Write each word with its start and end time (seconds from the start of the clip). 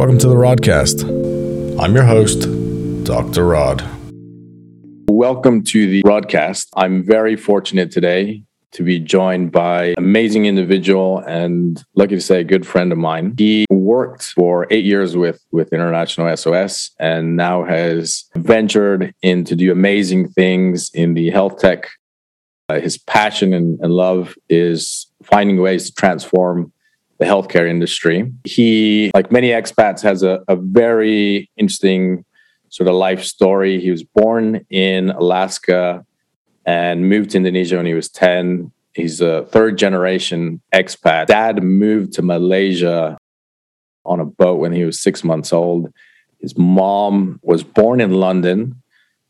Welcome 0.00 0.16
to 0.20 0.28
the 0.28 0.34
Rodcast. 0.34 1.02
I'm 1.78 1.94
your 1.94 2.04
host, 2.04 2.48
Dr. 3.04 3.46
Rod. 3.46 3.84
Welcome 5.10 5.62
to 5.64 5.86
the 5.86 6.00
broadcast. 6.00 6.70
I'm 6.74 7.04
very 7.04 7.36
fortunate 7.36 7.90
today 7.90 8.42
to 8.70 8.82
be 8.82 8.98
joined 8.98 9.52
by 9.52 9.88
an 9.88 9.94
amazing 9.98 10.46
individual 10.46 11.18
and 11.18 11.84
lucky 11.96 12.14
to 12.14 12.20
say 12.22 12.40
a 12.40 12.44
good 12.44 12.66
friend 12.66 12.92
of 12.92 12.96
mine. 12.96 13.34
He 13.36 13.66
worked 13.68 14.22
for 14.22 14.66
eight 14.70 14.86
years 14.86 15.18
with, 15.18 15.44
with 15.52 15.70
International 15.70 16.34
SOS 16.34 16.92
and 16.98 17.36
now 17.36 17.62
has 17.64 18.24
ventured 18.36 19.14
in 19.20 19.44
to 19.44 19.54
do 19.54 19.70
amazing 19.70 20.28
things 20.30 20.90
in 20.94 21.12
the 21.12 21.28
health 21.28 21.58
tech. 21.58 21.90
Uh, 22.70 22.80
his 22.80 22.96
passion 22.96 23.52
and, 23.52 23.78
and 23.80 23.92
love 23.92 24.34
is 24.48 25.08
finding 25.22 25.60
ways 25.60 25.90
to 25.90 25.94
transform 25.94 26.72
the 27.20 27.26
healthcare 27.26 27.68
industry. 27.68 28.32
He, 28.44 29.10
like 29.14 29.30
many 29.30 29.50
expats, 29.50 30.00
has 30.00 30.22
a, 30.22 30.42
a 30.48 30.56
very 30.56 31.50
interesting 31.56 32.24
sort 32.70 32.88
of 32.88 32.94
life 32.94 33.22
story. 33.22 33.78
He 33.78 33.90
was 33.90 34.02
born 34.02 34.64
in 34.70 35.10
Alaska 35.10 36.04
and 36.64 37.08
moved 37.08 37.30
to 37.30 37.36
Indonesia 37.36 37.76
when 37.76 37.84
he 37.84 37.94
was 37.94 38.08
10. 38.08 38.72
He's 38.94 39.20
a 39.20 39.44
third 39.50 39.76
generation 39.76 40.62
expat. 40.74 41.26
Dad 41.26 41.62
moved 41.62 42.14
to 42.14 42.22
Malaysia 42.22 43.18
on 44.06 44.18
a 44.18 44.24
boat 44.24 44.58
when 44.58 44.72
he 44.72 44.84
was 44.84 44.98
six 44.98 45.22
months 45.22 45.52
old. 45.52 45.92
His 46.38 46.56
mom 46.56 47.38
was 47.42 47.62
born 47.62 48.00
in 48.00 48.12
London, 48.12 48.82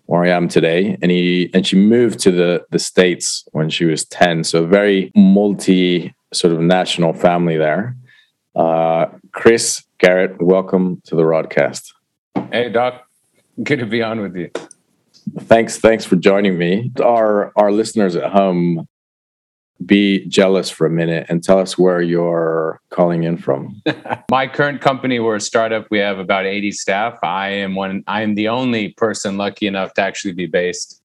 where 0.07 0.23
I 0.23 0.29
am 0.29 0.47
today, 0.47 0.97
and 1.03 1.11
he 1.11 1.51
and 1.53 1.67
she 1.67 1.77
moved 1.77 2.21
to 2.21 2.31
the 2.31 2.65
the 2.71 2.79
states 2.79 3.45
when 3.51 3.69
she 3.69 3.85
was 3.85 4.05
ten. 4.05 4.45
So 4.45 4.65
very 4.65 5.11
multi 5.17 6.15
sort 6.33 6.53
of 6.53 6.61
national 6.61 7.13
family 7.13 7.57
there. 7.57 7.97
Uh, 8.55 9.07
Chris 9.33 9.85
Garrett, 9.99 10.41
welcome 10.41 11.01
to 11.07 11.17
the 11.17 11.23
broadcast. 11.23 11.93
Hey, 12.53 12.71
Doc. 12.71 13.07
Good 13.63 13.81
to 13.81 13.87
be 13.87 14.03
on 14.03 14.21
with 14.21 14.37
you. 14.37 14.51
Thanks, 15.41 15.79
thanks 15.79 16.05
for 16.05 16.17
joining 16.17 16.57
me. 16.59 16.91
Our 17.03 17.53
our 17.57 17.71
listeners 17.71 18.17
at 18.17 18.33
home 18.33 18.89
be 19.85 20.27
jealous 20.27 20.71
for 20.71 20.87
a 20.87 20.91
minute 20.91 21.27
and 21.29 21.43
tell 21.43 21.59
us 21.59 21.79
where 21.79 22.03
you're 22.03 22.81
calling 22.91 23.25
in 23.25 23.39
from. 23.39 23.81
My 24.31 24.47
current 24.47 24.81
company, 24.81 25.21
we're 25.21 25.37
a 25.37 25.41
startup. 25.41 25.87
We 25.91 25.99
have 25.99 26.19
about 26.19 26.45
80 26.45 26.73
staff. 26.73 27.19
I 27.23 27.49
am 27.49 27.75
one. 27.75 28.05
I 28.07 28.23
am 28.23 28.35
the 28.35 28.49
only 28.49 28.91
person 28.91 29.37
lucky 29.37 29.67
enough 29.67 29.95
to 29.95 30.03
actually 30.03 30.33
be 30.33 30.47
based 30.47 31.00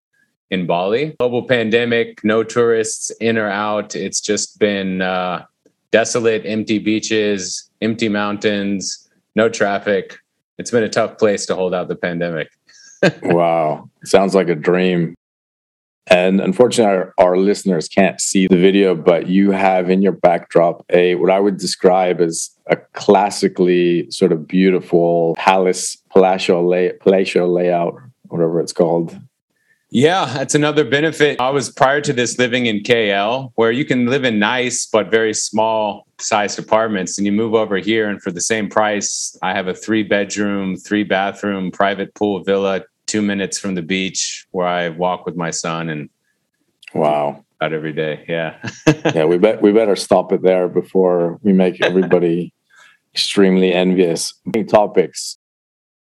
in 0.51 0.65
Bali. 0.65 1.15
Global 1.19 1.43
pandemic, 1.43 2.23
no 2.23 2.43
tourists 2.43 3.11
in 3.19 3.37
or 3.37 3.49
out. 3.49 3.95
It's 3.95 4.21
just 4.21 4.59
been 4.59 5.01
uh, 5.01 5.45
desolate, 5.91 6.45
empty 6.45 6.79
beaches, 6.79 7.69
empty 7.81 8.09
mountains, 8.09 9.09
no 9.35 9.49
traffic. 9.49 10.17
It's 10.57 10.71
been 10.71 10.83
a 10.83 10.89
tough 10.89 11.17
place 11.17 11.45
to 11.47 11.55
hold 11.55 11.73
out 11.73 11.87
the 11.87 11.95
pandemic. 11.95 12.49
wow. 13.23 13.89
Sounds 14.03 14.35
like 14.35 14.49
a 14.49 14.55
dream. 14.55 15.15
And 16.07 16.39
unfortunately, 16.39 16.93
our, 16.93 17.13
our, 17.17 17.37
listeners 17.37 17.87
can't 17.87 18.21
see 18.21 18.47
the 18.47 18.57
video, 18.57 18.93
but 18.93 19.27
you 19.27 19.49
have 19.49 19.89
in 19.89 20.03
your 20.03 20.11
backdrop 20.11 20.85
a 20.91 21.15
what 21.15 21.31
I 21.31 21.39
would 21.39 21.57
describe 21.57 22.21
as 22.21 22.51
a 22.67 22.75
classically 22.93 24.09
sort 24.11 24.31
of 24.31 24.47
beautiful 24.47 25.33
palace, 25.35 25.97
palatial, 26.11 26.67
lay, 26.67 26.91
palatial 27.01 27.51
layout, 27.51 27.95
whatever 28.27 28.61
it's 28.61 28.71
called. 28.71 29.19
Yeah, 29.95 30.25
that's 30.25 30.55
another 30.55 30.83
benefit. 30.83 31.39
I 31.39 31.51
was 31.51 31.71
prior 31.71 32.01
to 32.01 32.11
this 32.11 32.37
living 32.37 32.65
in 32.65 32.81
KL, 32.81 33.53
where 33.55 33.71
you 33.71 33.85
can 33.85 34.07
live 34.07 34.25
in 34.25 34.39
nice 34.39 34.85
but 34.85 35.09
very 35.09 35.33
small 35.33 36.05
sized 36.19 36.59
apartments. 36.59 37.17
And 37.17 37.25
you 37.25 37.31
move 37.31 37.53
over 37.53 37.77
here, 37.77 38.09
and 38.09 38.21
for 38.21 38.29
the 38.29 38.41
same 38.41 38.67
price, 38.67 39.37
I 39.41 39.53
have 39.53 39.69
a 39.69 39.73
three 39.73 40.03
bedroom, 40.03 40.75
three 40.75 41.05
bathroom, 41.05 41.71
private 41.71 42.13
pool 42.13 42.43
villa, 42.43 42.81
two 43.05 43.21
minutes 43.21 43.57
from 43.57 43.75
the 43.75 43.81
beach 43.81 44.45
where 44.51 44.67
I 44.67 44.89
walk 44.89 45.25
with 45.25 45.37
my 45.37 45.49
son 45.49 45.87
and 45.87 46.09
wow. 46.93 47.45
Out 47.61 47.71
every 47.71 47.93
day. 47.93 48.25
Yeah. 48.27 48.57
yeah, 49.15 49.23
we 49.23 49.37
bet 49.37 49.61
we 49.61 49.71
better 49.71 49.95
stop 49.95 50.33
it 50.33 50.41
there 50.41 50.67
before 50.67 51.39
we 51.41 51.53
make 51.53 51.81
everybody 51.81 52.53
extremely 53.13 53.71
envious. 53.71 54.33
Topics 54.67 55.37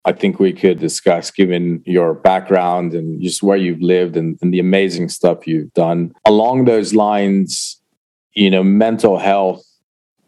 I 0.05 0.13
think 0.13 0.39
we 0.39 0.53
could 0.53 0.79
discuss, 0.79 1.31
given 1.31 1.81
your 1.85 2.13
background 2.13 2.93
and 2.93 3.21
just 3.21 3.41
where 3.41 3.57
you've 3.57 3.81
lived 3.81 4.15
and, 4.15 4.37
and, 4.41 4.53
the 4.53 4.59
amazing 4.59 5.09
stuff 5.09 5.47
you've 5.47 5.73
done. 5.73 6.13
Along 6.25 6.65
those 6.65 6.93
lines, 6.93 7.81
you 8.33 8.51
know, 8.51 8.63
mental 8.63 9.17
health 9.17 9.65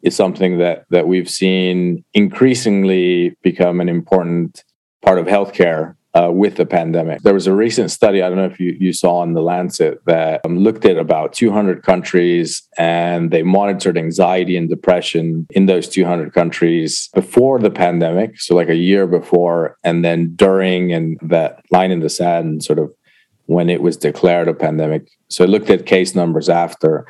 is 0.01 0.16
something 0.16 0.57
that 0.57 0.85
that 0.89 1.07
we've 1.07 1.29
seen 1.29 2.03
increasingly 2.13 3.35
become 3.43 3.79
an 3.79 3.89
important 3.89 4.63
part 5.03 5.19
of 5.19 5.27
healthcare 5.27 5.97
uh, 6.17 6.31
with 6.31 6.55
the 6.55 6.66
pandemic. 6.66 7.22
There 7.22 7.33
was 7.33 7.47
a 7.47 7.53
recent 7.53 7.91
study, 7.91 8.23
I 8.23 8.29
don't 8.29 8.38
know 8.38 8.45
if 8.45 8.59
you, 8.59 8.75
you 8.79 8.91
saw 8.94 9.22
in 9.23 9.33
the 9.33 9.41
Lancet, 9.41 10.03
that 10.05 10.41
um, 10.45 10.59
looked 10.59 10.85
at 10.85 10.97
about 10.97 11.33
200 11.33 11.83
countries 11.83 12.67
and 12.78 13.29
they 13.29 13.44
monitored 13.44 13.97
anxiety 13.97 14.57
and 14.57 14.67
depression 14.69 15.45
in 15.51 15.67
those 15.67 15.88
200 15.88 16.33
countries 16.33 17.09
before 17.13 17.59
the 17.59 17.69
pandemic. 17.69 18.39
So, 18.39 18.55
like 18.55 18.69
a 18.69 18.75
year 18.75 19.05
before, 19.05 19.78
and 19.83 20.03
then 20.03 20.35
during, 20.35 20.91
and 20.91 21.19
that 21.22 21.63
line 21.69 21.91
in 21.91 22.00
the 22.00 22.09
sand, 22.09 22.63
sort 22.63 22.79
of 22.79 22.91
when 23.45 23.69
it 23.69 23.81
was 23.81 23.95
declared 23.97 24.47
a 24.47 24.53
pandemic. 24.53 25.07
So, 25.29 25.44
it 25.44 25.49
looked 25.49 25.69
at 25.69 25.85
case 25.85 26.16
numbers 26.16 26.49
after. 26.49 27.05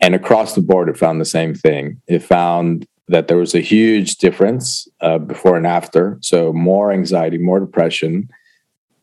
And 0.00 0.16
across 0.16 0.56
the 0.56 0.62
board, 0.62 0.88
it 0.88 0.98
found 0.98 1.20
the 1.20 1.24
same 1.24 1.54
thing. 1.54 2.02
It 2.08 2.24
found 2.24 2.88
that 3.08 3.28
there 3.28 3.36
was 3.36 3.54
a 3.54 3.60
huge 3.60 4.16
difference 4.16 4.88
uh, 5.00 5.18
before 5.18 5.56
and 5.56 5.66
after. 5.66 6.18
So 6.20 6.52
more 6.52 6.92
anxiety, 6.92 7.38
more 7.38 7.60
depression, 7.60 8.28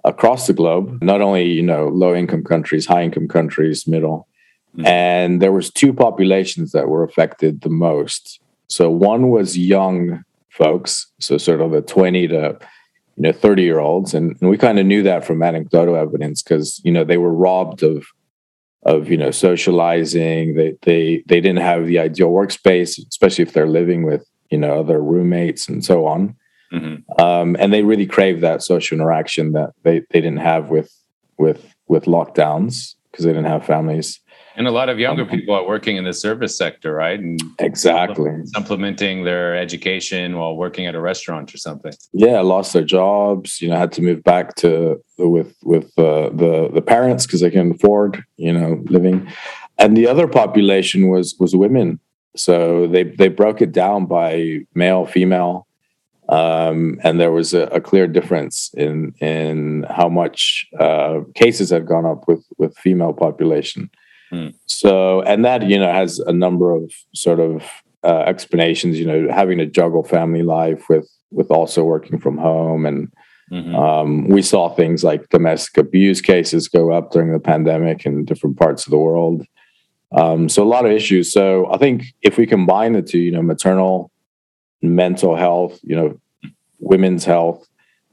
across 0.04 0.48
the 0.48 0.54
globe, 0.54 1.02
not 1.02 1.22
only, 1.22 1.46
you 1.46 1.64
know, 1.64 1.88
low 1.88 2.16
income 2.16 2.44
countries, 2.44 2.86
high 2.86 3.04
income 3.04 3.28
countries, 3.28 3.88
middle. 3.88 4.28
Mm-hmm. 4.76 4.86
And 4.86 5.42
there 5.42 5.52
was 5.52 5.72
two 5.72 5.94
populations 5.94 6.72
that 6.72 6.88
were 6.88 7.04
affected 7.04 7.62
the 7.62 7.70
most. 7.70 8.40
So 8.68 8.90
one 8.90 9.30
was 9.30 9.58
young 9.58 10.24
folks, 10.50 11.08
so 11.20 11.38
sort 11.38 11.62
of 11.62 11.72
the 11.72 11.82
20 11.82 12.28
to 12.28 12.60
you 13.20 13.24
know 13.24 13.32
30 13.34 13.64
year 13.64 13.80
olds 13.80 14.14
and, 14.14 14.38
and 14.40 14.50
we 14.50 14.58
kind 14.58 14.80
of 14.80 14.86
knew 14.86 15.04
that 15.04 15.26
from 15.26 15.44
anecdotal 15.44 15.96
evidence 15.96 16.42
because 16.42 16.82
you 16.86 16.92
know 16.92 17.04
they 17.04 17.18
were 17.18 17.34
robbed 17.34 17.84
of 17.84 18.06
of 18.84 19.10
you 19.10 19.18
know 19.18 19.30
socializing 19.30 20.56
they 20.56 20.74
they 20.84 21.22
they 21.28 21.42
didn't 21.42 21.62
have 21.62 21.86
the 21.86 22.00
ideal 22.00 22.30
workspace 22.30 22.98
especially 23.10 23.44
if 23.44 23.52
they're 23.52 23.68
living 23.68 24.04
with 24.04 24.26
you 24.50 24.58
know 24.58 24.80
other 24.80 25.04
roommates 25.04 25.68
and 25.68 25.84
so 25.84 26.08
on 26.08 26.34
Mm-hmm. 26.72 27.22
Um, 27.22 27.56
and 27.60 27.74
they 27.74 27.84
really 27.84 28.06
crave 28.06 28.42
that 28.42 28.62
social 28.62 28.96
interaction 28.96 29.54
that 29.54 29.72
they, 29.84 30.02
they 30.12 30.22
didn't 30.22 30.38
have 30.38 30.70
with 30.70 30.94
with 31.38 31.74
with 31.88 32.06
lockdowns 32.06 32.96
because 33.12 33.26
they 33.26 33.32
didn't 33.32 33.46
have 33.46 33.66
families. 33.66 34.20
And 34.56 34.68
a 34.68 34.72
lot 34.72 34.90
of 34.90 35.00
younger 35.00 35.24
um, 35.24 35.30
people 35.30 35.56
are 35.56 35.66
working 35.66 35.96
in 35.96 36.04
the 36.04 36.12
service 36.12 36.58
sector, 36.58 36.94
right? 36.94 37.18
And 37.18 37.42
exactly 37.60 38.30
supplementing 38.48 39.24
their 39.24 39.56
education 39.56 40.38
while 40.38 40.58
working 40.58 40.86
at 40.86 40.96
a 40.96 41.00
restaurant 41.00 41.54
or 41.54 41.58
something. 41.58 41.94
Yeah, 42.12 42.42
lost 42.42 42.74
their 42.74 42.84
jobs. 42.84 43.62
You 43.62 43.70
know, 43.70 43.78
had 43.78 43.94
to 43.94 44.02
move 44.02 44.22
back 44.24 44.56
to 44.56 45.02
with 45.18 45.56
with 45.64 45.98
uh, 45.98 46.30
the 46.34 46.70
the 46.74 46.82
parents 46.82 47.26
because 47.26 47.40
they 47.40 47.52
can 47.52 47.72
afford 47.72 48.24
you 48.36 48.52
know 48.52 48.84
living. 48.86 49.32
And 49.78 49.96
the 49.96 50.08
other 50.08 50.28
population 50.28 51.08
was 51.08 51.36
was 51.40 51.56
women. 51.56 52.00
So 52.36 52.86
they 52.88 53.04
they 53.04 53.30
broke 53.30 53.62
it 53.62 53.72
down 53.72 54.08
by 54.08 54.60
male, 54.76 55.06
female, 55.06 55.68
um, 56.30 57.00
and 57.04 57.20
there 57.20 57.32
was 57.32 57.54
a, 57.54 57.64
a, 57.64 57.82
clear 57.82 58.08
difference 58.08 58.70
in 58.76 59.14
in 59.20 59.86
how 59.90 60.08
much 60.08 60.68
uh, 60.80 61.22
cases 61.34 61.72
have 61.72 61.88
gone 61.88 62.06
up 62.06 62.28
with 62.28 62.46
with 62.58 62.78
female 62.78 63.14
population. 63.14 63.90
Hmm. 64.30 64.50
So, 64.68 65.22
and 65.24 65.44
that 65.44 65.68
you 65.68 65.80
know 65.80 65.92
has 65.92 66.20
a 66.20 66.32
number 66.32 66.72
of 66.72 66.92
sort 67.16 67.40
of 67.40 67.64
uh, 68.04 68.24
explanations. 68.28 69.00
You 69.00 69.08
know, 69.08 69.28
having 69.34 69.58
to 69.58 69.66
juggle 69.66 70.04
family 70.04 70.44
life 70.44 70.88
with 70.88 71.10
with 71.32 71.50
also 71.50 71.84
working 71.84 72.20
from 72.20 72.38
home, 72.38 72.86
and 72.86 73.12
mm-hmm. 73.52 73.76
um, 73.76 74.28
we 74.28 74.44
saw 74.44 74.70
things 74.70 75.04
like 75.04 75.30
domestic 75.30 75.78
abuse 75.78 76.22
cases 76.22 76.68
go 76.68 76.92
up 76.92 77.12
during 77.12 77.32
the 77.32 77.40
pandemic 77.40 78.06
in 78.06 78.26
different 78.26 78.58
parts 78.58 78.86
of 78.86 78.92
the 78.92 79.00
world. 79.00 79.46
Um, 80.12 80.48
so, 80.48 80.62
a 80.62 80.66
lot 80.66 80.86
of 80.86 80.92
issues. 80.92 81.32
So, 81.32 81.72
I 81.72 81.80
think 81.80 82.04
if 82.22 82.38
we 82.38 82.46
combine 82.46 82.94
the 82.94 83.02
two, 83.02 83.20
you 83.20 83.32
know, 83.32 83.42
maternal 83.42 84.12
mental 84.82 85.36
health, 85.36 85.80
you 85.84 85.96
know, 85.96 86.20
women's 86.80 87.26
health. 87.26 87.68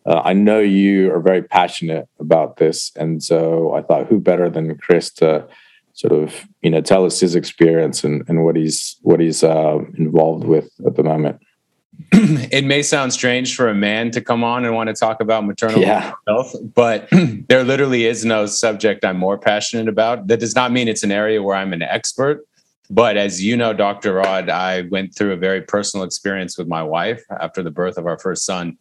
Uh, 0.04 0.22
I 0.24 0.34
know 0.34 0.60
you 0.60 1.12
are 1.12 1.20
very 1.20 1.42
passionate 1.42 2.08
about 2.20 2.56
this, 2.56 2.92
and 2.96 3.22
so 3.22 3.74
I 3.74 3.82
thought, 3.82 4.06
who 4.06 4.20
better 4.20 4.48
than 4.48 4.76
Chris 4.78 5.10
to 5.14 5.48
sort 5.94 6.12
of 6.12 6.46
you 6.62 6.70
know 6.70 6.80
tell 6.80 7.04
us 7.04 7.18
his 7.18 7.34
experience 7.34 8.04
and, 8.04 8.22
and 8.28 8.44
what 8.44 8.54
he's 8.54 8.96
what 9.02 9.18
he's 9.18 9.42
uh, 9.42 9.78
involved 9.98 10.44
with 10.44 10.70
at 10.86 10.94
the 10.94 11.02
moment. 11.02 11.40
it 12.12 12.64
may 12.64 12.82
sound 12.82 13.12
strange 13.12 13.56
for 13.56 13.68
a 13.68 13.74
man 13.74 14.10
to 14.10 14.20
come 14.20 14.44
on 14.44 14.64
and 14.64 14.74
want 14.74 14.88
to 14.88 14.94
talk 14.94 15.20
about 15.20 15.46
maternal 15.46 15.80
yeah. 15.80 16.12
health, 16.28 16.54
but 16.74 17.08
there 17.48 17.64
literally 17.64 18.04
is 18.04 18.24
no 18.24 18.44
subject 18.44 19.04
I'm 19.04 19.16
more 19.16 19.38
passionate 19.38 19.88
about. 19.88 20.26
That 20.26 20.40
does 20.40 20.54
not 20.54 20.72
mean 20.72 20.88
it's 20.88 21.02
an 21.02 21.10
area 21.10 21.42
where 21.42 21.56
I'm 21.56 21.72
an 21.72 21.82
expert 21.82 22.46
but 22.90 23.16
as 23.16 23.42
you 23.42 23.56
know, 23.56 23.72
Dr. 23.72 24.14
Rod, 24.14 24.48
I 24.48 24.82
went 24.82 25.14
through 25.14 25.32
a 25.32 25.36
very 25.36 25.62
personal 25.62 26.04
experience 26.04 26.56
with 26.56 26.68
my 26.68 26.82
wife 26.82 27.22
after 27.40 27.62
the 27.62 27.70
birth 27.70 27.98
of 27.98 28.06
our 28.06 28.18
first 28.18 28.44
son. 28.44 28.78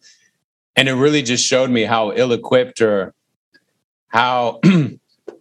And 0.76 0.88
it 0.88 0.94
really 0.94 1.22
just 1.22 1.44
showed 1.44 1.70
me 1.70 1.84
how 1.84 2.12
ill 2.12 2.32
equipped 2.32 2.80
or 2.80 3.14
how 4.08 4.60
the 4.62 4.98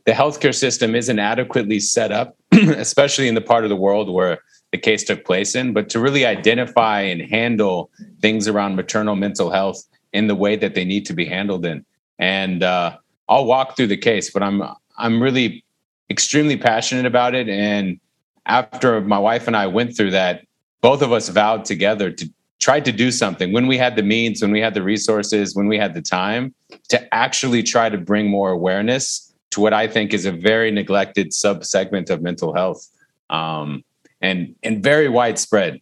healthcare 0.07 0.55
system 0.55 0.95
isn't 0.95 1.19
adequately 1.19 1.79
set 1.79 2.11
up, 2.11 2.37
especially 2.51 3.27
in 3.27 3.35
the 3.35 3.41
part 3.41 3.63
of 3.63 3.69
the 3.69 3.75
world 3.75 4.09
where 4.09 4.39
the 4.71 4.77
case 4.77 5.03
took 5.03 5.23
place 5.25 5.55
in, 5.55 5.73
but 5.73 5.89
to 5.89 5.99
really 5.99 6.25
identify 6.25 7.01
and 7.01 7.21
handle 7.21 7.89
things 8.21 8.47
around 8.47 8.75
maternal 8.75 9.15
mental 9.15 9.51
health 9.51 9.83
in 10.13 10.27
the 10.27 10.35
way 10.35 10.55
that 10.55 10.75
they 10.75 10.85
need 10.85 11.05
to 11.05 11.13
be 11.13 11.25
handled 11.25 11.65
in. 11.65 11.85
And 12.19 12.63
uh, 12.63 12.97
I'll 13.29 13.45
walk 13.45 13.75
through 13.75 13.87
the 13.87 13.97
case, 13.97 14.31
but 14.31 14.43
I'm 14.43 14.63
I'm 14.97 15.21
really 15.21 15.65
extremely 16.09 16.57
passionate 16.57 17.05
about 17.05 17.35
it. 17.35 17.49
And 17.49 17.99
after 18.45 19.01
my 19.01 19.19
wife 19.19 19.47
and 19.47 19.55
I 19.55 19.67
went 19.67 19.95
through 19.95 20.11
that, 20.11 20.45
both 20.81 21.01
of 21.01 21.11
us 21.11 21.29
vowed 21.29 21.65
together 21.65 22.11
to 22.11 22.29
try 22.59 22.79
to 22.79 22.91
do 22.91 23.11
something 23.11 23.51
when 23.51 23.67
we 23.67 23.77
had 23.77 23.95
the 23.95 24.03
means, 24.03 24.41
when 24.41 24.51
we 24.51 24.61
had 24.61 24.73
the 24.73 24.83
resources, 24.83 25.55
when 25.55 25.67
we 25.67 25.77
had 25.77 25.93
the 25.93 26.01
time 26.01 26.53
to 26.89 27.13
actually 27.13 27.63
try 27.63 27.89
to 27.89 27.97
bring 27.97 28.29
more 28.29 28.51
awareness 28.51 29.33
to 29.51 29.61
what 29.61 29.73
I 29.73 29.87
think 29.87 30.13
is 30.13 30.25
a 30.25 30.31
very 30.31 30.71
neglected 30.71 31.33
sub 31.33 31.65
segment 31.65 32.09
of 32.09 32.21
mental 32.21 32.53
health. 32.53 32.87
Um, 33.29 33.83
and 34.21 34.55
and 34.63 34.83
very 34.83 35.09
widespread. 35.09 35.81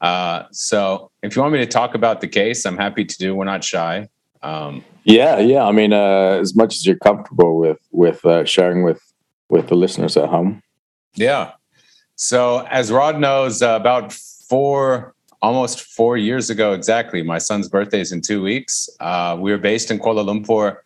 Uh, 0.00 0.44
so 0.50 1.10
if 1.22 1.36
you 1.36 1.42
want 1.42 1.52
me 1.52 1.58
to 1.60 1.66
talk 1.66 1.94
about 1.94 2.20
the 2.20 2.28
case, 2.28 2.64
I'm 2.64 2.76
happy 2.76 3.04
to 3.04 3.18
do. 3.18 3.34
We're 3.34 3.44
not 3.44 3.62
shy. 3.62 4.08
Um, 4.42 4.84
yeah, 5.04 5.38
yeah. 5.38 5.64
I 5.64 5.72
mean, 5.72 5.92
uh, 5.92 6.38
as 6.40 6.56
much 6.56 6.74
as 6.74 6.86
you're 6.86 6.96
comfortable 6.96 7.58
with 7.58 7.78
with 7.90 8.24
uh, 8.24 8.44
sharing 8.44 8.82
with 8.82 9.00
with 9.48 9.68
the 9.68 9.76
listeners 9.76 10.16
at 10.16 10.28
home. 10.28 10.62
Yeah. 11.14 11.52
So 12.22 12.64
as 12.70 12.92
Rod 12.92 13.18
knows, 13.18 13.62
uh, 13.62 13.70
about 13.74 14.12
four, 14.12 15.12
almost 15.42 15.80
four 15.82 16.16
years 16.16 16.50
ago 16.50 16.72
exactly, 16.72 17.20
my 17.20 17.38
son's 17.38 17.68
birthday 17.68 18.00
is 18.00 18.12
in 18.12 18.20
two 18.20 18.40
weeks. 18.40 18.88
Uh, 19.00 19.36
we 19.40 19.50
were 19.50 19.58
based 19.58 19.90
in 19.90 19.98
Kuala 19.98 20.24
Lumpur, 20.24 20.76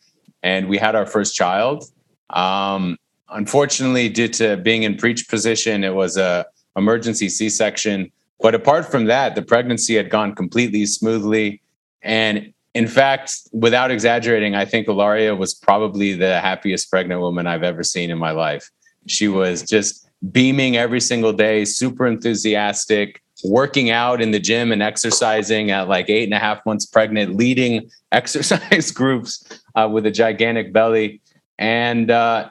and 0.42 0.66
we 0.66 0.78
had 0.78 0.94
our 0.94 1.04
first 1.04 1.34
child. 1.34 1.84
Um, 2.30 2.96
unfortunately, 3.28 4.08
due 4.08 4.28
to 4.28 4.56
being 4.56 4.84
in 4.84 4.96
breech 4.96 5.28
position, 5.28 5.84
it 5.84 5.94
was 5.94 6.16
a 6.16 6.46
emergency 6.74 7.28
C-section. 7.28 8.10
But 8.40 8.54
apart 8.54 8.90
from 8.90 9.04
that, 9.04 9.34
the 9.34 9.42
pregnancy 9.42 9.94
had 9.94 10.08
gone 10.08 10.34
completely 10.34 10.86
smoothly. 10.86 11.60
And 12.00 12.54
in 12.72 12.88
fact, 12.88 13.40
without 13.52 13.90
exaggerating, 13.90 14.54
I 14.54 14.64
think 14.64 14.88
Ilaria 14.88 15.36
was 15.36 15.52
probably 15.52 16.14
the 16.14 16.40
happiest 16.40 16.90
pregnant 16.90 17.20
woman 17.20 17.46
I've 17.46 17.62
ever 17.62 17.82
seen 17.82 18.10
in 18.10 18.16
my 18.16 18.30
life. 18.30 18.70
She 19.06 19.28
was 19.28 19.62
just 19.62 20.05
beaming 20.32 20.76
every 20.76 21.00
single 21.00 21.32
day, 21.32 21.64
super 21.64 22.06
enthusiastic, 22.06 23.22
working 23.44 23.90
out 23.90 24.20
in 24.20 24.30
the 24.30 24.40
gym 24.40 24.72
and 24.72 24.82
exercising 24.82 25.70
at 25.70 25.88
like 25.88 26.08
eight 26.08 26.24
and 26.24 26.34
a 26.34 26.38
half 26.38 26.64
months 26.64 26.86
pregnant, 26.86 27.36
leading 27.36 27.90
exercise 28.12 28.90
groups 28.90 29.44
uh, 29.74 29.88
with 29.90 30.06
a 30.06 30.10
gigantic 30.10 30.72
belly. 30.72 31.20
And 31.58 32.10
uh, 32.10 32.50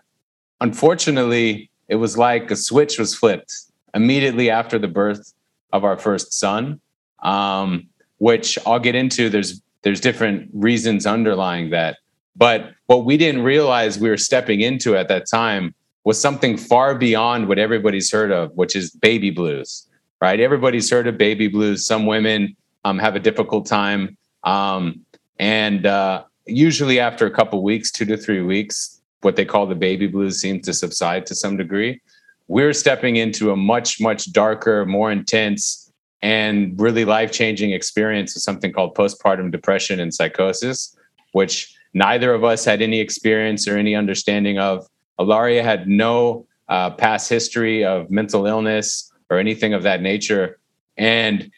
unfortunately, 0.61 1.69
it 1.87 1.95
was 1.95 2.17
like 2.17 2.51
a 2.51 2.55
switch 2.55 2.97
was 2.99 3.15
flipped 3.15 3.53
immediately 3.93 4.49
after 4.49 4.77
the 4.77 4.87
birth 4.87 5.33
of 5.71 5.83
our 5.83 5.97
first 5.97 6.33
son, 6.33 6.79
um, 7.23 7.87
which 8.17 8.57
I'll 8.65 8.79
get 8.79 8.95
into. 8.95 9.29
There's 9.29 9.61
there's 9.81 9.99
different 9.99 10.49
reasons 10.53 11.05
underlying 11.05 11.69
that, 11.69 11.97
but 12.35 12.73
what 12.87 13.05
we 13.05 13.17
didn't 13.17 13.43
realize 13.43 13.99
we 13.99 14.09
were 14.09 14.17
stepping 14.17 14.61
into 14.61 14.97
at 14.97 15.07
that 15.09 15.27
time 15.29 15.75
was 16.05 16.19
something 16.19 16.55
far 16.55 16.95
beyond 16.95 17.49
what 17.49 17.59
everybody's 17.59 18.09
heard 18.11 18.31
of, 18.31 18.51
which 18.55 18.75
is 18.75 18.91
baby 18.91 19.29
blues. 19.29 19.87
Right? 20.21 20.39
Everybody's 20.39 20.89
heard 20.89 21.07
of 21.07 21.17
baby 21.17 21.49
blues. 21.49 21.85
Some 21.85 22.05
women 22.05 22.55
um, 22.85 22.97
have 22.99 23.15
a 23.15 23.19
difficult 23.19 23.65
time, 23.65 24.17
um, 24.43 25.01
and 25.39 25.85
uh, 25.85 26.23
usually 26.45 26.99
after 26.99 27.25
a 27.25 27.31
couple 27.31 27.61
weeks, 27.61 27.91
two 27.91 28.05
to 28.05 28.15
three 28.15 28.41
weeks, 28.41 29.01
what 29.21 29.35
they 29.35 29.43
call 29.43 29.65
the 29.67 29.75
baby 29.75 30.07
blues 30.07 30.39
seems 30.39 30.65
to 30.65 30.73
subside 30.73 31.25
to 31.25 31.35
some 31.35 31.57
degree 31.57 31.99
we're 32.47 32.73
stepping 32.73 33.15
into 33.15 33.51
a 33.51 33.55
much 33.55 33.99
much 33.99 34.31
darker 34.31 34.85
more 34.85 35.11
intense 35.11 35.91
and 36.21 36.79
really 36.79 37.05
life-changing 37.05 37.71
experience 37.71 38.35
of 38.35 38.41
something 38.41 38.71
called 38.71 38.95
postpartum 38.95 39.51
depression 39.51 39.99
and 39.99 40.13
psychosis 40.13 40.95
which 41.31 41.75
neither 41.93 42.33
of 42.33 42.43
us 42.43 42.63
had 42.65 42.81
any 42.81 42.99
experience 42.99 43.67
or 43.67 43.77
any 43.77 43.95
understanding 43.95 44.59
of 44.59 44.87
ilaria 45.19 45.63
had 45.63 45.87
no 45.87 46.45
uh, 46.67 46.91
past 46.91 47.29
history 47.29 47.85
of 47.85 48.09
mental 48.09 48.45
illness 48.45 49.11
or 49.29 49.37
anything 49.37 49.73
of 49.73 49.83
that 49.83 50.01
nature. 50.01 50.59
And 50.97 51.51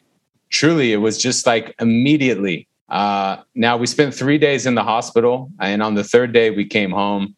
truly 0.50 0.92
it 0.92 0.98
was 0.98 1.18
just 1.18 1.46
like 1.46 1.74
immediately 1.80 2.68
uh, 2.88 3.36
now 3.54 3.76
we 3.76 3.86
spent 3.86 4.14
three 4.14 4.38
days 4.38 4.66
in 4.66 4.74
the 4.74 4.82
hospital 4.82 5.50
and 5.60 5.82
on 5.82 5.94
the 5.94 6.04
third 6.04 6.32
day 6.32 6.50
we 6.50 6.64
came 6.64 6.90
home. 6.90 7.34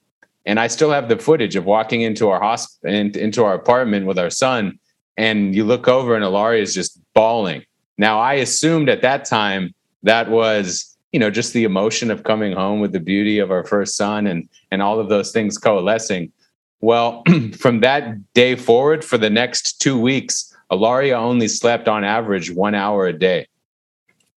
And 0.47 0.59
I 0.59 0.69
still 0.69 0.91
have 0.91 1.09
the 1.09 1.19
footage 1.19 1.57
of 1.57 1.65
walking 1.65 2.03
into 2.03 2.29
our 2.29 2.41
hospital 2.41 2.91
into 2.91 3.45
our 3.45 3.55
apartment 3.55 4.07
with 4.07 4.19
our 4.19 4.31
son, 4.31 4.79
and 5.17 5.55
you 5.55 5.65
look 5.65 5.87
over 5.87 6.15
and 6.15 6.25
Ilaria 6.25 6.63
is 6.63 6.73
just 6.73 6.99
bawling. 7.15 7.63
Now 7.99 8.19
I 8.19 8.35
assumed 8.35 8.89
at 8.89 9.03
that 9.03 9.27
time 9.27 9.75
that 10.03 10.31
was 10.31 10.97
you 11.13 11.19
know 11.19 11.31
just 11.31 11.53
the 11.53 11.65
emotion 11.65 12.11
of 12.11 12.25
coming 12.25 12.53
home 12.53 12.81
with 12.81 12.93
the 12.93 13.01
beauty 13.01 13.39
of 13.39 13.51
our 13.51 13.65
first 13.65 13.97
son 13.97 14.27
and 14.27 14.49
and 14.71 14.83
all 14.83 15.01
of 15.01 15.09
those 15.09 15.33
things 15.33 15.59
coalescing. 15.59 16.33
Well, 16.81 17.23
from 17.59 17.81
that 17.81 18.33
day 18.33 18.57
forward, 18.57 19.05
for 19.05 19.19
the 19.19 19.31
next 19.31 19.81
two 19.81 20.01
weeks, 20.01 20.55
ilaria 20.71 21.17
only 21.19 21.49
slept 21.49 21.89
on 21.89 22.05
average 22.05 22.51
one 22.51 22.75
hour 22.75 23.07
a 23.07 23.13
day. 23.13 23.47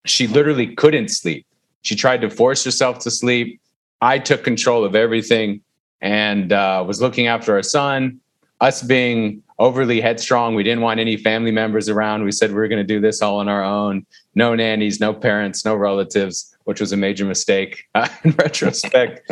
She 0.04 0.26
literally 0.26 0.74
couldn't 0.74 1.08
sleep. 1.08 1.46
She 1.82 1.94
tried 1.94 2.20
to 2.22 2.30
force 2.30 2.64
herself 2.64 2.98
to 3.00 3.10
sleep. 3.10 3.60
I 4.00 4.18
took 4.18 4.44
control 4.44 4.84
of 4.84 4.94
everything 4.94 5.62
and 6.00 6.52
uh, 6.52 6.84
was 6.86 7.00
looking 7.00 7.26
after 7.26 7.54
our 7.54 7.62
son. 7.62 8.20
Us 8.60 8.82
being 8.82 9.42
overly 9.58 10.00
headstrong, 10.00 10.54
we 10.54 10.62
didn't 10.62 10.82
want 10.82 11.00
any 11.00 11.16
family 11.16 11.50
members 11.50 11.88
around. 11.88 12.24
We 12.24 12.32
said 12.32 12.50
we 12.50 12.56
were 12.56 12.68
going 12.68 12.84
to 12.84 12.94
do 12.94 13.00
this 13.00 13.22
all 13.22 13.38
on 13.38 13.48
our 13.48 13.62
own. 13.62 14.06
No 14.34 14.54
nannies, 14.54 15.00
no 15.00 15.12
parents, 15.14 15.64
no 15.64 15.74
relatives, 15.74 16.56
which 16.64 16.80
was 16.80 16.92
a 16.92 16.96
major 16.96 17.24
mistake 17.24 17.84
uh, 17.94 18.08
in 18.24 18.32
retrospect. 18.32 19.30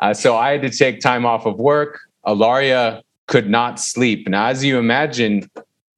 Uh, 0.00 0.14
so 0.14 0.36
I 0.36 0.52
had 0.52 0.62
to 0.62 0.70
take 0.70 1.00
time 1.00 1.26
off 1.26 1.46
of 1.46 1.58
work. 1.58 2.00
Ilaria 2.26 3.02
could 3.26 3.48
not 3.48 3.78
sleep. 3.78 4.28
Now, 4.28 4.46
as 4.46 4.64
you 4.64 4.78
imagine, 4.78 5.48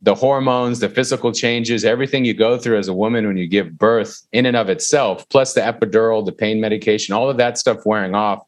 the 0.03 0.15
hormones, 0.15 0.81
the 0.81 0.89
physical 0.89 1.31
changes, 1.33 1.85
everything 1.85 2.25
you 2.25 2.35
go 2.35 2.59
through 2.59 2.79
as 2.79 2.89
a 2.89 2.93
woman 2.93 3.27
when 3.27 3.37
you 3.37 3.47
give 3.47 3.79
birth 3.79 4.27
in 4.33 4.47
and 4.47 4.57
of 4.57 4.69
itself, 4.69 5.27
plus 5.29 5.55
the 5.55 5.61
epidural, 5.61 6.27
the 6.27 6.33
pain 6.33 6.61
medication, 6.61 7.15
all 7.15 7.31
of 7.31 7.37
that 7.37 7.57
stuff 7.57 7.87
wearing 7.87 8.15
off, 8.15 8.43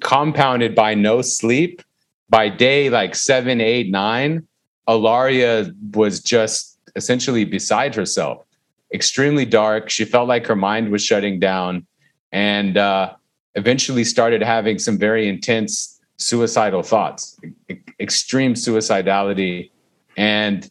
compounded 0.00 0.74
by 0.74 0.94
no 0.94 1.20
sleep 1.20 1.82
by 2.30 2.48
day 2.48 2.88
like 2.88 3.14
seven 3.14 3.60
eight 3.60 3.90
nine 3.90 4.46
Ilaria 4.88 5.72
was 5.92 6.20
just 6.20 6.78
essentially 6.96 7.44
beside 7.44 7.94
herself. 7.94 8.44
Extremely 8.92 9.44
dark. 9.44 9.88
She 9.90 10.04
felt 10.04 10.26
like 10.28 10.46
her 10.46 10.56
mind 10.56 10.90
was 10.90 11.04
shutting 11.04 11.38
down 11.38 11.86
and 12.32 12.76
uh, 12.76 13.14
eventually 13.54 14.04
started 14.04 14.42
having 14.42 14.78
some 14.78 14.98
very 14.98 15.28
intense 15.28 16.00
suicidal 16.16 16.82
thoughts 16.82 17.38
e- 17.70 17.76
extreme 17.98 18.54
suicidality. 18.54 19.70
And 20.16 20.68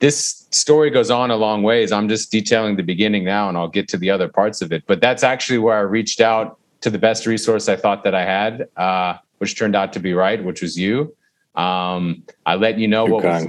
this 0.00 0.48
story 0.50 0.90
goes 0.90 1.10
on 1.10 1.30
a 1.30 1.36
long 1.36 1.62
ways. 1.62 1.92
I'm 1.92 2.08
just 2.08 2.32
detailing 2.32 2.76
the 2.76 2.82
beginning 2.82 3.24
now 3.24 3.48
and 3.48 3.56
i'll 3.56 3.68
get 3.68 3.88
to 3.88 3.96
the 3.96 4.10
other 4.10 4.28
parts 4.28 4.60
of 4.62 4.72
it. 4.72 4.84
But 4.86 5.00
that's 5.00 5.22
actually 5.22 5.58
where 5.58 5.76
i 5.76 5.80
reached 5.80 6.20
out 6.20 6.58
to 6.80 6.90
the 6.90 6.98
best 6.98 7.26
resource 7.26 7.68
I 7.68 7.76
thought 7.76 8.04
that 8.04 8.14
I 8.14 8.24
had, 8.24 8.68
uh, 8.76 9.18
which 9.40 9.58
turned 9.58 9.74
out 9.74 9.92
to 9.94 10.00
be 10.00 10.12
right, 10.12 10.44
which 10.44 10.60
was 10.60 10.78
you. 10.78 11.16
Um, 11.54 12.22
I 12.44 12.54
let 12.56 12.78
you 12.78 12.86
know 12.86 13.06
what 13.06 13.24
was, 13.24 13.46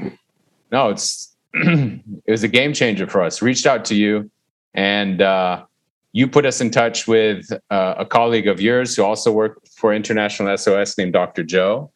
no, 0.72 0.90
it's 0.90 1.36
it 1.54 2.32
was 2.32 2.44
a 2.44 2.48
game 2.48 2.74
changer 2.74 3.06
for 3.08 3.22
us. 3.22 3.42
Reached 3.42 3.66
out 3.66 3.84
to 3.86 3.96
you, 3.96 4.32
and 4.74 5.22
uh, 5.22 5.66
you 6.14 6.28
put 6.28 6.46
us 6.46 6.62
in 6.62 6.72
touch 6.72 7.08
with 7.08 7.52
uh, 7.70 7.96
a 7.98 8.06
colleague 8.06 8.48
of 8.48 8.62
yours 8.62 8.96
who 8.96 9.04
also 9.04 9.32
worked 9.32 9.68
for 9.70 9.94
International 9.94 10.58
SOS 10.58 10.98
named 10.98 11.14
Dr. 11.14 11.44
Joe. 11.44 11.92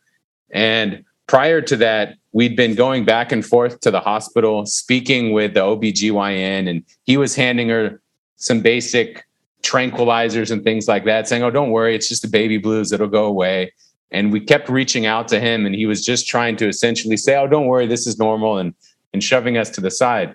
And 0.52 1.06
prior 1.28 1.62
to 1.62 1.78
that, 1.78 2.16
we'd 2.34 2.58
been 2.58 2.76
going 2.76 3.06
back 3.06 3.32
and 3.32 3.46
forth 3.46 3.80
to 3.80 3.92
the 3.92 4.02
hospital, 4.02 4.66
speaking 4.66 5.32
with 5.32 5.54
the 5.54 5.62
OBGYN, 5.62 6.70
and 6.70 6.84
he 7.04 7.16
was 7.16 7.34
handing 7.34 7.70
her 7.70 8.02
some 8.36 8.60
basic 8.60 9.26
tranquilizers 9.64 10.52
and 10.52 10.64
things 10.64 10.88
like 10.88 11.06
that, 11.06 11.30
saying, 11.30 11.44
Oh, 11.44 11.50
don't 11.50 11.72
worry, 11.72 11.96
it's 11.96 12.10
just 12.10 12.22
the 12.22 12.28
baby 12.28 12.58
blues, 12.58 12.92
it'll 12.92 13.08
go 13.08 13.26
away. 13.26 13.74
And 14.16 14.32
we 14.32 14.40
kept 14.40 14.70
reaching 14.70 15.06
out 15.06 15.28
to 15.28 15.42
him, 15.42 15.66
and 15.66 15.76
he 15.76 15.86
was 15.86 16.06
just 16.06 16.26
trying 16.26 16.56
to 16.58 16.70
essentially 16.70 17.18
say, 17.18 17.36
Oh, 17.36 17.48
don't 17.48 17.66
worry, 17.66 17.86
this 17.86 18.08
is 18.08 18.18
normal, 18.18 18.58
and, 18.58 18.74
and 19.12 19.22
shoving 19.22 19.58
us 19.58 19.70
to 19.72 19.82
the 19.82 19.92
side. 19.92 20.34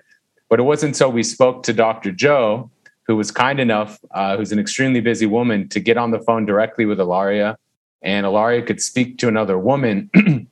But 0.49 0.59
it 0.59 0.63
wasn't 0.63 0.93
until 0.93 1.11
we 1.11 1.23
spoke 1.23 1.63
to 1.63 1.73
Dr. 1.73 2.11
Joe, 2.11 2.69
who 3.07 3.15
was 3.15 3.31
kind 3.31 3.59
enough, 3.59 3.99
uh, 4.11 4.37
who's 4.37 4.51
an 4.51 4.59
extremely 4.59 5.01
busy 5.01 5.25
woman, 5.25 5.67
to 5.69 5.79
get 5.79 5.97
on 5.97 6.11
the 6.11 6.19
phone 6.19 6.45
directly 6.45 6.85
with 6.85 6.99
Ilaria. 6.99 7.57
And 8.03 8.23
Ilaria 8.23 8.61
could 8.61 8.79
speak 8.79 9.17
to 9.17 9.27
another 9.27 9.57
woman 9.57 10.11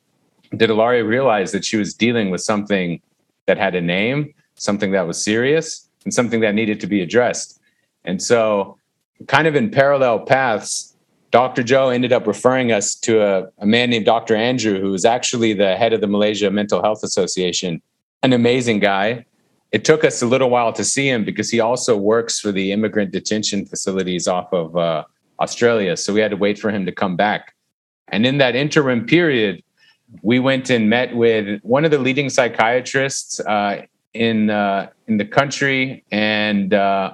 did 0.58 0.72
Ilaria 0.72 1.06
realize 1.06 1.52
that 1.52 1.64
she 1.64 1.78
was 1.78 1.94
dealing 1.94 2.32
with 2.32 2.42
something 2.42 3.00
that 3.46 3.60
had 3.60 3.76
a 3.76 3.82
name, 3.82 4.34
something 4.56 4.92
that 4.94 5.06
was 5.06 5.24
serious, 5.24 5.88
and 6.04 6.12
something 6.12 6.40
that 6.40 6.56
needed 6.56 6.80
to 6.80 6.88
be 6.88 7.02
addressed. 7.04 7.60
And 8.06 8.20
so, 8.20 8.80
kind 9.28 9.48
of 9.48 9.56
in 9.56 9.70
parallel 9.70 10.22
paths, 10.22 10.89
Dr. 11.32 11.62
Joe 11.64 11.90
ended 11.90 12.12
up 12.12 12.26
referring 12.26 12.72
us 12.72 12.96
to 12.96 13.22
a, 13.22 13.48
a 13.60 13.66
man 13.66 13.90
named 13.90 14.06
Dr. 14.06 14.36
Andrew, 14.36 14.82
who 14.82 14.92
was 14.92 15.06
actually 15.06 15.54
the 15.54 15.76
head 15.76 15.94
of 15.94 16.02
the 16.02 16.08
Malaysia 16.08 16.50
Mental 16.50 16.82
Health 16.82 17.04
Association, 17.04 17.82
an 18.24 18.34
amazing 18.34 18.80
guy. 18.80 19.26
It 19.72 19.86
took 19.86 20.04
us 20.04 20.22
a 20.24 20.26
little 20.26 20.50
while 20.50 20.74
to 20.74 20.84
see 20.84 21.08
him 21.08 21.24
because 21.24 21.52
he 21.52 21.60
also 21.60 21.96
works 21.96 22.40
for 22.40 22.52
the 22.52 22.72
immigrant 22.72 23.12
detention 23.12 23.66
facilities 23.66 24.28
off 24.28 24.52
of 24.52 24.76
uh, 24.76 25.04
Australia. 25.40 25.96
So 25.96 26.14
we 26.14 26.20
had 26.20 26.32
to 26.32 26.38
wait 26.38 26.58
for 26.58 26.72
him 26.72 26.86
to 26.86 26.92
come 26.92 27.16
back. 27.16 27.54
And 28.08 28.26
in 28.26 28.40
that 28.40 28.56
interim 28.56 29.06
period, 29.06 29.64
we 30.24 30.40
went 30.40 30.70
and 30.70 30.90
met 30.90 31.16
with 31.16 31.62
one 31.62 31.86
of 31.86 31.92
the 31.92 32.00
leading 32.00 32.30
psychiatrists 32.30 33.40
uh, 33.40 33.86
in 34.14 34.50
uh, 34.50 34.90
in 35.08 35.18
the 35.18 35.26
country, 35.26 36.04
and 36.12 36.74
uh, 36.74 37.14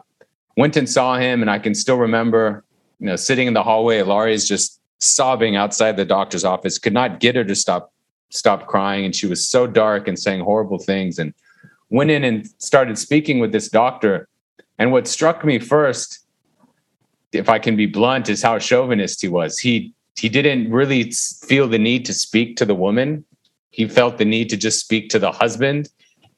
went 0.55 0.77
and 0.77 0.89
saw 0.89 1.17
him. 1.17 1.41
And 1.41 1.51
I 1.51 1.59
can 1.59 1.75
still 1.75 1.97
remember, 1.97 2.63
you 3.05 3.11
know, 3.11 3.15
sitting 3.15 3.45
in 3.45 3.53
the 3.53 3.61
hallway, 3.61 4.01
Laurie's 4.01 4.47
just 4.47 4.81
sobbing 4.97 5.55
outside 5.55 5.95
the 5.95 6.05
doctor's 6.05 6.43
office. 6.43 6.79
Could 6.79 6.91
not 6.91 7.19
get 7.19 7.35
her 7.35 7.43
to 7.43 7.53
stop 7.53 7.93
stop 8.31 8.65
crying, 8.65 9.05
and 9.05 9.15
she 9.15 9.27
was 9.27 9.47
so 9.47 9.67
dark 9.67 10.07
and 10.07 10.17
saying 10.17 10.43
horrible 10.43 10.79
things. 10.79 11.19
And 11.19 11.31
went 11.91 12.09
in 12.09 12.23
and 12.23 12.49
started 12.57 12.97
speaking 12.97 13.37
with 13.37 13.51
this 13.51 13.69
doctor. 13.69 14.27
And 14.79 14.91
what 14.91 15.07
struck 15.07 15.45
me 15.45 15.59
first, 15.59 16.25
if 17.31 17.47
I 17.47 17.59
can 17.59 17.75
be 17.75 17.85
blunt, 17.85 18.27
is 18.27 18.41
how 18.41 18.57
chauvinist 18.57 19.21
he 19.21 19.27
was. 19.27 19.59
He 19.59 19.93
he 20.17 20.27
didn't 20.27 20.71
really 20.71 21.11
feel 21.11 21.67
the 21.67 21.77
need 21.77 22.05
to 22.05 22.13
speak 22.13 22.57
to 22.57 22.65
the 22.65 22.73
woman. 22.73 23.23
He 23.69 23.87
felt 23.87 24.17
the 24.17 24.25
need 24.25 24.49
to 24.49 24.57
just 24.57 24.79
speak 24.79 25.09
to 25.09 25.19
the 25.19 25.31
husband. 25.31 25.89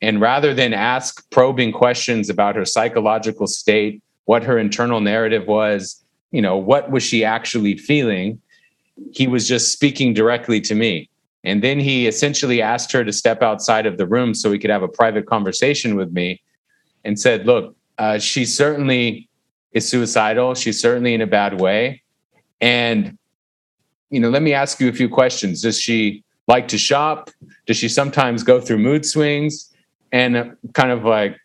And 0.02 0.20
rather 0.20 0.54
than 0.54 0.74
ask 0.74 1.24
probing 1.30 1.72
questions 1.72 2.30
about 2.30 2.58
her 2.58 2.66
psychological 2.66 3.48
state, 3.48 4.04
what 4.26 4.44
her 4.44 4.60
internal 4.60 5.00
narrative 5.00 5.48
was, 5.48 6.04
you 6.32 6.42
know, 6.42 6.58
what 6.58 6.92
was 6.92 7.04
she 7.04 7.24
actually 7.24 7.78
feeling, 7.78 8.42
he 9.12 9.28
was 9.28 9.48
just 9.48 9.72
speaking 9.72 10.14
directly 10.14 10.60
to 10.62 10.76
me. 10.76 11.10
And 11.44 11.64
then 11.64 11.80
he 11.80 12.08
essentially 12.08 12.62
asked 12.62 12.92
her 12.92 13.04
to 13.04 13.14
step 13.14 13.42
outside 13.42 13.86
of 13.86 13.98
the 13.98 14.06
room 14.06 14.34
so 14.34 14.52
he 14.52 14.60
could 14.60 14.70
have 14.70 14.84
a 14.84 14.88
private 14.88 15.28
conversation 15.28 15.96
with 15.96 16.12
me 16.12 16.42
and 17.06 17.20
said, 17.20 17.46
Look, 17.46 17.76
uh, 17.98 18.20
she 18.20 18.44
certainly 18.44 19.30
is 19.72 19.88
suicidal. 19.88 20.56
She's 20.56 20.82
certainly 20.82 21.14
in 21.14 21.22
a 21.22 21.28
bad 21.28 21.62
way. 21.62 22.02
And 22.60 23.18
you 24.10 24.20
know, 24.20 24.30
let 24.30 24.42
me 24.42 24.54
ask 24.54 24.80
you 24.80 24.90
a 24.90 24.94
few 24.94 25.10
questions. 25.10 25.62
Does 25.62 25.80
she 25.80 26.24
like 26.48 26.68
to 26.70 26.78
shop? 26.78 27.30
Does 27.66 27.78
she 27.78 27.90
sometimes 27.90 28.44
go 28.44 28.62
through 28.62 28.80
mood 28.80 29.06
swings? 29.06 29.74
And 30.12 30.56
kind 30.74 30.92
of 30.92 31.04
like, 31.04 31.38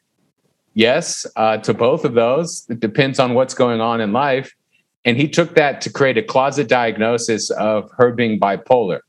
yes, 0.75 1.27
uh, 1.35 1.59
to 1.59 1.75
both 1.75 2.05
of 2.05 2.15
those. 2.15 2.65
It 2.69 2.79
depends 2.79 3.19
on 3.19 3.35
what's 3.35 3.55
going 3.55 3.81
on 3.81 4.01
in 4.01 4.12
life. 4.12 4.55
And 5.04 5.16
he 5.16 5.28
took 5.28 5.54
that 5.56 5.80
to 5.82 5.90
create 5.90 6.16
a 6.16 6.23
closet 6.23 6.68
diagnosis 6.68 7.50
of 7.50 7.90
her 7.97 8.12
being 8.12 8.38
bipolar. 8.38 9.00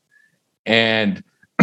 And 0.65 1.23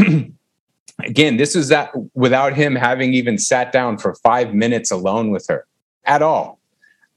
again, 0.99 1.37
this 1.37 1.57
is 1.57 1.69
that 1.69 1.91
without 2.15 2.55
him 2.55 2.77
having 2.77 3.13
even 3.15 3.39
sat 3.39 3.73
down 3.73 3.99
for 3.99 4.15
five 4.15 4.55
minutes 4.55 4.91
alone 4.91 5.31
with 5.31 5.47
her 5.49 5.67
at 6.05 6.23
all. 6.23 6.61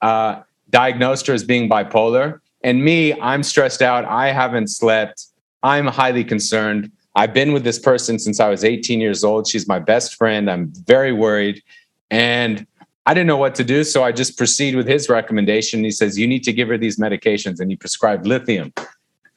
Uh, 0.02 0.42
diagnosed 0.70 1.28
her 1.28 1.34
as 1.34 1.44
being 1.44 1.70
bipolar 1.70 2.40
and 2.64 2.84
me, 2.84 3.14
I'm 3.20 3.44
stressed 3.44 3.82
out. 3.82 4.06
I 4.06 4.32
haven't 4.32 4.68
slept. 4.68 5.28
I'm 5.62 5.88
highly 5.88 6.24
concerned. 6.24 6.92
I've 7.16 7.34
been 7.34 7.54
with 7.54 7.64
this 7.64 7.78
person 7.78 8.18
since 8.18 8.40
I 8.40 8.50
was 8.50 8.64
18 8.64 9.00
years 9.02 9.24
old. 9.24 9.48
She's 9.48 9.68
my 9.68 9.80
best 9.80 10.16
friend. 10.16 10.50
I'm 10.50 10.74
very 10.88 11.12
worried. 11.12 11.62
And 12.10 12.66
I 13.06 13.14
didn't 13.14 13.28
know 13.28 13.38
what 13.38 13.56
to 13.56 13.64
do. 13.64 13.84
So 13.84 14.04
I 14.04 14.12
just 14.12 14.38
proceed 14.38 14.76
with 14.76 14.88
his 14.88 15.10
recommendation. 15.10 15.84
He 15.84 15.92
says, 15.92 16.18
You 16.18 16.28
need 16.28 16.44
to 16.44 16.54
give 16.54 16.70
her 16.70 16.78
these 16.78 16.98
medications. 16.98 17.60
And 17.60 17.70
he 17.70 17.76
prescribed 17.76 18.26
lithium. 18.26 18.74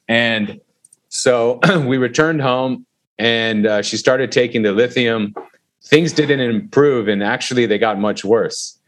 And 0.09 0.61
so 1.09 1.61
we 1.87 1.97
returned 1.97 2.43
home 2.43 2.87
and 3.19 3.67
uh, 3.67 3.83
she 3.83 3.97
started 3.97 4.31
taking 4.31 4.63
the 4.63 4.73
lithium. 4.73 5.35
Things 5.85 6.13
didn't 6.13 6.41
improve. 6.41 7.09
And 7.09 7.23
actually, 7.23 7.67
they 7.67 7.79
got 7.79 7.99
much 7.99 8.25
worse. 8.25 8.79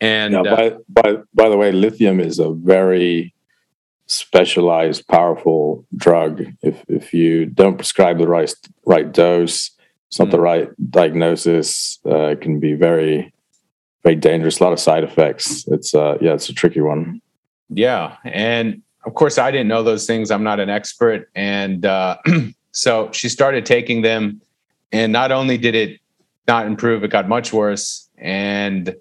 And 0.00 0.34
now, 0.34 0.42
by, 0.42 0.70
uh, 0.70 0.78
by, 0.88 1.16
by 1.34 1.48
the 1.48 1.56
way, 1.56 1.72
lithium 1.72 2.20
is 2.20 2.38
a 2.38 2.50
very 2.50 3.34
specialized, 4.06 5.06
powerful 5.08 5.86
drug. 5.96 6.44
If 6.62 6.84
if 6.88 7.14
you 7.14 7.46
don't 7.46 7.76
prescribe 7.76 8.18
the 8.18 8.28
right 8.28 8.52
right 8.84 9.10
dose, 9.10 9.70
it's 10.08 10.18
not 10.18 10.28
mm. 10.28 10.32
the 10.32 10.40
right 10.40 10.90
diagnosis. 10.90 12.00
Uh, 12.04 12.26
it 12.26 12.40
can 12.40 12.60
be 12.60 12.74
very 12.74 13.32
very 14.04 14.16
dangerous. 14.16 14.60
A 14.60 14.64
lot 14.64 14.72
of 14.72 14.78
side 14.78 15.02
effects. 15.02 15.66
It's 15.68 15.94
uh 15.94 16.16
yeah, 16.20 16.34
it's 16.34 16.48
a 16.48 16.54
tricky 16.54 16.80
one. 16.80 17.20
Yeah, 17.68 18.16
and 18.24 18.82
of 19.04 19.14
course 19.14 19.38
I 19.38 19.50
didn't 19.50 19.68
know 19.68 19.82
those 19.82 20.06
things. 20.06 20.30
I'm 20.30 20.44
not 20.44 20.60
an 20.60 20.70
expert, 20.70 21.28
and 21.34 21.84
uh, 21.84 22.18
so 22.72 23.10
she 23.12 23.28
started 23.28 23.66
taking 23.66 24.02
them, 24.02 24.40
and 24.92 25.12
not 25.12 25.32
only 25.32 25.58
did 25.58 25.74
it 25.74 26.00
not 26.46 26.66
improve, 26.66 27.02
it 27.02 27.08
got 27.08 27.28
much 27.28 27.52
worse, 27.52 28.08
and 28.18 28.94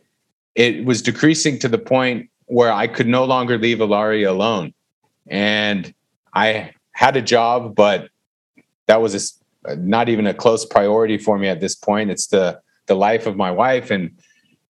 it 0.56 0.86
was 0.86 1.02
decreasing 1.02 1.60
to 1.60 1.68
the 1.68 1.78
point 1.78 2.30
where 2.46 2.72
I 2.72 2.88
could 2.88 3.08
no 3.08 3.26
longer 3.26 3.58
leave 3.58 3.82
Ilaria 3.82 4.32
alone 4.32 4.74
and 5.28 5.94
I 6.34 6.72
had 6.92 7.16
a 7.16 7.22
job, 7.22 7.76
but 7.76 8.10
that 8.88 9.02
was 9.02 9.42
a, 9.66 9.76
not 9.76 10.10
even 10.10 10.28
a 10.28 10.34
close 10.34 10.66
priority 10.66 11.18
for 11.18 11.38
me 11.38 11.48
at 11.48 11.60
this 11.60 11.76
point. 11.76 12.12
It's 12.12 12.28
the 12.28 12.62
the 12.86 12.96
life 12.96 13.28
of 13.28 13.38
my 13.38 13.50
wife 13.50 13.92
and 13.92 14.12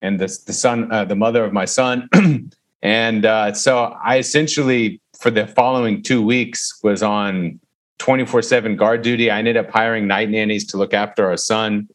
and 0.03 0.19
the 0.19 0.27
the 0.45 0.53
son, 0.53 0.91
uh, 0.91 1.05
the 1.05 1.15
mother 1.15 1.43
of 1.43 1.53
my 1.53 1.65
son, 1.65 2.07
and 2.83 3.25
uh, 3.25 3.53
so 3.53 3.97
I 4.03 4.19
essentially 4.19 5.01
for 5.17 5.31
the 5.31 5.47
following 5.47 6.03
two 6.03 6.21
weeks 6.21 6.79
was 6.83 7.01
on 7.01 7.59
24 7.97 8.41
7 8.41 8.75
guard 8.75 9.01
duty. 9.01 9.31
I 9.31 9.39
ended 9.39 9.57
up 9.57 9.71
hiring 9.71 10.05
night 10.05 10.29
nannies 10.29 10.67
to 10.67 10.77
look 10.77 10.93
after 10.93 11.25
our 11.25 11.37
son. 11.37 11.87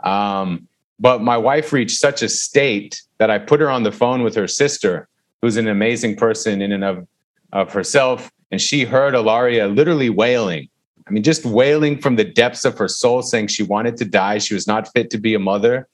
Um, 0.00 0.66
but 0.98 1.22
my 1.22 1.36
wife 1.36 1.72
reached 1.72 1.98
such 1.98 2.22
a 2.22 2.28
state 2.28 3.02
that 3.18 3.30
I 3.30 3.38
put 3.38 3.60
her 3.60 3.70
on 3.70 3.84
the 3.84 3.92
phone 3.92 4.22
with 4.22 4.34
her 4.34 4.48
sister, 4.48 5.08
who's 5.40 5.56
an 5.56 5.68
amazing 5.68 6.16
person 6.16 6.60
in 6.60 6.72
and 6.72 6.84
of 6.84 7.06
of 7.52 7.72
herself, 7.72 8.30
and 8.50 8.60
she 8.60 8.84
heard 8.84 9.14
Ilaria 9.14 9.68
literally 9.68 10.10
wailing. 10.10 10.68
I 11.06 11.10
mean, 11.10 11.22
just 11.22 11.44
wailing 11.44 12.00
from 12.00 12.16
the 12.16 12.24
depths 12.24 12.64
of 12.64 12.78
her 12.78 12.88
soul, 12.88 13.22
saying 13.22 13.48
she 13.48 13.62
wanted 13.62 13.96
to 13.98 14.04
die. 14.04 14.38
She 14.38 14.54
was 14.54 14.66
not 14.66 14.92
fit 14.92 15.10
to 15.10 15.18
be 15.18 15.34
a 15.34 15.38
mother. 15.38 15.88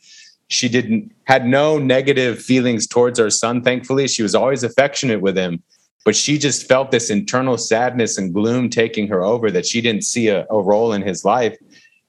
She 0.48 0.68
didn't 0.68 1.12
had 1.24 1.46
no 1.46 1.78
negative 1.78 2.40
feelings 2.40 2.86
towards 2.86 3.18
her 3.18 3.30
son. 3.30 3.62
Thankfully, 3.62 4.08
she 4.08 4.22
was 4.22 4.34
always 4.34 4.62
affectionate 4.62 5.20
with 5.20 5.36
him, 5.36 5.62
but 6.04 6.16
she 6.16 6.38
just 6.38 6.66
felt 6.66 6.90
this 6.90 7.10
internal 7.10 7.58
sadness 7.58 8.16
and 8.16 8.32
gloom 8.32 8.70
taking 8.70 9.08
her 9.08 9.22
over 9.22 9.50
that 9.50 9.66
she 9.66 9.80
didn't 9.80 10.04
see 10.04 10.28
a, 10.28 10.46
a 10.50 10.62
role 10.62 10.92
in 10.92 11.02
his 11.02 11.24
life, 11.24 11.56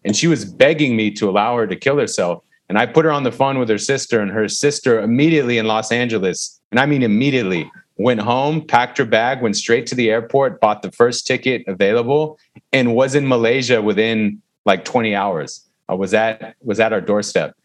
and 0.06 0.16
she 0.16 0.28
was 0.28 0.46
begging 0.46 0.96
me 0.96 1.12
to 1.12 1.30
allow 1.30 1.58
her 1.58 1.68
to 1.68 1.76
kill 1.76 1.98
herself. 1.98 2.44
And 2.70 2.78
I 2.78 2.86
put 2.86 3.04
her 3.04 3.12
on 3.12 3.24
the 3.24 3.32
phone 3.32 3.60
with 3.60 3.68
her 3.70 3.78
sister, 3.78 4.22
and 4.22 4.32
her 4.32 4.48
sister 4.48 5.02
immediately 5.02 5.58
in 5.58 5.68
Los 5.68 5.92
Angeles, 5.92 6.62
and 6.72 6.80
I 6.80 6.86
mean 6.86 7.04
immediately, 7.04 7.70
went 7.98 8.22
home, 8.22 8.66
packed 8.66 8.98
her 8.98 9.06
bag, 9.06 9.42
went 9.42 9.58
straight 9.58 9.86
to 9.88 9.96
the 9.96 10.10
airport, 10.10 10.62
bought 10.62 10.82
the 10.82 10.92
first 10.92 11.28
ticket 11.28 11.64
available, 11.68 12.40
and 12.72 12.96
was 12.96 13.14
in 13.16 13.28
Malaysia 13.28 13.82
within 13.82 14.42
like 14.66 14.86
20 14.86 15.14
hours. 15.14 15.66
I 15.90 15.96
was 15.96 16.14
at 16.14 16.56
was 16.62 16.80
at 16.80 16.94
our 16.94 17.02
doorstep. 17.02 17.56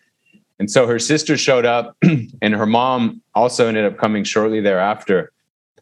And 0.58 0.70
so 0.70 0.87
her 0.87 0.99
sister 0.99 1.37
showed 1.37 1.66
up, 1.66 1.96
and 2.02 2.54
her 2.54 2.66
mom 2.66 3.20
also 3.34 3.66
ended 3.68 3.84
up 3.84 3.99
coming 3.99 4.25
shortly 4.25 4.61
thereafter. 4.61 5.32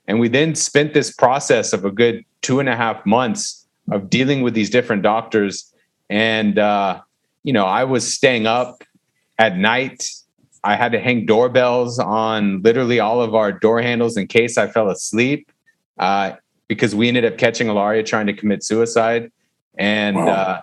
And 0.09 0.19
we 0.19 0.29
then 0.29 0.55
spent 0.55 0.95
this 0.95 1.13
process 1.13 1.73
of 1.73 1.85
a 1.85 1.91
good 1.91 2.25
two 2.41 2.59
and 2.59 2.69
a 2.69 2.77
half 2.77 3.05
months 3.07 3.67
of 3.91 4.11
dealing 4.11 4.43
with 4.43 4.55
these 4.55 4.71
different 4.71 5.03
doctors. 5.03 5.73
And 6.09 6.59
uh, 6.59 7.01
you 7.43 7.53
know, 7.53 7.67
I 7.67 7.85
was 7.85 8.13
staying 8.13 8.47
up 8.47 8.83
at 9.39 9.57
night 9.57 10.09
I 10.65 10.77
had 10.77 10.93
to 10.93 11.01
hang 11.01 11.27
doorbells 11.27 11.99
on 11.99 12.63
literally 12.63 13.01
all 13.01 13.21
of 13.21 13.35
our 13.35 13.53
door 13.53 13.83
handles 13.83 14.17
in 14.17 14.27
case 14.29 14.57
I 14.57 14.69
fell 14.69 14.91
asleep 14.91 15.51
uh, 15.99 16.33
because 16.69 16.95
we 16.95 17.09
ended 17.09 17.25
up 17.25 17.37
catching 17.37 17.69
Ilaria 17.69 18.03
trying 18.05 18.27
to 18.29 18.33
commit 18.33 18.63
suicide. 18.63 19.33
And 19.77 20.17
wow. 20.17 20.29
uh, 20.29 20.61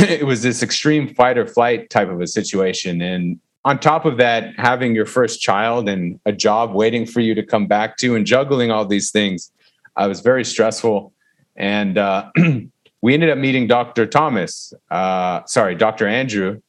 it 0.08 0.24
was 0.24 0.42
this 0.42 0.62
extreme 0.62 1.14
fight 1.14 1.36
or 1.36 1.46
flight 1.46 1.90
type 1.90 2.08
of 2.08 2.20
a 2.20 2.26
situation. 2.26 3.02
And 3.02 3.38
on 3.64 3.78
top 3.78 4.06
of 4.06 4.16
that, 4.16 4.54
having 4.56 4.94
your 4.94 5.04
first 5.04 5.42
child 5.42 5.88
and 5.88 6.18
a 6.24 6.32
job 6.32 6.72
waiting 6.72 7.04
for 7.04 7.20
you 7.20 7.34
to 7.34 7.42
come 7.42 7.66
back 7.66 7.98
to 7.98 8.16
and 8.16 8.24
juggling 8.24 8.70
all 8.70 8.86
these 8.86 9.10
things, 9.10 9.52
I 9.96 10.06
was 10.06 10.20
very 10.20 10.44
stressful. 10.44 11.12
And 11.56 11.98
uh, 11.98 12.30
we 13.02 13.12
ended 13.12 13.28
up 13.28 13.36
meeting 13.36 13.66
Dr. 13.66 14.06
Thomas, 14.06 14.72
uh, 14.90 15.44
sorry, 15.44 15.74
Dr. 15.74 16.06
Andrew. 16.06 16.62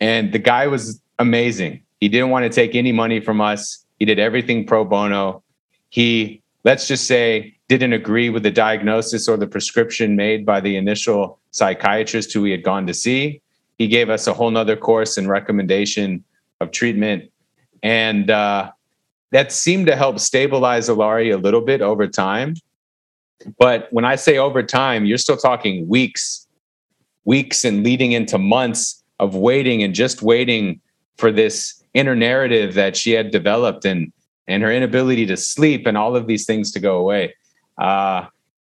And 0.00 0.32
the 0.32 0.40
guy 0.40 0.66
was 0.66 1.00
amazing. 1.20 1.82
He 2.00 2.08
didn't 2.08 2.30
want 2.30 2.42
to 2.42 2.50
take 2.50 2.74
any 2.74 2.90
money 2.90 3.20
from 3.20 3.40
us. 3.40 3.86
He 4.00 4.04
did 4.04 4.18
everything 4.18 4.66
pro 4.66 4.84
bono. 4.84 5.44
He, 5.90 6.42
let's 6.64 6.88
just 6.88 7.06
say, 7.06 7.53
didn't 7.68 7.92
agree 7.92 8.30
with 8.30 8.42
the 8.42 8.50
diagnosis 8.50 9.28
or 9.28 9.36
the 9.36 9.46
prescription 9.46 10.16
made 10.16 10.44
by 10.44 10.60
the 10.60 10.76
initial 10.76 11.38
psychiatrist 11.50 12.32
who 12.32 12.42
we 12.42 12.50
had 12.50 12.62
gone 12.62 12.86
to 12.86 12.94
see. 12.94 13.40
He 13.78 13.88
gave 13.88 14.10
us 14.10 14.26
a 14.26 14.34
whole 14.34 14.50
nother 14.50 14.76
course 14.76 15.16
and 15.16 15.28
recommendation 15.28 16.24
of 16.60 16.70
treatment. 16.70 17.30
And 17.82 18.30
uh, 18.30 18.70
that 19.30 19.50
seemed 19.50 19.86
to 19.86 19.96
help 19.96 20.18
stabilize 20.18 20.88
Ilaria 20.88 21.36
a 21.36 21.38
little 21.38 21.60
bit 21.60 21.80
over 21.80 22.06
time. 22.06 22.54
But 23.58 23.88
when 23.90 24.04
I 24.04 24.16
say 24.16 24.38
over 24.38 24.62
time, 24.62 25.06
you're 25.06 25.18
still 25.18 25.36
talking 25.36 25.88
weeks, 25.88 26.46
weeks 27.24 27.64
and 27.64 27.82
leading 27.82 28.12
into 28.12 28.38
months 28.38 29.02
of 29.18 29.34
waiting 29.34 29.82
and 29.82 29.94
just 29.94 30.22
waiting 30.22 30.80
for 31.16 31.32
this 31.32 31.82
inner 31.94 32.14
narrative 32.14 32.74
that 32.74 32.96
she 32.96 33.12
had 33.12 33.30
developed 33.30 33.84
and 33.84 34.12
and 34.46 34.62
her 34.62 34.70
inability 34.70 35.24
to 35.24 35.38
sleep 35.38 35.86
and 35.86 35.96
all 35.96 36.16
of 36.16 36.26
these 36.26 36.44
things 36.44 36.70
to 36.72 36.78
go 36.78 36.98
away. 36.98 37.34
Uh, 37.78 38.26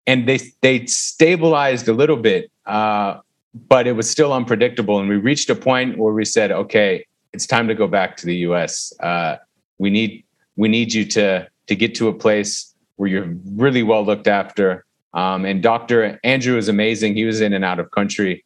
and 0.06 0.28
they 0.28 0.38
they 0.60 0.86
stabilized 0.86 1.88
a 1.88 1.92
little 1.92 2.16
bit, 2.16 2.50
uh, 2.66 3.20
but 3.68 3.86
it 3.86 3.92
was 3.92 4.08
still 4.10 4.32
unpredictable. 4.32 4.98
And 4.98 5.08
we 5.08 5.16
reached 5.16 5.48
a 5.50 5.54
point 5.54 5.98
where 5.98 6.12
we 6.12 6.24
said, 6.24 6.52
okay, 6.52 7.06
it's 7.32 7.46
time 7.46 7.68
to 7.68 7.74
go 7.74 7.86
back 7.86 8.16
to 8.18 8.26
the 8.26 8.36
U.S. 8.48 8.92
Uh, 9.00 9.36
we 9.78 9.90
need 9.90 10.24
we 10.56 10.68
need 10.68 10.92
you 10.92 11.04
to 11.06 11.48
to 11.66 11.74
get 11.74 11.94
to 11.96 12.08
a 12.08 12.12
place 12.12 12.74
where 12.96 13.08
you're 13.08 13.34
really 13.52 13.82
well 13.82 14.04
looked 14.04 14.28
after. 14.28 14.84
Um, 15.14 15.44
and 15.44 15.62
Dr. 15.62 16.18
Andrew 16.24 16.56
is 16.56 16.68
amazing. 16.68 17.14
He 17.14 17.24
was 17.24 17.40
in 17.40 17.52
and 17.52 17.64
out 17.64 17.78
of 17.78 17.90
country. 17.90 18.44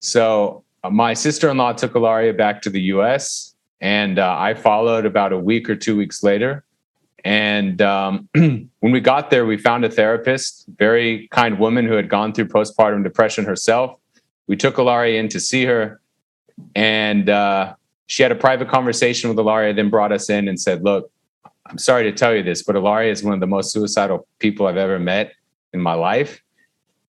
So 0.00 0.64
uh, 0.82 0.90
my 0.90 1.14
sister-in-law 1.14 1.74
took 1.74 1.94
Ilaria 1.94 2.34
back 2.34 2.62
to 2.62 2.70
the 2.70 2.80
U.S. 2.94 3.54
and 3.80 4.18
uh, 4.18 4.36
I 4.38 4.54
followed 4.54 5.06
about 5.06 5.32
a 5.32 5.38
week 5.38 5.70
or 5.70 5.76
two 5.76 5.96
weeks 5.96 6.22
later. 6.22 6.64
And 7.24 7.82
um, 7.82 8.28
when 8.34 8.70
we 8.80 9.00
got 9.00 9.30
there, 9.30 9.46
we 9.46 9.56
found 9.56 9.84
a 9.84 9.90
therapist, 9.90 10.66
very 10.76 11.28
kind 11.28 11.58
woman 11.58 11.86
who 11.86 11.94
had 11.94 12.08
gone 12.08 12.32
through 12.32 12.48
postpartum 12.48 13.02
depression 13.02 13.44
herself. 13.44 13.98
We 14.46 14.56
took 14.56 14.78
Ilaria 14.78 15.20
in 15.20 15.28
to 15.28 15.40
see 15.40 15.64
her, 15.64 16.00
and 16.74 17.28
uh, 17.28 17.74
she 18.06 18.22
had 18.22 18.32
a 18.32 18.36
private 18.36 18.68
conversation 18.68 19.28
with 19.28 19.38
Ilaria, 19.38 19.72
then 19.74 19.90
brought 19.90 20.12
us 20.12 20.28
in 20.28 20.48
and 20.48 20.60
said, 20.60 20.82
Look, 20.82 21.10
I'm 21.66 21.78
sorry 21.78 22.02
to 22.04 22.12
tell 22.12 22.34
you 22.34 22.42
this, 22.42 22.62
but 22.62 22.74
Ilaria 22.74 23.12
is 23.12 23.22
one 23.22 23.34
of 23.34 23.40
the 23.40 23.46
most 23.46 23.72
suicidal 23.72 24.26
people 24.38 24.66
I've 24.66 24.76
ever 24.76 24.98
met 24.98 25.32
in 25.72 25.80
my 25.80 25.94
life. 25.94 26.42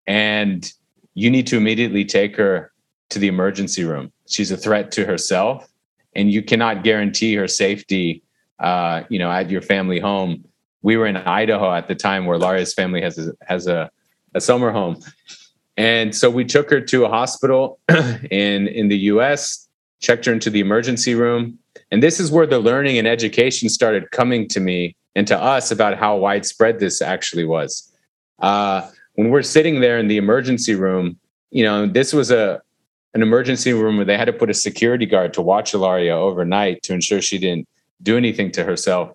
And 0.05 0.71
you 1.15 1.29
need 1.29 1.47
to 1.47 1.57
immediately 1.57 2.05
take 2.05 2.35
her 2.35 2.71
to 3.09 3.19
the 3.19 3.27
emergency 3.27 3.83
room. 3.83 4.11
She's 4.27 4.51
a 4.51 4.57
threat 4.57 4.91
to 4.91 5.05
herself, 5.05 5.67
and 6.15 6.31
you 6.31 6.43
cannot 6.43 6.83
guarantee 6.83 7.33
her 7.35 7.47
safety 7.47 8.21
uh, 8.61 9.03
you 9.09 9.19
know, 9.19 9.29
at 9.31 9.49
your 9.49 9.61
family 9.61 9.99
home. 9.99 10.45
We 10.83 10.95
were 10.95 11.07
in 11.07 11.17
Idaho 11.17 11.73
at 11.73 11.87
the 11.87 11.95
time 11.95 12.25
where 12.25 12.37
Laria's 12.37 12.73
family 12.73 13.01
has 13.01 13.17
a, 13.17 13.33
has 13.45 13.67
a, 13.67 13.91
a 14.33 14.41
summer 14.41 14.71
home. 14.71 15.01
And 15.77 16.15
so 16.15 16.29
we 16.29 16.45
took 16.45 16.69
her 16.69 16.79
to 16.79 17.05
a 17.05 17.09
hospital 17.09 17.79
in, 17.89 18.67
in 18.67 18.87
the 18.87 18.97
US, 18.97 19.67
checked 19.99 20.25
her 20.25 20.33
into 20.33 20.49
the 20.49 20.59
emergency 20.59 21.15
room. 21.15 21.57
And 21.91 22.01
this 22.01 22.19
is 22.19 22.31
where 22.31 22.45
the 22.45 22.59
learning 22.59 22.97
and 22.97 23.07
education 23.07 23.67
started 23.67 24.11
coming 24.11 24.47
to 24.49 24.59
me 24.59 24.95
and 25.15 25.27
to 25.27 25.37
us 25.37 25.71
about 25.71 25.97
how 25.97 26.15
widespread 26.17 26.79
this 26.79 27.01
actually 27.01 27.45
was. 27.45 27.91
Uh, 28.39 28.87
when 29.15 29.29
we're 29.29 29.43
sitting 29.43 29.81
there 29.81 29.97
in 29.97 30.07
the 30.07 30.17
emergency 30.17 30.75
room, 30.75 31.17
you 31.49 31.63
know, 31.63 31.85
this 31.85 32.13
was 32.13 32.31
a 32.31 32.61
an 33.13 33.21
emergency 33.21 33.73
room 33.73 33.97
where 33.97 34.05
they 34.05 34.17
had 34.17 34.25
to 34.25 34.33
put 34.33 34.49
a 34.49 34.53
security 34.53 35.05
guard 35.05 35.33
to 35.33 35.41
watch 35.41 35.73
Ilaria 35.73 36.15
overnight 36.15 36.81
to 36.83 36.93
ensure 36.93 37.21
she 37.21 37.37
didn't 37.37 37.67
do 38.03 38.17
anything 38.17 38.51
to 38.51 38.63
herself. 38.63 39.13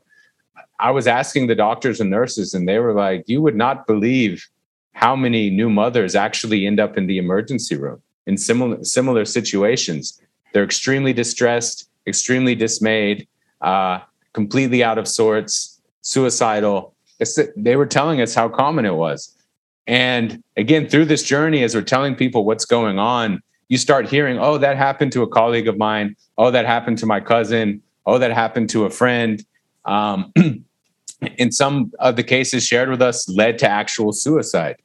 I 0.78 0.90
was 0.90 1.06
asking 1.06 1.46
the 1.46 1.54
doctors 1.54 2.00
and 2.00 2.10
nurses, 2.10 2.54
and 2.54 2.68
they 2.68 2.78
were 2.78 2.92
like, 2.92 3.24
You 3.26 3.42
would 3.42 3.56
not 3.56 3.86
believe 3.86 4.46
how 4.92 5.16
many 5.16 5.50
new 5.50 5.68
mothers 5.70 6.14
actually 6.14 6.66
end 6.66 6.80
up 6.80 6.96
in 6.96 7.06
the 7.06 7.18
emergency 7.18 7.76
room 7.76 8.02
in 8.26 8.36
similar 8.36 8.82
similar 8.84 9.24
situations. 9.24 10.20
They're 10.52 10.64
extremely 10.64 11.12
distressed, 11.12 11.88
extremely 12.06 12.54
dismayed, 12.54 13.28
uh, 13.60 14.00
completely 14.32 14.82
out 14.82 14.98
of 14.98 15.08
sorts, 15.08 15.80
suicidal. 16.02 16.94
It's, 17.18 17.38
they 17.56 17.76
were 17.76 17.86
telling 17.86 18.20
us 18.20 18.34
how 18.34 18.48
common 18.48 18.84
it 18.84 18.94
was. 18.94 19.34
And 19.86 20.42
again, 20.56 20.88
through 20.88 21.06
this 21.06 21.22
journey, 21.22 21.62
as 21.62 21.74
we're 21.74 21.82
telling 21.82 22.14
people 22.14 22.44
what's 22.44 22.64
going 22.64 22.98
on, 22.98 23.42
you 23.68 23.78
start 23.78 24.06
hearing, 24.06 24.38
oh, 24.38 24.58
that 24.58 24.76
happened 24.76 25.12
to 25.12 25.22
a 25.22 25.28
colleague 25.28 25.68
of 25.68 25.76
mine. 25.78 26.16
Oh, 26.38 26.50
that 26.50 26.66
happened 26.66 26.98
to 26.98 27.06
my 27.06 27.20
cousin 27.20 27.82
oh, 28.06 28.18
that 28.18 28.32
happened 28.32 28.70
to 28.70 28.84
a 28.84 28.90
friend. 28.90 29.44
Um, 29.84 30.32
in 31.38 31.52
some 31.52 31.92
of 31.98 32.16
the 32.16 32.22
cases 32.22 32.66
shared 32.66 32.88
with 32.88 33.02
us, 33.02 33.28
led 33.28 33.58
to 33.58 33.68
actual 33.68 34.12
suicide. 34.12 34.76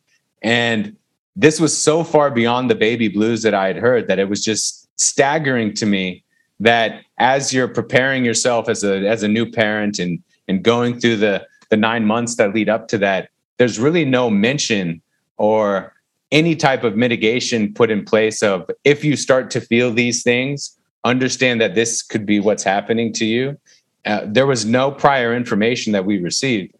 And 0.41 0.95
this 1.35 1.59
was 1.59 1.77
so 1.77 2.03
far 2.03 2.31
beyond 2.31 2.69
the 2.69 2.75
baby 2.75 3.07
blues 3.07 3.41
that 3.43 3.53
I 3.53 3.67
had 3.67 3.77
heard 3.77 4.07
that 4.07 4.19
it 4.19 4.29
was 4.29 4.43
just 4.43 4.89
staggering 4.99 5.73
to 5.75 5.85
me 5.85 6.23
that 6.59 7.01
as 7.17 7.53
you're 7.53 7.67
preparing 7.67 8.23
yourself 8.23 8.69
as 8.69 8.83
a 8.83 9.07
as 9.07 9.23
a 9.23 9.27
new 9.27 9.49
parent 9.49 9.97
and 9.99 10.21
and 10.47 10.63
going 10.63 10.99
through 10.99 11.17
the 11.17 11.45
the 11.69 11.77
nine 11.77 12.05
months 12.05 12.35
that 12.35 12.53
lead 12.53 12.69
up 12.69 12.87
to 12.89 12.97
that, 12.97 13.29
there's 13.57 13.79
really 13.79 14.05
no 14.05 14.29
mention 14.29 15.01
or 15.37 15.93
any 16.31 16.55
type 16.55 16.83
of 16.83 16.95
mitigation 16.95 17.73
put 17.73 17.89
in 17.89 18.05
place 18.05 18.41
of 18.43 18.69
if 18.83 19.03
you 19.03 19.15
start 19.15 19.49
to 19.51 19.61
feel 19.61 19.91
these 19.91 20.23
things, 20.23 20.77
understand 21.03 21.61
that 21.61 21.75
this 21.75 22.01
could 22.01 22.25
be 22.25 22.39
what's 22.39 22.63
happening 22.63 23.13
to 23.13 23.25
you. 23.25 23.57
Uh, 24.05 24.21
there 24.25 24.47
was 24.47 24.65
no 24.65 24.91
prior 24.91 25.35
information 25.35 25.93
that 25.93 26.05
we 26.05 26.19
received. 26.19 26.75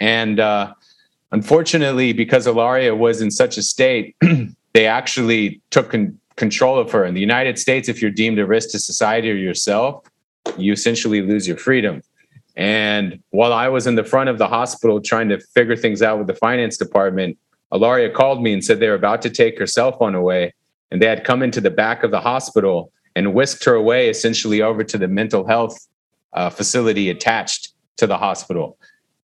And 0.00 0.40
uh, 0.40 0.74
unfortunately, 1.32 2.12
because 2.12 2.46
Ilaria 2.46 2.94
was 2.94 3.20
in 3.20 3.30
such 3.30 3.56
a 3.56 3.62
state, 3.62 4.16
they 4.72 4.86
actually 4.86 5.60
took 5.70 5.90
con- 5.90 6.18
control 6.36 6.78
of 6.78 6.90
her. 6.92 7.04
In 7.04 7.14
the 7.14 7.20
United 7.20 7.58
States, 7.58 7.88
if 7.88 8.02
you're 8.02 8.10
deemed 8.10 8.38
a 8.38 8.46
risk 8.46 8.70
to 8.70 8.78
society 8.78 9.30
or 9.30 9.36
yourself, 9.36 10.04
you 10.58 10.72
essentially 10.72 11.22
lose 11.22 11.46
your 11.46 11.56
freedom. 11.56 12.02
And 12.56 13.20
while 13.30 13.52
I 13.52 13.68
was 13.68 13.86
in 13.86 13.94
the 13.94 14.04
front 14.04 14.30
of 14.30 14.38
the 14.38 14.46
hospital 14.46 15.00
trying 15.00 15.28
to 15.30 15.40
figure 15.40 15.76
things 15.76 16.02
out 16.02 16.18
with 16.18 16.26
the 16.26 16.34
finance 16.34 16.76
department, 16.76 17.38
Ilaria 17.72 18.10
called 18.10 18.42
me 18.42 18.52
and 18.52 18.64
said 18.64 18.78
they 18.78 18.88
were 18.88 18.94
about 18.94 19.22
to 19.22 19.30
take 19.30 19.58
her 19.58 19.66
cell 19.66 19.96
phone 19.96 20.14
away. 20.14 20.54
And 20.90 21.02
they 21.02 21.06
had 21.06 21.24
come 21.24 21.42
into 21.42 21.60
the 21.60 21.70
back 21.70 22.04
of 22.04 22.12
the 22.12 22.20
hospital 22.20 22.92
and 23.16 23.34
whisked 23.34 23.64
her 23.64 23.74
away 23.74 24.08
essentially 24.08 24.60
over 24.60 24.84
to 24.84 24.98
the 24.98 25.08
mental 25.08 25.46
health 25.46 25.88
uh, 26.32 26.50
facility 26.50 27.10
attached 27.10 27.72
to 27.96 28.06
the 28.06 28.18
hospital. 28.18 28.78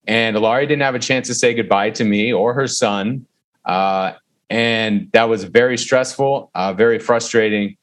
And 0.07 0.37
Ilaria 0.37 0.67
didn't 0.67 0.83
have 0.83 0.95
a 0.95 1.01
chance 1.01 1.27
to 1.29 1.35
say 1.35 1.55
goodbye 1.55 1.91
to 1.91 2.05
me 2.05 2.33
or 2.33 2.55
her 2.55 2.67
son. 2.67 3.27
Uh, 3.65 4.13
and 4.49 5.11
that 5.13 5.29
was 5.29 5.45
very 5.45 5.79
stressful, 5.79 6.51
uh, 6.55 6.73
very 6.73 6.99
frustrating. 6.99 7.77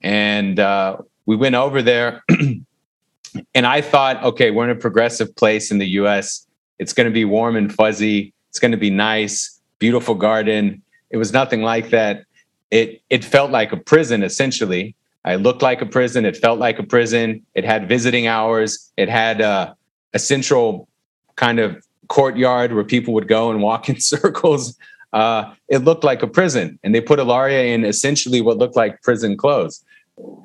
And 0.00 0.58
uh, 0.58 0.98
we 1.26 1.36
went 1.36 1.54
over 1.54 1.82
there, 1.82 2.22
and 3.54 3.66
I 3.66 3.80
thought, 3.80 4.22
okay, 4.22 4.50
we're 4.50 4.64
in 4.64 4.70
a 4.70 4.80
progressive 4.80 5.34
place 5.36 5.70
in 5.70 5.78
the 5.78 5.88
US. 6.00 6.46
It's 6.78 6.92
going 6.92 7.06
to 7.06 7.12
be 7.12 7.24
warm 7.24 7.56
and 7.56 7.72
fuzzy. 7.72 8.32
It's 8.50 8.58
going 8.58 8.72
to 8.72 8.78
be 8.78 8.90
nice, 8.90 9.60
beautiful 9.78 10.14
garden. 10.14 10.82
It 11.10 11.16
was 11.16 11.32
nothing 11.32 11.62
like 11.62 11.90
that. 11.90 12.24
It, 12.70 13.02
it 13.10 13.24
felt 13.24 13.50
like 13.50 13.72
a 13.72 13.76
prison, 13.76 14.22
essentially. 14.22 14.94
It 15.26 15.40
looked 15.40 15.62
like 15.62 15.82
a 15.82 15.86
prison. 15.86 16.24
It 16.24 16.36
felt 16.36 16.58
like 16.58 16.78
a 16.78 16.84
prison. 16.84 17.44
It 17.54 17.64
had 17.64 17.88
visiting 17.88 18.26
hours. 18.26 18.92
It 18.96 19.08
had 19.08 19.40
uh, 19.40 19.74
a 20.14 20.18
central 20.18 20.88
kind 21.34 21.58
of 21.58 21.84
courtyard 22.08 22.72
where 22.72 22.84
people 22.84 23.12
would 23.14 23.28
go 23.28 23.50
and 23.50 23.60
walk 23.60 23.88
in 23.90 24.00
circles. 24.00 24.76
Uh, 25.12 25.52
it 25.68 25.78
looked 25.78 26.04
like 26.04 26.22
a 26.22 26.26
prison. 26.26 26.78
And 26.84 26.94
they 26.94 27.00
put 27.00 27.18
Ilaria 27.18 27.74
in 27.74 27.84
essentially 27.84 28.40
what 28.40 28.58
looked 28.58 28.76
like 28.76 29.02
prison 29.02 29.36
clothes. 29.36 29.84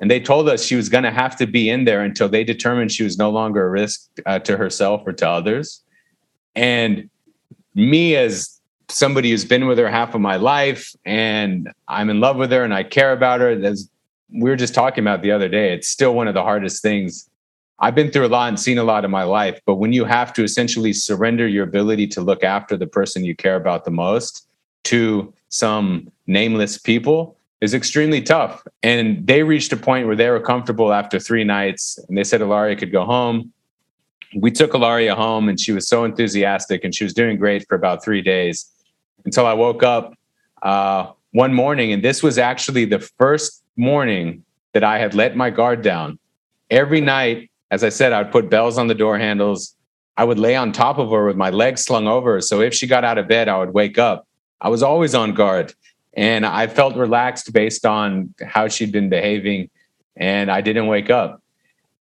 And 0.00 0.10
they 0.10 0.20
told 0.20 0.48
us 0.48 0.64
she 0.64 0.76
was 0.76 0.88
going 0.88 1.04
to 1.04 1.10
have 1.10 1.36
to 1.36 1.46
be 1.46 1.70
in 1.70 1.84
there 1.84 2.02
until 2.02 2.28
they 2.28 2.44
determined 2.44 2.92
she 2.92 3.04
was 3.04 3.16
no 3.16 3.30
longer 3.30 3.66
a 3.66 3.70
risk 3.70 4.10
uh, 4.26 4.38
to 4.40 4.56
herself 4.56 5.02
or 5.06 5.12
to 5.14 5.28
others. 5.28 5.82
And 6.54 7.08
me, 7.74 8.16
as 8.16 8.60
somebody 8.88 9.30
who's 9.30 9.46
been 9.46 9.66
with 9.66 9.78
her 9.78 9.88
half 9.88 10.14
of 10.14 10.20
my 10.20 10.36
life 10.36 10.94
and 11.06 11.72
I'm 11.88 12.10
in 12.10 12.20
love 12.20 12.36
with 12.36 12.50
her 12.52 12.64
and 12.64 12.74
I 12.74 12.82
care 12.82 13.12
about 13.12 13.40
her, 13.40 13.56
there's 13.56 13.88
we 14.32 14.48
were 14.48 14.56
just 14.56 14.74
talking 14.74 15.04
about 15.04 15.22
the 15.22 15.30
other 15.30 15.48
day. 15.48 15.72
It's 15.72 15.88
still 15.88 16.14
one 16.14 16.28
of 16.28 16.34
the 16.34 16.42
hardest 16.42 16.82
things. 16.82 17.28
I've 17.78 17.94
been 17.94 18.10
through 18.10 18.26
a 18.26 18.28
lot 18.28 18.48
and 18.48 18.58
seen 18.58 18.78
a 18.78 18.84
lot 18.84 19.04
in 19.04 19.10
my 19.10 19.24
life, 19.24 19.60
but 19.66 19.74
when 19.74 19.92
you 19.92 20.04
have 20.04 20.32
to 20.34 20.44
essentially 20.44 20.92
surrender 20.92 21.46
your 21.48 21.64
ability 21.64 22.06
to 22.08 22.20
look 22.20 22.44
after 22.44 22.76
the 22.76 22.86
person 22.86 23.24
you 23.24 23.34
care 23.34 23.56
about 23.56 23.84
the 23.84 23.90
most 23.90 24.46
to 24.84 25.32
some 25.48 26.10
nameless 26.26 26.78
people 26.78 27.36
is 27.60 27.74
extremely 27.74 28.22
tough. 28.22 28.64
And 28.82 29.26
they 29.26 29.42
reached 29.42 29.72
a 29.72 29.76
point 29.76 30.06
where 30.06 30.16
they 30.16 30.30
were 30.30 30.40
comfortable 30.40 30.92
after 30.92 31.18
three 31.18 31.44
nights 31.44 31.98
and 32.08 32.16
they 32.16 32.24
said 32.24 32.40
Ilaria 32.40 32.76
could 32.76 32.92
go 32.92 33.04
home. 33.04 33.52
We 34.34 34.50
took 34.50 34.74
Ilaria 34.74 35.14
home 35.14 35.48
and 35.48 35.60
she 35.60 35.72
was 35.72 35.88
so 35.88 36.04
enthusiastic 36.04 36.84
and 36.84 36.94
she 36.94 37.04
was 37.04 37.12
doing 37.12 37.36
great 37.36 37.66
for 37.68 37.74
about 37.74 38.02
three 38.02 38.22
days 38.22 38.70
until 39.24 39.46
I 39.46 39.52
woke 39.52 39.82
up 39.82 40.14
uh, 40.62 41.12
one 41.32 41.52
morning. 41.52 41.92
And 41.92 42.02
this 42.02 42.22
was 42.22 42.38
actually 42.38 42.84
the 42.84 43.00
first 43.18 43.61
morning 43.82 44.44
that 44.72 44.84
I 44.84 44.98
had 44.98 45.14
let 45.14 45.36
my 45.36 45.50
guard 45.50 45.82
down. 45.82 46.18
Every 46.70 47.00
night, 47.00 47.50
as 47.70 47.82
I 47.84 47.88
said, 47.88 48.12
I 48.12 48.22
would 48.22 48.32
put 48.32 48.48
bells 48.48 48.78
on 48.78 48.86
the 48.86 48.94
door 48.94 49.18
handles. 49.18 49.76
I 50.16 50.24
would 50.24 50.38
lay 50.38 50.56
on 50.56 50.72
top 50.72 50.98
of 50.98 51.10
her 51.10 51.26
with 51.26 51.36
my 51.36 51.50
legs 51.50 51.84
slung 51.84 52.06
over. 52.06 52.40
So 52.40 52.60
if 52.60 52.72
she 52.74 52.86
got 52.86 53.04
out 53.04 53.18
of 53.18 53.28
bed, 53.28 53.48
I 53.48 53.58
would 53.58 53.74
wake 53.74 53.98
up. 53.98 54.26
I 54.60 54.68
was 54.68 54.82
always 54.82 55.14
on 55.14 55.34
guard. 55.34 55.74
And 56.14 56.46
I 56.46 56.66
felt 56.66 56.94
relaxed 56.96 57.52
based 57.52 57.84
on 57.84 58.34
how 58.44 58.68
she'd 58.68 58.92
been 58.92 59.08
behaving. 59.08 59.70
And 60.16 60.50
I 60.50 60.60
didn't 60.60 60.86
wake 60.86 61.10
up. 61.10 61.42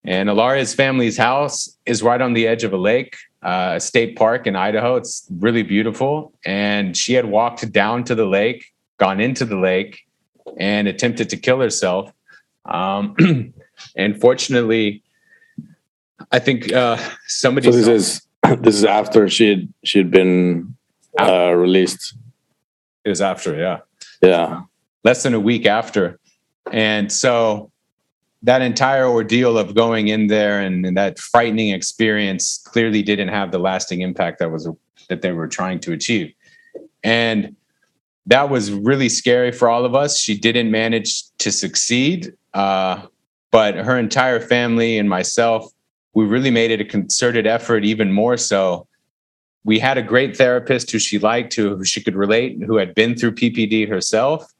And 0.04 0.30
Ilaria's 0.30 0.74
family's 0.74 1.18
house 1.18 1.78
is 1.86 2.04
right 2.04 2.22
on 2.22 2.34
the 2.34 2.48
edge 2.48 2.64
of 2.64 2.74
a 2.74 2.78
lake, 2.78 3.16
uh, 3.42 3.74
a 3.76 3.80
state 3.80 4.16
park 4.16 4.48
in 4.48 4.56
Idaho. 4.56 4.98
It's 4.98 5.26
really 5.40 5.64
beautiful. 5.64 6.34
And 6.46 6.96
she 6.96 7.14
had 7.14 7.26
walked 7.26 7.72
down 7.72 8.04
to 8.06 8.16
the 8.16 8.26
lake, 8.26 8.66
gone 8.98 9.20
into 9.20 9.46
the 9.46 9.58
lake, 9.58 10.02
and 10.58 10.88
attempted 10.88 11.30
to 11.30 11.38
kill 11.38 11.60
herself. 11.60 12.12
Um, 12.66 13.16
and 13.96 14.20
fortunately, 14.20 15.04
I 16.32 16.40
think 16.40 16.72
uh, 16.72 16.98
somebody. 17.28 17.72
So 17.72 17.78
this 17.78 17.88
is 17.88 18.22
this 18.60 18.76
is 18.76 18.86
after 18.86 19.30
she 19.30 19.50
had 19.50 19.74
she 19.84 19.98
had 19.98 20.12
been 20.12 20.76
uh, 21.20 21.52
released. 21.54 22.16
It 23.04 23.10
was 23.10 23.22
after, 23.22 23.58
yeah, 23.58 23.80
Yeah. 24.22 24.62
less 25.04 25.24
than 25.24 25.34
a 25.34 25.40
week 25.40 25.66
after, 25.66 26.20
and 26.72 27.12
so 27.12 27.72
that 28.44 28.62
entire 28.62 29.08
ordeal 29.08 29.58
of 29.58 29.74
going 29.76 30.08
in 30.08 30.28
there 30.28 30.60
and, 30.62 30.86
and 30.86 30.98
that 30.98 31.18
frightening 31.20 31.70
experience 31.70 32.60
clearly 32.66 33.02
didn't 33.04 33.30
have 33.30 33.52
the 33.52 33.60
lasting 33.60 34.02
impact 34.02 34.40
that 34.40 34.52
was 34.52 34.70
that 35.10 35.22
they 35.24 35.32
were 35.32 35.48
trying 35.48 35.80
to 35.80 35.94
achieve, 35.94 36.32
and 37.04 37.56
that 38.28 38.50
was 38.50 38.72
really 38.72 39.10
scary 39.10 39.52
for 39.52 39.70
all 39.70 39.86
of 39.86 39.96
us. 39.96 40.18
She 40.18 40.38
didn't 40.38 40.72
manage 40.72 41.24
to 41.40 41.52
succeed, 41.52 42.34
uh, 42.54 43.06
but 43.52 43.76
her 43.76 43.98
entire 43.98 44.40
family 44.40 44.98
and 44.98 45.10
myself 45.10 45.72
we 46.14 46.26
really 46.26 46.52
made 46.52 46.72
it 46.72 46.82
a 46.82 46.86
concerted 46.86 47.48
effort, 47.48 47.86
even 47.86 48.12
more 48.12 48.38
so. 48.38 48.88
We 49.64 49.80
had 49.80 49.98
a 49.98 50.02
great 50.02 50.36
therapist 50.36 50.92
who 50.92 51.00
she 51.00 51.20
liked, 51.20 51.54
who, 51.54 51.76
who 51.76 51.86
she 51.86 52.02
could 52.04 52.16
relate, 52.16 52.62
who 52.64 52.78
had 52.78 52.96
been 52.96 53.16
through 53.16 53.36
PPD 53.36 53.88
herself, 53.88 54.52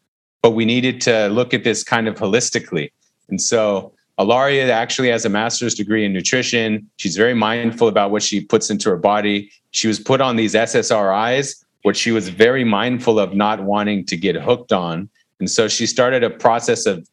but 0.42 0.52
we 0.52 0.64
needed 0.64 1.02
to 1.02 1.28
look 1.28 1.54
at 1.54 1.64
this 1.64 1.84
kind 1.84 2.08
of 2.08 2.16
holistically. 2.16 2.92
And 3.30 3.42
so 3.42 3.94
Ilaria 4.20 4.72
actually 4.72 5.10
has 5.10 5.26
a 5.26 5.30
master's 5.30 5.74
degree 5.74 6.06
in 6.06 6.14
nutrition. 6.14 6.90
She's 6.98 7.18
very 7.18 7.34
mindful 7.34 7.88
about 7.88 8.12
what 8.12 8.24
she 8.24 8.42
puts 8.42 8.70
into 8.70 8.90
her 8.90 8.98
body. 8.98 9.52
She 9.72 9.88
was 9.88 10.00
put 10.00 10.22
on 10.22 10.36
these 10.36 10.54
SSRIs, 10.54 11.66
which 11.84 11.98
she 11.98 12.12
was 12.12 12.30
very 12.30 12.64
mindful 12.64 13.20
of 13.20 13.34
not 13.34 13.64
wanting 13.64 14.06
to 14.06 14.18
get 14.18 14.36
hooked 14.36 14.72
on. 14.72 15.10
And 15.40 15.50
so 15.50 15.68
she 15.68 15.86
started 15.86 16.24
a 16.24 16.30
process 16.30 16.86
of, 16.86 17.08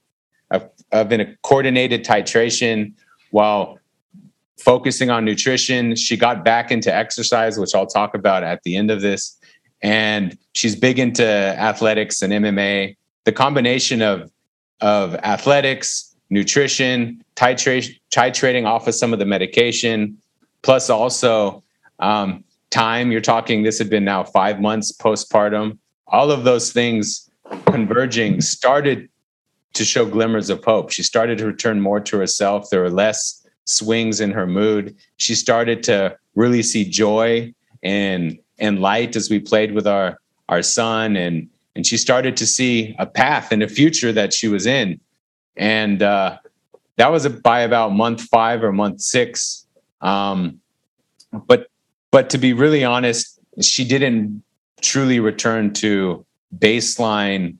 of, 0.50 0.68
of 0.92 1.12
in 1.12 1.20
a 1.20 1.36
coordinated 1.42 2.04
titration 2.04 2.92
while 3.30 3.78
focusing 4.58 5.10
on 5.10 5.24
nutrition. 5.24 5.96
She 5.96 6.16
got 6.16 6.44
back 6.44 6.70
into 6.70 6.94
exercise, 6.94 7.58
which 7.58 7.74
I'll 7.74 7.86
talk 7.86 8.14
about 8.14 8.42
at 8.42 8.62
the 8.64 8.76
end 8.76 8.90
of 8.90 9.00
this. 9.00 9.36
And 9.80 10.36
she's 10.54 10.74
big 10.74 10.98
into 10.98 11.24
athletics 11.24 12.20
and 12.20 12.32
MMA. 12.32 12.96
The 13.24 13.32
combination 13.32 14.02
of 14.02 14.30
of 14.80 15.14
athletics, 15.16 16.14
nutrition, 16.30 17.22
titrate, 17.34 17.98
titrating 18.10 18.64
off 18.64 18.86
of 18.86 18.94
some 18.94 19.12
of 19.12 19.18
the 19.18 19.24
medication, 19.24 20.16
plus 20.62 20.90
also 20.90 21.62
um, 21.98 22.44
time. 22.70 23.10
You're 23.10 23.20
talking, 23.20 23.62
this 23.62 23.78
had 23.78 23.90
been 23.90 24.04
now 24.04 24.24
five 24.24 24.60
months 24.60 24.92
postpartum. 24.92 25.78
All 26.06 26.30
of 26.30 26.44
those 26.44 26.72
things 26.72 27.30
converging 27.66 28.40
started 28.40 29.08
to 29.74 29.84
show 29.84 30.04
glimmers 30.06 30.50
of 30.50 30.64
hope. 30.64 30.90
She 30.90 31.02
started 31.02 31.38
to 31.38 31.46
return 31.46 31.80
more 31.80 32.00
to 32.00 32.18
herself. 32.18 32.70
There 32.70 32.80
were 32.80 32.90
less 32.90 33.46
swings 33.64 34.20
in 34.20 34.30
her 34.32 34.46
mood. 34.46 34.96
She 35.18 35.34
started 35.34 35.82
to 35.84 36.16
really 36.34 36.62
see 36.62 36.84
joy 36.84 37.54
and 37.82 38.38
and 38.58 38.80
light 38.80 39.14
as 39.14 39.30
we 39.30 39.38
played 39.38 39.72
with 39.72 39.86
our 39.86 40.18
our 40.48 40.62
son 40.62 41.16
and 41.16 41.48
and 41.76 41.86
she 41.86 41.96
started 41.96 42.36
to 42.36 42.46
see 42.46 42.96
a 42.98 43.06
path 43.06 43.52
and 43.52 43.62
a 43.62 43.68
future 43.68 44.12
that 44.12 44.32
she 44.32 44.48
was 44.48 44.66
in 44.66 45.00
and 45.56 46.02
uh, 46.02 46.38
that 46.96 47.12
was 47.12 47.28
by 47.28 47.60
about 47.60 47.92
month 47.92 48.22
five 48.22 48.64
or 48.64 48.72
month 48.72 49.00
six 49.00 49.66
um, 50.00 50.60
but 51.46 51.68
but 52.10 52.30
to 52.30 52.38
be 52.38 52.52
really 52.52 52.84
honest 52.84 53.38
she 53.60 53.84
didn't 53.84 54.42
truly 54.80 55.18
return 55.20 55.72
to 55.72 56.24
baseline 56.58 57.56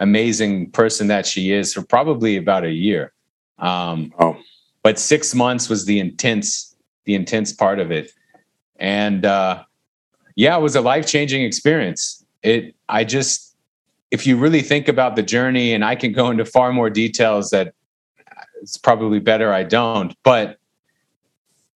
amazing 0.00 0.70
person 0.70 1.08
that 1.08 1.26
she 1.26 1.50
is 1.52 1.74
for 1.74 1.82
probably 1.82 2.36
about 2.36 2.64
a 2.64 2.70
year. 2.70 3.12
Um, 3.58 4.12
Oh. 4.20 4.36
but 4.82 4.98
six 4.98 5.34
months 5.34 5.68
was 5.68 5.86
the 5.86 5.98
intense 5.98 6.76
the 7.04 7.14
intense 7.14 7.52
part 7.52 7.80
of 7.80 7.90
it. 7.90 8.12
And 8.76 9.24
uh, 9.24 9.64
yeah 10.36 10.56
it 10.56 10.60
was 10.60 10.76
a 10.76 10.80
life-changing 10.80 11.42
experience. 11.42 12.24
It 12.42 12.74
i 12.88 13.02
just 13.04 13.56
if 14.10 14.26
you 14.26 14.36
really 14.36 14.62
think 14.62 14.86
about 14.88 15.16
the 15.16 15.22
journey 15.22 15.72
and 15.74 15.84
i 15.84 15.94
can 15.96 16.12
go 16.12 16.30
into 16.30 16.44
far 16.44 16.72
more 16.72 16.88
details 16.90 17.50
that 17.50 17.74
it's 18.62 18.76
probably 18.76 19.18
better 19.18 19.52
i 19.52 19.64
don't 19.64 20.14
but 20.22 20.57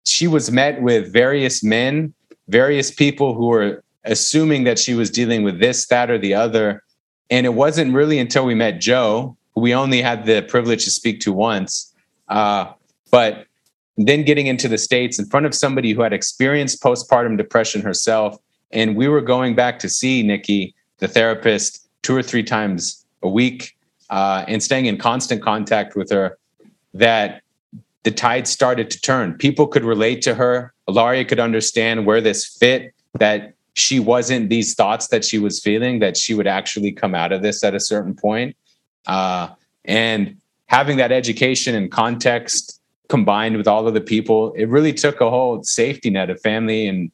she 0.04 0.26
was 0.26 0.50
met 0.50 0.82
with 0.82 1.12
various 1.12 1.62
men 1.62 2.12
various 2.48 2.90
people 2.90 3.34
who 3.34 3.46
were 3.46 3.82
assuming 4.04 4.64
that 4.64 4.78
she 4.78 4.94
was 4.94 5.10
dealing 5.10 5.42
with 5.42 5.60
this 5.60 5.86
that 5.86 6.10
or 6.10 6.18
the 6.18 6.34
other. 6.34 6.82
And 7.30 7.46
it 7.46 7.54
wasn't 7.54 7.94
really 7.94 8.18
until 8.18 8.44
we 8.44 8.54
met 8.54 8.80
joe 8.80 9.36
who 9.54 9.60
we 9.60 9.74
only 9.74 10.02
had 10.02 10.26
the 10.26 10.42
privilege 10.42 10.84
to 10.84 10.90
speak 10.90 11.20
to 11.20 11.32
once 11.32 11.92
uh, 12.28 12.72
but 13.10 13.46
then 13.98 14.24
getting 14.24 14.46
into 14.46 14.68
the 14.68 14.78
states 14.78 15.18
in 15.18 15.26
front 15.26 15.44
of 15.44 15.54
somebody 15.54 15.92
who 15.92 16.00
had 16.00 16.12
experienced 16.12 16.82
postpartum 16.82 17.36
depression 17.36 17.82
herself. 17.82 18.38
And 18.70 18.96
we 18.96 19.06
were 19.06 19.20
going 19.20 19.54
back 19.54 19.78
to 19.80 19.88
see 19.88 20.22
nikki 20.22 20.74
the 20.98 21.08
therapist 21.08 21.86
two 22.00 22.16
or 22.16 22.22
three 22.22 22.42
times 22.42 23.04
a 23.22 23.28
week 23.28 23.76
uh, 24.08 24.44
and 24.48 24.62
staying 24.62 24.86
in 24.86 24.96
constant 24.96 25.42
contact 25.42 25.94
with 25.94 26.10
her 26.10 26.38
that 26.94 27.42
the 28.04 28.10
tide 28.10 28.46
started 28.46 28.90
to 28.90 29.00
turn 29.00 29.34
people 29.34 29.66
could 29.66 29.84
relate 29.84 30.22
to 30.22 30.34
her 30.34 30.72
ilaria 30.88 31.24
could 31.24 31.40
understand 31.40 32.06
where 32.06 32.20
this 32.20 32.46
fit 32.46 32.94
that 33.14 33.54
she 33.74 33.98
wasn't 33.98 34.50
these 34.50 34.74
thoughts 34.74 35.08
that 35.08 35.24
she 35.24 35.38
was 35.38 35.60
feeling 35.60 35.98
that 35.98 36.16
she 36.16 36.34
would 36.34 36.46
actually 36.46 36.92
come 36.92 37.14
out 37.14 37.32
of 37.32 37.42
this 37.42 37.64
at 37.64 37.74
a 37.74 37.80
certain 37.80 38.14
point 38.14 38.56
uh, 39.06 39.48
and 39.84 40.36
having 40.66 40.96
that 40.96 41.12
education 41.12 41.74
and 41.74 41.90
context 41.90 42.80
combined 43.12 43.58
with 43.58 43.68
all 43.68 43.86
of 43.86 43.92
the 43.92 44.00
people, 44.00 44.54
it 44.54 44.70
really 44.70 44.94
took 44.94 45.20
a 45.20 45.28
whole 45.28 45.62
safety 45.62 46.08
net 46.08 46.30
of 46.30 46.40
family 46.40 46.88
and 46.88 47.12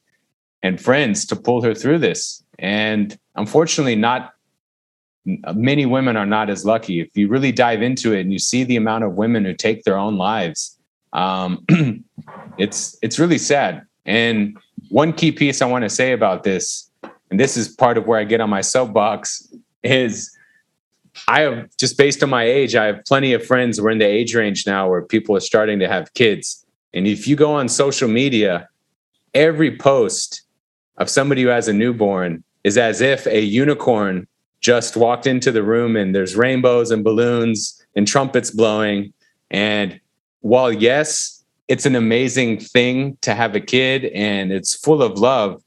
and 0.63 0.81
friends 0.81 1.25
to 1.27 1.37
pull 1.37 1.61
her 1.63 1.75
through 1.75 1.99
this. 1.99 2.43
And 2.59 3.19
unfortunately, 3.35 3.97
not 3.97 4.33
many 5.55 5.87
women 5.87 6.17
are 6.17 6.27
not 6.27 6.51
as 6.51 6.65
lucky. 6.65 7.01
If 7.01 7.17
you 7.17 7.27
really 7.27 7.51
dive 7.51 7.83
into 7.83 8.13
it 8.13 8.21
and 8.21 8.33
you 8.33 8.39
see 8.39 8.63
the 8.63 8.77
amount 8.77 9.05
of 9.05 9.15
women 9.15 9.45
who 9.45 9.55
take 9.55 9.83
their 9.83 9.99
own 9.99 10.17
lives, 10.17 10.78
um, 11.13 11.65
it's 12.59 12.97
it's 13.03 13.19
really 13.19 13.39
sad. 13.39 13.83
And 14.07 14.57
one 14.89 15.13
key 15.13 15.33
piece 15.33 15.61
I 15.61 15.67
want 15.67 15.85
to 15.85 15.91
say 15.91 16.13
about 16.13 16.45
this, 16.45 16.91
and 17.31 17.39
this 17.39 17.57
is 17.57 17.69
part 17.69 17.99
of 17.99 18.07
where 18.07 18.19
I 18.19 18.25
get 18.25 18.41
on 18.41 18.51
my 18.51 18.61
soapbox, 18.61 19.53
is 19.83 20.35
I 21.27 21.41
have 21.41 21.69
just 21.77 21.99
based 21.99 22.23
on 22.23 22.31
my 22.31 22.45
age, 22.45 22.75
I 22.75 22.87
have 22.87 23.05
plenty 23.05 23.33
of 23.33 23.45
friends. 23.45 23.81
We're 23.81 23.91
in 23.91 23.99
the 23.99 24.07
age 24.07 24.35
range 24.35 24.67
now 24.67 24.89
where 24.89 25.03
people 25.03 25.37
are 25.37 25.41
starting 25.41 25.79
to 25.81 25.89
have 25.89 26.15
kids. 26.15 26.65
And 26.95 27.07
if 27.07 27.27
you 27.27 27.37
go 27.37 27.53
on 27.53 27.69
social 27.69 28.09
media, 28.09 28.69
every 29.35 29.77
post 29.77 30.43
of 30.97 31.11
somebody 31.11 31.43
who 31.43 31.49
has 31.49 31.69
a 31.69 31.73
newborn 31.73 32.45
is 32.65 32.79
as 32.79 33.01
if 33.01 33.27
a 33.27 33.41
unicorn 33.41 34.27
just 34.61 34.97
walked 34.97 35.27
into 35.27 35.53
the 35.53 35.63
room 35.63 35.97
and 35.97 36.15
there's 36.15 36.35
rainbows 36.35 36.91
and 36.91 37.05
balloons 37.05 37.85
and 37.95 38.07
trumpets 38.07 38.51
blowing. 38.51 39.13
And 39.51 40.01
while, 40.41 40.73
yes, 40.73 41.45
it's 41.69 41.87
an 41.87 41.95
amazing 41.95 42.59
thing 42.59 43.17
to 43.21 43.35
have 43.35 43.55
a 43.55 43.61
kid 43.61 44.07
and 44.07 44.53
it's 44.53 44.75
full 44.75 45.03
of 45.03 45.19
love, 45.19 45.63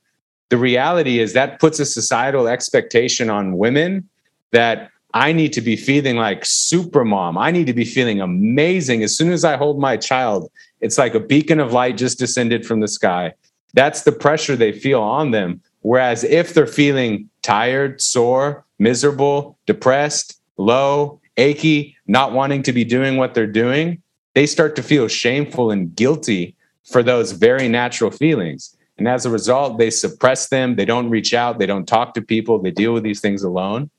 the 0.49 0.57
reality 0.57 1.19
is 1.19 1.33
that 1.33 1.59
puts 1.59 1.79
a 1.79 1.85
societal 1.85 2.47
expectation 2.47 3.29
on 3.29 3.57
women 3.57 4.09
that 4.51 4.89
I 5.13 5.33
need 5.33 5.53
to 5.53 5.61
be 5.61 5.75
feeling 5.75 6.17
like 6.17 6.45
super 6.45 7.03
mom. 7.03 7.37
I 7.37 7.51
need 7.51 7.67
to 7.67 7.73
be 7.73 7.85
feeling 7.85 8.21
amazing. 8.21 9.03
As 9.03 9.15
soon 9.15 9.31
as 9.31 9.43
I 9.43 9.57
hold 9.57 9.79
my 9.79 9.97
child, 9.97 10.49
it's 10.79 10.97
like 10.97 11.15
a 11.15 11.19
beacon 11.19 11.59
of 11.59 11.73
light 11.73 11.97
just 11.97 12.19
descended 12.19 12.65
from 12.65 12.79
the 12.79 12.87
sky. 12.87 13.33
That's 13.73 14.01
the 14.01 14.11
pressure 14.11 14.55
they 14.55 14.71
feel 14.71 15.01
on 15.01 15.31
them. 15.31 15.61
Whereas 15.81 16.23
if 16.23 16.53
they're 16.53 16.67
feeling 16.67 17.29
tired, 17.41 18.01
sore, 18.01 18.65
miserable, 18.79 19.57
depressed, 19.65 20.39
low, 20.57 21.19
achy, 21.37 21.95
not 22.07 22.33
wanting 22.33 22.63
to 22.63 22.73
be 22.73 22.83
doing 22.83 23.17
what 23.17 23.33
they're 23.33 23.47
doing, 23.47 24.01
they 24.33 24.45
start 24.45 24.75
to 24.75 24.83
feel 24.83 25.07
shameful 25.07 25.71
and 25.71 25.95
guilty 25.95 26.55
for 26.83 27.03
those 27.03 27.31
very 27.31 27.67
natural 27.67 28.11
feelings. 28.11 28.75
And 28.97 29.07
as 29.07 29.25
a 29.25 29.29
result, 29.29 29.77
they 29.77 29.89
suppress 29.89 30.49
them. 30.49 30.75
They 30.75 30.85
don't 30.85 31.09
reach 31.09 31.33
out. 31.33 31.59
They 31.59 31.65
don't 31.65 31.87
talk 31.87 32.13
to 32.13 32.21
people. 32.21 32.61
They 32.61 32.71
deal 32.71 32.93
with 32.93 33.03
these 33.03 33.19
things 33.19 33.43
alone. 33.43 33.89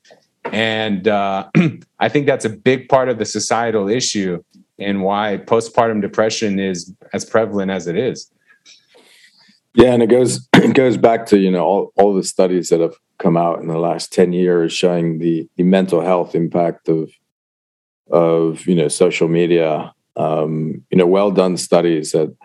And 0.45 1.07
uh, 1.07 1.49
I 1.99 2.09
think 2.09 2.25
that's 2.25 2.45
a 2.45 2.49
big 2.49 2.89
part 2.89 3.09
of 3.09 3.17
the 3.17 3.25
societal 3.25 3.89
issue 3.89 4.43
and 4.79 5.03
why 5.03 5.39
postpartum 5.45 6.01
depression 6.01 6.59
is 6.59 6.93
as 7.13 7.25
prevalent 7.25 7.71
as 7.71 7.87
it 7.87 7.97
is. 7.97 8.31
Yeah, 9.75 9.93
and 9.93 10.03
it 10.03 10.07
goes 10.07 10.47
it 10.53 10.75
goes 10.75 10.97
back 10.97 11.25
to 11.27 11.37
you 11.37 11.51
know 11.51 11.65
all, 11.65 11.93
all 11.95 12.13
the 12.13 12.23
studies 12.23 12.69
that 12.69 12.79
have 12.79 12.95
come 13.17 13.37
out 13.37 13.59
in 13.59 13.67
the 13.67 13.79
last 13.79 14.13
ten 14.13 14.33
years 14.33 14.73
showing 14.73 15.19
the 15.19 15.47
the 15.57 15.63
mental 15.63 16.01
health 16.01 16.35
impact 16.35 16.89
of 16.89 17.11
of 18.11 18.65
you 18.67 18.75
know 18.75 18.87
social 18.87 19.27
media. 19.27 19.93
Um, 20.15 20.83
you 20.91 20.97
know, 20.97 21.07
well 21.07 21.31
done 21.31 21.57
studies 21.57 22.11
that 22.11 22.35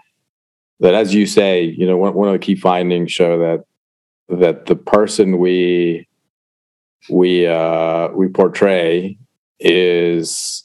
that, 0.80 0.94
as 0.94 1.14
you 1.14 1.26
say, 1.26 1.62
you 1.64 1.86
know, 1.86 1.96
one, 1.96 2.14
one 2.14 2.28
of 2.28 2.32
the 2.32 2.38
key 2.38 2.54
findings 2.54 3.12
show 3.12 3.38
that 3.38 3.64
that 4.28 4.66
the 4.66 4.76
person 4.76 5.38
we 5.38 6.06
we 7.08 7.46
uh, 7.46 8.08
we 8.08 8.28
portray 8.28 9.18
is 9.60 10.64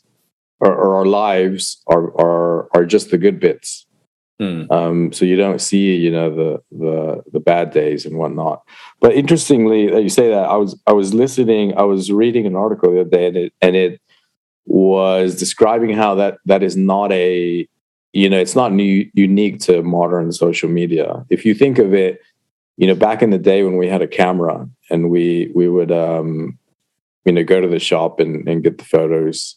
or, 0.60 0.74
or, 0.74 0.96
our 0.98 1.06
lives 1.06 1.82
are 1.88 2.14
are 2.20 2.70
are 2.76 2.86
just 2.86 3.12
the 3.12 3.18
good 3.18 3.40
bits. 3.40 3.86
Hmm. 4.40 4.64
Um, 4.72 5.14
so 5.14 5.26
you 5.26 5.36
don't 5.36 5.62
see, 5.62 5.96
you 5.96 6.12
know, 6.12 6.34
the 6.34 6.62
the 6.72 7.24
the 7.32 7.40
bad 7.40 7.72
days 7.72 8.06
and 8.06 8.18
whatnot. 8.18 8.64
But 9.00 9.14
interestingly, 9.14 9.90
that 9.90 10.04
you 10.04 10.10
say 10.10 10.30
that, 10.30 10.46
I 10.50 10.56
was 10.58 10.80
I 10.88 10.94
was 10.94 11.14
listening, 11.14 11.78
I 11.78 11.84
was 11.84 12.12
reading 12.12 12.46
an 12.46 12.56
article 12.56 12.92
the 12.92 13.02
other 13.02 13.10
day, 13.10 13.28
and 13.28 13.38
it 13.38 13.54
and 13.62 13.76
it 13.76 14.02
was 14.66 15.36
describing 15.36 15.94
how 15.94 16.16
that 16.16 16.38
that 16.46 16.64
is 16.64 16.76
not 16.76 17.12
a 17.12 17.68
you 18.14 18.30
know 18.30 18.40
it's 18.40 18.56
not 18.56 18.72
new, 18.72 19.10
unique 19.14 19.60
to 19.62 19.82
modern 19.84 20.32
social 20.32 20.70
media. 20.70 21.26
If 21.30 21.46
you 21.46 21.54
think 21.54 21.80
of 21.80 21.94
it 21.94 22.22
you 22.78 22.88
know 22.88 22.96
back 22.96 23.22
in 23.22 23.30
the 23.30 23.38
day 23.38 23.64
when 23.64 23.78
we 23.78 23.88
had 23.88 24.02
a 24.02 24.08
camera 24.08 24.68
and 24.90 25.10
we 25.10 25.52
we 25.54 25.68
would 25.68 25.92
um 25.92 26.58
you 27.26 27.32
know 27.32 27.44
go 27.44 27.62
to 27.62 27.68
the 27.68 27.80
shop 27.80 28.20
and, 28.20 28.48
and 28.48 28.64
get 28.64 28.78
the 28.78 28.86
photos 28.86 29.56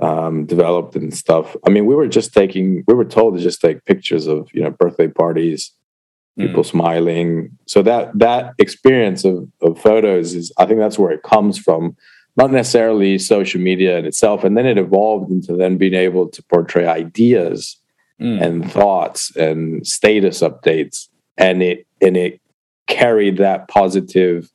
um 0.00 0.46
developed 0.46 0.96
and 0.96 1.14
stuff 1.14 1.54
i 1.66 1.70
mean 1.70 1.84
we 1.84 1.94
were 1.94 2.08
just 2.08 2.32
taking 2.32 2.82
we 2.86 2.94
were 2.94 3.04
told 3.04 3.36
to 3.36 3.42
just 3.42 3.60
take 3.60 3.84
pictures 3.84 4.26
of 4.26 4.48
you 4.54 4.62
know 4.62 4.70
birthday 4.70 5.06
parties 5.06 5.72
people 6.38 6.62
mm. 6.62 6.66
smiling. 6.66 7.58
So 7.66 7.82
that 7.82 8.10
that 8.18 8.54
experience 8.58 9.24
of 9.24 9.48
of 9.60 9.80
photos 9.80 10.34
is 10.34 10.52
i 10.58 10.66
think 10.66 10.80
that's 10.80 10.98
where 10.98 11.12
it 11.12 11.22
comes 11.22 11.58
from 11.58 11.96
not 12.36 12.52
necessarily 12.52 13.18
social 13.18 13.60
media 13.60 13.98
in 13.98 14.06
itself. 14.06 14.44
And 14.44 14.56
then 14.56 14.66
it 14.66 14.78
evolved 14.78 15.30
into 15.30 15.56
then 15.56 15.76
being 15.76 15.94
able 15.94 16.28
to 16.28 16.42
portray 16.44 16.86
ideas 16.86 17.76
mm. 18.20 18.40
and 18.40 18.70
thoughts 18.70 19.34
and 19.36 19.86
status 19.86 20.40
updates. 20.40 21.08
And 21.36 21.62
it 21.62 21.86
and 22.00 22.16
it 22.16 22.40
carried 22.86 23.38
that 23.38 23.68
positive, 23.68 24.50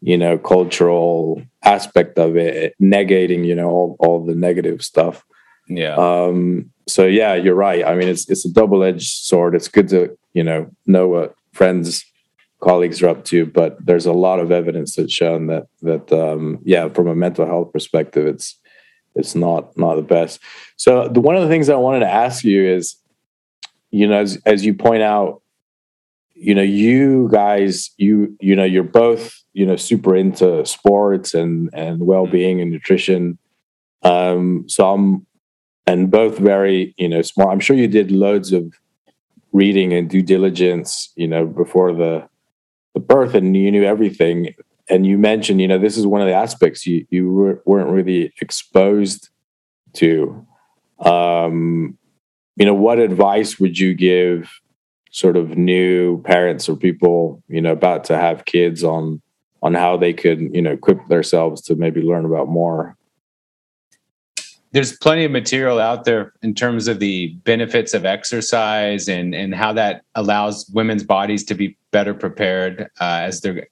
you 0.00 0.18
know, 0.18 0.38
cultural 0.38 1.42
aspect 1.64 2.18
of 2.18 2.36
it, 2.36 2.74
negating, 2.80 3.44
you 3.44 3.54
know, 3.54 3.68
all, 3.68 3.96
all 3.98 4.24
the 4.24 4.34
negative 4.34 4.82
stuff. 4.82 5.24
Yeah. 5.68 5.94
Um, 5.94 6.70
so 6.88 7.06
yeah, 7.06 7.34
you're 7.34 7.54
right. 7.54 7.84
I 7.84 7.94
mean, 7.94 8.08
it's 8.08 8.28
it's 8.28 8.44
a 8.44 8.52
double 8.52 8.82
edged 8.82 9.24
sword. 9.24 9.54
It's 9.54 9.68
good 9.68 9.88
to, 9.88 10.16
you 10.32 10.42
know, 10.42 10.70
know 10.86 11.08
what 11.08 11.34
friends 11.52 12.04
colleagues 12.62 13.02
are 13.02 13.08
up 13.08 13.24
to, 13.24 13.44
but 13.44 13.76
there's 13.84 14.06
a 14.06 14.12
lot 14.12 14.38
of 14.38 14.50
evidence 14.50 14.96
that's 14.96 15.12
shown 15.12 15.48
that 15.48 15.66
that 15.82 16.10
um, 16.12 16.60
yeah, 16.64 16.88
from 16.88 17.08
a 17.08 17.14
mental 17.14 17.44
health 17.44 17.72
perspective, 17.72 18.26
it's 18.26 18.58
it's 19.14 19.34
not 19.34 19.76
not 19.76 19.96
the 19.96 20.02
best. 20.02 20.40
So 20.76 21.08
the 21.08 21.20
one 21.20 21.36
of 21.36 21.42
the 21.42 21.48
things 21.48 21.68
I 21.68 21.76
wanted 21.76 22.00
to 22.00 22.10
ask 22.10 22.44
you 22.44 22.64
is, 22.64 22.96
you 23.90 24.06
know, 24.06 24.20
as 24.20 24.40
as 24.46 24.64
you 24.64 24.74
point 24.74 25.02
out, 25.02 25.42
you 26.34 26.54
know, 26.54 26.62
you 26.62 27.28
guys, 27.30 27.90
you 27.98 28.36
you 28.40 28.56
know, 28.56 28.64
you're 28.64 28.84
both 28.84 29.42
you 29.52 29.66
know 29.66 29.76
super 29.76 30.16
into 30.16 30.64
sports 30.64 31.34
and 31.34 31.68
and 31.74 32.06
well 32.06 32.26
being 32.26 32.60
and 32.60 32.70
nutrition. 32.70 33.38
Um, 34.02 34.68
so 34.68 34.92
I'm 34.92 35.26
and 35.86 36.10
both 36.10 36.38
very 36.38 36.94
you 36.96 37.08
know 37.08 37.22
smart. 37.22 37.50
I'm 37.50 37.60
sure 37.60 37.76
you 37.76 37.88
did 37.88 38.12
loads 38.12 38.52
of 38.52 38.72
reading 39.52 39.92
and 39.92 40.08
due 40.08 40.22
diligence, 40.22 41.12
you 41.14 41.28
know, 41.28 41.44
before 41.44 41.92
the 41.92 42.26
the 42.94 43.00
birth 43.00 43.34
and 43.34 43.56
you 43.56 43.70
knew 43.70 43.84
everything. 43.84 44.54
And 44.88 45.06
you 45.06 45.16
mentioned 45.16 45.60
you 45.60 45.68
know 45.68 45.78
this 45.78 45.96
is 45.96 46.06
one 46.06 46.20
of 46.20 46.26
the 46.26 46.34
aspects 46.34 46.86
you 46.86 47.06
you 47.10 47.60
weren't 47.64 47.90
really 47.90 48.32
exposed 48.40 49.30
to. 49.94 50.46
Um 51.00 51.98
you 52.56 52.66
know 52.66 52.74
what 52.74 52.98
advice 52.98 53.58
would 53.58 53.78
you 53.78 53.94
give 53.94 54.50
sort 55.10 55.36
of 55.36 55.56
new 55.56 56.22
parents 56.22 56.68
or 56.68 56.76
people 56.76 57.42
you 57.48 57.60
know 57.60 57.72
about 57.72 58.04
to 58.04 58.16
have 58.16 58.44
kids 58.44 58.82
on 58.82 59.22
on 59.62 59.74
how 59.74 59.96
they 59.96 60.12
could 60.12 60.40
you 60.54 60.60
know 60.60 60.72
equip 60.72 61.06
themselves 61.08 61.62
to 61.62 61.74
maybe 61.74 62.02
learn 62.02 62.24
about 62.24 62.48
more? 62.48 62.96
There's 64.72 64.96
plenty 64.96 65.24
of 65.24 65.30
material 65.30 65.78
out 65.78 66.04
there 66.04 66.32
in 66.42 66.54
terms 66.54 66.88
of 66.88 66.98
the 66.98 67.28
benefits 67.44 67.94
of 67.94 68.04
exercise 68.04 69.08
and 69.08 69.34
and 69.34 69.54
how 69.54 69.72
that 69.74 70.02
allows 70.14 70.68
women's 70.70 71.04
bodies 71.04 71.44
to 71.44 71.54
be 71.54 71.76
better 71.92 72.14
prepared 72.14 72.90
uh, 73.00 73.20
as 73.22 73.40
they're 73.40 73.68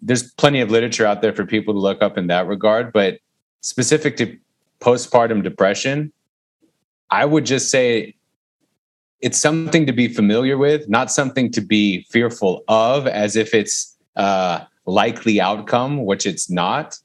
there's 0.00 0.32
plenty 0.34 0.60
of 0.60 0.70
literature 0.70 1.04
out 1.04 1.22
there 1.22 1.32
for 1.32 1.44
people 1.44 1.74
to 1.74 1.80
look 1.80 2.02
up 2.02 2.16
in 2.16 2.26
that 2.28 2.46
regard 2.46 2.92
but 2.92 3.18
specific 3.62 4.16
to 4.16 4.36
postpartum 4.80 5.42
depression 5.42 6.12
i 7.10 7.24
would 7.24 7.46
just 7.46 7.70
say 7.70 8.14
it's 9.20 9.38
something 9.38 9.86
to 9.86 9.92
be 9.92 10.08
familiar 10.08 10.58
with 10.58 10.88
not 10.88 11.10
something 11.10 11.50
to 11.50 11.60
be 11.60 12.02
fearful 12.10 12.62
of 12.68 13.06
as 13.06 13.36
if 13.36 13.54
it's 13.54 13.96
a 14.16 14.66
likely 14.86 15.40
outcome 15.40 16.04
which 16.04 16.26
it's 16.26 16.50
not 16.50 16.98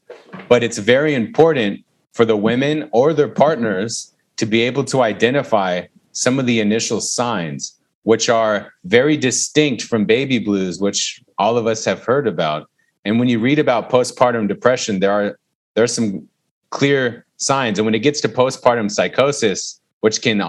but 0.49 0.63
it's 0.63 0.77
very 0.77 1.15
important 1.15 1.83
for 2.13 2.25
the 2.25 2.35
women 2.35 2.89
or 2.91 3.13
their 3.13 3.27
partners 3.27 4.13
to 4.37 4.45
be 4.45 4.61
able 4.61 4.83
to 4.83 5.01
identify 5.01 5.83
some 6.11 6.39
of 6.39 6.47
the 6.47 6.59
initial 6.59 6.99
signs, 6.99 7.76
which 8.07 8.29
are 8.29 8.71
very 8.85 9.17
distinct 9.17 9.83
from 9.83 10.05
baby 10.05 10.39
blues, 10.39 10.79
which 10.79 11.21
all 11.37 11.57
of 11.57 11.67
us 11.67 11.83
have 11.83 12.01
heard 12.05 12.25
about. 12.25 12.69
And 13.03 13.19
when 13.19 13.27
you 13.27 13.37
read 13.37 13.59
about 13.59 13.89
postpartum 13.89 14.47
depression, 14.47 15.01
there 15.01 15.11
are 15.11 15.37
there 15.73 15.83
are 15.83 15.93
some 15.99 16.25
clear 16.69 17.25
signs. 17.35 17.77
And 17.77 17.85
when 17.85 17.93
it 17.95 17.99
gets 17.99 18.21
to 18.21 18.29
postpartum 18.29 18.89
psychosis, 18.89 19.81
which 19.99 20.21
can 20.21 20.41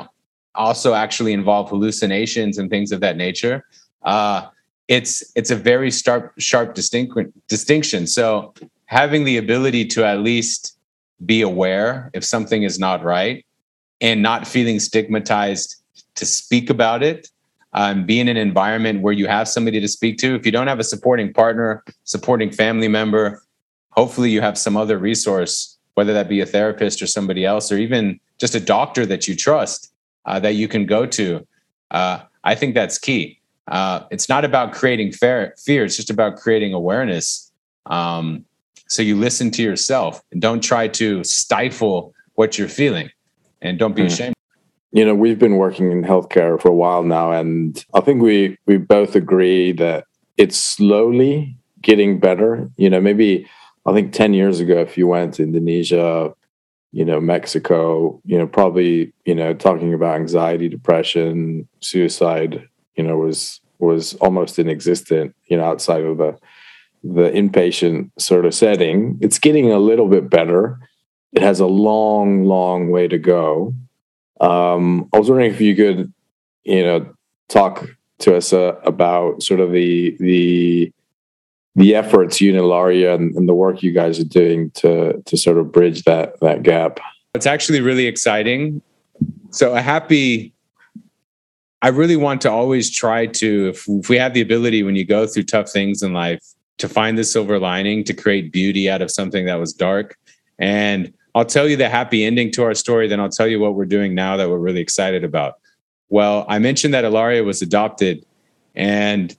also 0.55 0.95
actually 0.95 1.33
involve 1.33 1.69
hallucinations 1.69 2.59
and 2.59 2.71
things 2.71 2.93
of 2.93 3.01
that 3.01 3.17
nature, 3.17 3.65
uh, 4.05 4.47
it's 4.87 5.25
it's 5.35 5.51
a 5.51 5.57
very 5.57 5.91
sharp 5.91 6.35
sharp 6.39 6.77
distinct, 6.77 7.13
distinction. 7.49 8.07
So 8.07 8.55
having 8.85 9.25
the 9.25 9.37
ability 9.37 9.85
to 9.95 10.05
at 10.05 10.21
least 10.21 10.79
be 11.27 11.43
aware 11.43 12.13
if 12.15 12.25
something 12.25 12.63
is 12.63 12.79
not 12.79 13.03
right 13.03 13.45
and 14.01 14.23
not 14.23 14.47
feeling 14.47 14.79
stigmatized 14.79 15.75
to 16.15 16.25
speak 16.25 16.71
about 16.71 17.03
it 17.03 17.29
um, 17.73 18.07
be 18.07 18.19
in 18.19 18.29
an 18.29 18.37
environment 18.37 19.03
where 19.03 19.13
you 19.13 19.27
have 19.27 19.49
somebody 19.49 19.81
to 19.81 19.89
speak 19.89 20.19
to. 20.19 20.35
If 20.35 20.47
you 20.47 20.53
don't 20.53 20.67
have 20.67 20.79
a 20.79 20.85
supporting 20.85 21.33
partner 21.33 21.85
supporting 22.05 22.51
family 22.51 22.89
member 22.89 23.43
hopefully 23.99 24.31
you 24.31 24.41
have 24.41 24.57
some 24.57 24.77
other 24.77 24.97
resource 24.97 25.77
whether 25.95 26.13
that 26.13 26.29
be 26.29 26.41
a 26.41 26.47
therapist 26.47 27.03
or 27.03 27.07
somebody 27.09 27.45
else 27.45 27.73
or 27.73 27.79
even 27.79 28.21
just 28.39 28.55
a 28.55 28.61
doctor 28.61 29.05
that 29.05 29.27
you 29.27 29.35
trust 29.35 29.93
uh, 30.27 30.39
that 30.39 30.55
you 30.55 30.69
can 30.69 30.87
go 30.87 31.05
to. 31.05 31.45
Uh, 31.91 32.21
i 32.45 32.55
think 32.55 32.75
that's 32.75 32.99
key. 32.99 33.41
Uh, 33.67 34.05
it's 34.13 34.29
not 34.29 34.45
about 34.45 34.73
creating 34.73 35.11
fear, 35.11 35.55
fear 35.59 35.85
it's 35.85 35.97
just 35.97 36.11
about 36.11 36.37
creating 36.37 36.73
awareness. 36.73 37.51
Um, 37.87 38.45
so 38.87 39.03
you 39.03 39.17
listen 39.17 39.51
to 39.57 39.63
yourself 39.63 40.23
and 40.31 40.41
don't 40.41 40.63
try 40.63 40.87
to 41.03 41.25
stifle 41.25 42.15
what 42.35 42.57
you're 42.57 42.69
feeling. 42.69 43.11
And 43.61 43.77
don't 43.79 43.97
be 43.97 44.03
mm. 44.03 44.07
ashamed. 44.07 44.38
You 44.93 45.05
know, 45.05 45.15
we've 45.15 45.39
been 45.39 45.57
working 45.57 45.93
in 45.93 46.03
healthcare 46.03 46.61
for 46.61 46.69
a 46.69 46.75
while 46.75 47.03
now, 47.03 47.31
and 47.31 47.85
I 47.95 48.01
think 48.01 48.23
we 48.23 48.57
we 48.67 48.79
both 48.79 49.15
agree 49.15 49.73
that 49.73 50.05
it's 50.39 50.57
slowly 50.57 51.57
getting 51.83 52.19
better. 52.19 52.71
You 52.77 52.91
know, 52.91 53.01
maybe 53.01 53.47
I 53.87 53.93
think 53.93 54.13
10 54.13 54.35
years 54.35 54.61
ago, 54.61 54.79
if 54.81 54.97
you 54.97 55.07
went 55.07 55.35
to 55.35 55.43
Indonesia, 55.43 56.35
you 56.93 57.05
know, 57.05 57.21
Mexico, 57.21 58.21
you 58.25 58.39
know, 58.39 58.47
probably, 58.47 59.13
you 59.25 59.35
know, 59.35 59.53
talking 59.55 59.93
about 59.93 60.17
anxiety, 60.17 60.69
depression, 60.69 61.69
suicide, 61.81 62.67
you 62.97 63.05
know, 63.05 63.17
was 63.19 63.61
was 63.79 64.15
almost 64.15 64.59
inexistent, 64.59 65.35
you 65.47 65.57
know, 65.57 65.65
outside 65.65 66.03
of 66.03 66.19
the 66.19 66.37
the 67.05 67.31
inpatient 67.31 68.11
sort 68.19 68.45
of 68.45 68.55
setting. 68.55 69.19
It's 69.21 69.39
getting 69.39 69.71
a 69.71 69.79
little 69.79 70.09
bit 70.09 70.31
better. 70.31 70.79
It 71.33 71.43
has 71.43 71.61
a 71.61 71.67
long, 71.67 72.45
long 72.45 72.91
way 72.91 73.07
to 73.07 73.19
go. 73.19 73.75
Um, 74.41 75.09
I 75.13 75.19
was 75.19 75.29
wondering 75.29 75.53
if 75.53 75.61
you 75.61 75.75
could, 75.75 76.13
you 76.65 76.83
know, 76.83 77.15
talk 77.49 77.89
to 78.21 78.37
us 78.37 78.53
uh, 78.53 78.75
about 78.85 79.43
sort 79.43 79.61
of 79.61 79.73
the 79.73 80.17
the 80.21 80.93
the 81.75 81.95
efforts 81.95 82.41
you 82.41 82.51
and 82.51 82.59
Ilaria 82.59 83.15
and, 83.15 83.35
and 83.37 83.49
the 83.49 83.55
work 83.55 83.83
you 83.83 83.93
guys 83.93 84.19
are 84.19 84.25
doing 84.25 84.71
to 84.73 85.23
to 85.23 85.37
sort 85.37 85.59
of 85.59 85.73
bridge 85.73 86.05
that 86.05 86.39
that 86.41 86.63
gap. 86.63 87.01
It's 87.35 87.47
actually 87.47 87.81
really 87.81 88.07
exciting. 88.07 88.83
So 89.51 89.75
a 89.75 89.81
happy 89.81 90.53
I 91.81 91.89
really 91.89 92.17
want 92.17 92.41
to 92.43 92.51
always 92.51 92.91
try 92.91 93.27
to, 93.27 93.69
if, 93.69 93.89
if, 93.89 94.09
we 94.09 94.17
have 94.17 94.35
the 94.35 94.41
ability 94.41 94.83
when 94.83 94.97
you 94.97 95.05
go 95.05 95.27
through 95.27 95.45
tough 95.45 95.71
things 95.71 96.03
in 96.03 96.13
life, 96.13 96.43
to 96.79 96.89
find 96.89 97.17
the 97.19 97.25
silver 97.25 97.59
lining, 97.59 98.05
to 98.05 98.15
create 98.15 98.53
beauty 98.53 98.91
out 98.91 99.03
of 99.03 99.11
something 99.11 99.47
that 99.47 99.57
was 99.57 99.73
dark. 99.73 100.17
And 100.59 101.13
I'll 101.35 101.45
tell 101.45 101.69
you 101.69 101.77
the 101.77 101.89
happy 101.89 102.25
ending 102.25 102.51
to 102.53 102.65
our 102.65 102.75
story, 102.75 103.07
then 103.09 103.21
I'll 103.21 103.29
tell 103.29 103.47
you 103.47 103.61
what 103.61 103.75
we're 103.75 103.87
doing 103.87 104.15
now 104.15 104.37
that 104.37 104.49
we're 104.49 104.59
really 104.59 104.81
excited 104.81 105.25
about. 105.25 105.59
Well, 106.09 106.47
I 106.49 106.59
mentioned 106.59 106.95
that 106.95 107.05
Ilaria 107.05 107.45
was 107.45 107.63
adopted, 107.63 108.25
And 108.75 109.37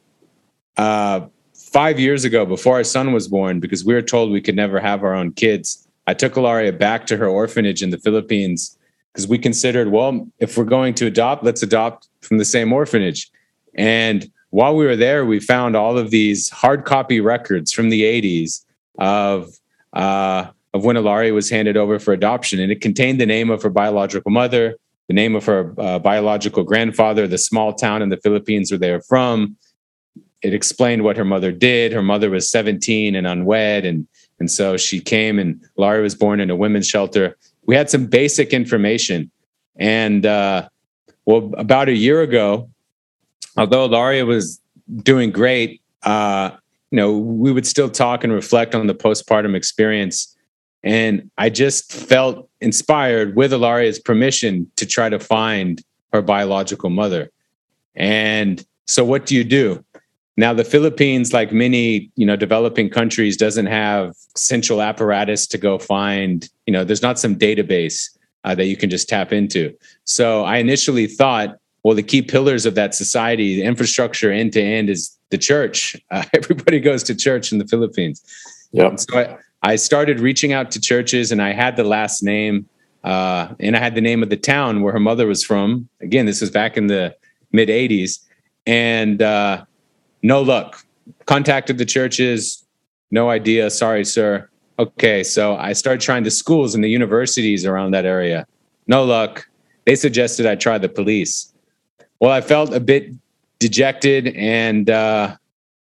uh, 0.77 1.27
five 1.53 1.99
years 1.99 2.25
ago, 2.25 2.45
before 2.45 2.75
our 2.75 2.83
son 2.83 3.11
was 3.11 3.27
born, 3.27 3.59
because 3.59 3.83
we 3.83 3.93
were 3.93 4.01
told 4.01 4.31
we 4.31 4.41
could 4.41 4.55
never 4.55 4.79
have 4.79 5.03
our 5.03 5.13
own 5.13 5.31
kids, 5.33 5.87
I 6.07 6.13
took 6.13 6.37
Ilaria 6.37 6.73
back 6.73 7.05
to 7.07 7.17
her 7.17 7.27
orphanage 7.27 7.83
in 7.83 7.89
the 7.89 7.97
Philippines 7.97 8.77
because 9.11 9.27
we 9.27 9.37
considered, 9.37 9.91
well, 9.91 10.27
if 10.39 10.57
we're 10.57 10.63
going 10.63 10.93
to 10.95 11.05
adopt, 11.07 11.43
let's 11.43 11.63
adopt 11.63 12.07
from 12.21 12.37
the 12.37 12.45
same 12.45 12.71
orphanage. 12.71 13.29
And 13.75 14.29
while 14.51 14.75
we 14.75 14.85
were 14.85 14.95
there, 14.95 15.25
we 15.25 15.39
found 15.39 15.75
all 15.75 15.97
of 15.97 16.09
these 16.11 16.49
hard 16.49 16.85
copy 16.85 17.19
records 17.21 17.71
from 17.71 17.89
the 17.89 18.03
80s 18.03 18.65
of 18.97 19.49
uh, 19.93 20.47
of 20.73 20.83
when 20.83 20.97
Ilaria 20.97 21.33
was 21.33 21.49
handed 21.49 21.77
over 21.77 21.99
for 21.99 22.13
adoption, 22.13 22.59
and 22.59 22.71
it 22.71 22.81
contained 22.81 23.19
the 23.19 23.25
name 23.25 23.49
of 23.49 23.63
her 23.63 23.69
biological 23.69 24.31
mother, 24.31 24.75
the 25.07 25.13
name 25.13 25.35
of 25.35 25.45
her 25.45 25.73
uh, 25.77 25.99
biological 25.99 26.63
grandfather, 26.63 27.27
the 27.27 27.37
small 27.37 27.73
town 27.73 28.01
in 28.01 28.09
the 28.09 28.17
Philippines 28.17 28.71
where 28.71 28.77
they 28.77 28.91
were 28.91 29.01
from. 29.01 29.57
It 30.41 30.53
explained 30.53 31.03
what 31.03 31.17
her 31.17 31.25
mother 31.25 31.51
did. 31.51 31.91
Her 31.91 32.03
mother 32.03 32.29
was 32.29 32.49
17 32.49 33.15
and 33.15 33.27
unwed, 33.27 33.85
and 33.85 34.07
and 34.39 34.49
so 34.49 34.77
she 34.77 35.01
came, 35.01 35.37
and 35.37 35.61
Ilaria 35.77 36.01
was 36.01 36.15
born 36.15 36.39
in 36.39 36.49
a 36.49 36.55
women's 36.55 36.87
shelter. 36.87 37.35
We 37.65 37.75
had 37.75 37.89
some 37.89 38.05
basic 38.05 38.53
information, 38.53 39.31
and 39.75 40.25
uh, 40.25 40.69
well, 41.25 41.51
about 41.57 41.89
a 41.89 41.93
year 41.93 42.21
ago, 42.21 42.69
although 43.57 43.85
Ilaria 43.85 44.25
was 44.25 44.61
doing 45.03 45.31
great, 45.31 45.81
uh, 46.03 46.51
you 46.91 46.95
know, 46.95 47.17
we 47.17 47.51
would 47.51 47.67
still 47.67 47.89
talk 47.89 48.23
and 48.23 48.33
reflect 48.33 48.73
on 48.73 48.87
the 48.87 48.95
postpartum 48.95 49.55
experience. 49.55 50.35
And 50.83 51.29
I 51.37 51.49
just 51.49 51.91
felt 51.91 52.49
inspired 52.61 53.35
with 53.35 53.51
Ilaria's 53.51 53.99
permission 53.99 54.69
to 54.77 54.85
try 54.85 55.09
to 55.09 55.19
find 55.19 55.83
her 56.13 56.21
biological 56.21 56.89
mother. 56.89 57.29
And 57.95 58.65
so 58.87 59.03
what 59.03 59.25
do 59.25 59.35
you 59.35 59.43
do? 59.43 59.83
Now 60.37 60.53
the 60.53 60.63
Philippines, 60.63 61.33
like 61.33 61.51
many, 61.51 62.09
you 62.15 62.25
know, 62.25 62.37
developing 62.37 62.89
countries, 62.89 63.35
doesn't 63.35 63.65
have 63.65 64.15
central 64.35 64.81
apparatus 64.81 65.45
to 65.47 65.57
go 65.57 65.77
find, 65.77 66.49
you 66.65 66.71
know, 66.71 66.85
there's 66.85 67.01
not 67.01 67.19
some 67.19 67.35
database 67.35 68.09
uh, 68.45 68.55
that 68.55 68.65
you 68.65 68.77
can 68.77 68.89
just 68.89 69.09
tap 69.09 69.33
into. 69.33 69.75
So 70.05 70.45
I 70.45 70.57
initially 70.57 71.07
thought, 71.07 71.57
well, 71.83 71.93
the 71.93 72.03
key 72.03 72.21
pillars 72.21 72.65
of 72.65 72.75
that 72.75 72.95
society, 72.95 73.55
the 73.57 73.63
infrastructure 73.63 74.31
end 74.31 74.53
to 74.53 74.61
end 74.61 74.89
is 74.89 75.17
the 75.29 75.37
church. 75.37 75.97
Uh, 76.09 76.23
everybody 76.33 76.79
goes 76.79 77.03
to 77.03 77.15
church 77.15 77.51
in 77.51 77.57
the 77.57 77.67
Philippines. 77.67 78.23
Yeah. 78.71 78.95
So 78.95 79.17
I, 79.17 79.37
I 79.61 79.75
started 79.75 80.19
reaching 80.19 80.53
out 80.53 80.71
to 80.71 80.81
churches 80.81 81.31
and 81.31 81.41
I 81.41 81.51
had 81.51 81.75
the 81.75 81.83
last 81.83 82.23
name 82.23 82.67
uh, 83.03 83.53
and 83.59 83.75
I 83.75 83.79
had 83.79 83.95
the 83.95 84.01
name 84.01 84.23
of 84.23 84.29
the 84.29 84.37
town 84.37 84.81
where 84.81 84.93
her 84.93 84.99
mother 84.99 85.27
was 85.27 85.43
from. 85.43 85.89
Again, 86.01 86.25
this 86.25 86.41
was 86.41 86.49
back 86.49 86.77
in 86.77 86.87
the 86.87 87.15
mid 87.51 87.69
80s. 87.69 88.19
And 88.65 89.21
uh, 89.21 89.65
no 90.21 90.41
luck. 90.41 90.83
Contacted 91.25 91.77
the 91.77 91.85
churches, 91.85 92.65
no 93.11 93.29
idea. 93.29 93.69
Sorry, 93.69 94.05
sir. 94.05 94.49
Okay, 94.77 95.23
so 95.23 95.55
I 95.55 95.73
started 95.73 96.01
trying 96.01 96.23
the 96.23 96.31
schools 96.31 96.75
and 96.75 96.83
the 96.83 96.89
universities 96.89 97.65
around 97.65 97.91
that 97.91 98.05
area. 98.05 98.47
No 98.87 99.03
luck. 99.03 99.47
They 99.85 99.95
suggested 99.95 100.45
I 100.45 100.55
try 100.55 100.77
the 100.77 100.89
police. 100.89 101.53
Well, 102.19 102.31
I 102.31 102.41
felt 102.41 102.73
a 102.73 102.79
bit 102.79 103.11
dejected 103.59 104.27
and 104.35 104.89
uh, 104.89 105.35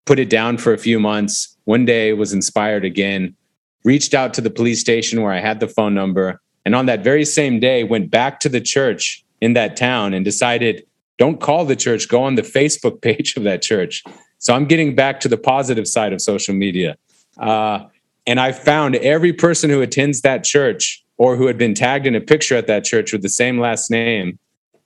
put 0.06 0.20
it 0.20 0.30
down 0.30 0.58
for 0.58 0.74
a 0.74 0.78
few 0.78 1.00
months. 1.00 1.56
One 1.66 1.86
day 1.86 2.14
was 2.14 2.34
inspired 2.34 2.84
again, 2.84 3.36
reached 3.84 4.14
out 4.14 4.34
to 4.36 4.42
the 4.42 4.50
police 4.50 4.80
station 4.80 5.22
where 5.22 5.34
I 5.34 5.40
had 5.40 5.60
the 5.60 5.68
phone 5.68 5.94
number, 5.94 6.42
and 6.66 6.76
on 6.76 6.86
that 6.86 7.04
very 7.04 7.26
same 7.26 7.60
day 7.60 7.84
went 7.84 8.12
back 8.12 8.40
to 8.42 8.50
the 8.50 8.62
church 8.62 9.24
in 9.42 9.54
that 9.54 9.76
town 9.76 10.14
and 10.14 10.24
decided 10.24 10.86
don't 11.18 11.40
call 11.40 11.66
the 11.66 11.76
church, 11.76 12.08
go 12.08 12.24
on 12.24 12.36
the 12.36 12.42
Facebook 12.42 13.02
page 13.08 13.36
of 13.38 13.44
that 13.44 13.62
church. 13.62 14.04
So 14.40 14.56
I'm 14.56 14.66
getting 14.66 14.96
back 14.96 15.20
to 15.22 15.28
the 15.28 15.38
positive 15.38 15.88
side 15.88 16.14
of 16.14 16.22
social 16.22 16.56
media. 16.56 16.98
Uh, 17.38 17.86
and 18.26 18.40
I 18.40 18.52
found 18.52 18.96
every 18.96 19.34
person 19.34 19.70
who 19.70 19.82
attends 19.82 20.22
that 20.22 20.44
church 20.44 21.04
or 21.18 21.36
who 21.36 21.48
had 21.48 21.58
been 21.58 21.76
tagged 21.76 22.08
in 22.08 22.16
a 22.16 22.22
picture 22.22 22.56
at 22.56 22.68
that 22.68 22.84
church 22.84 23.14
with 23.14 23.22
the 23.22 23.30
same 23.30 23.60
last 23.60 23.92
name. 23.92 24.40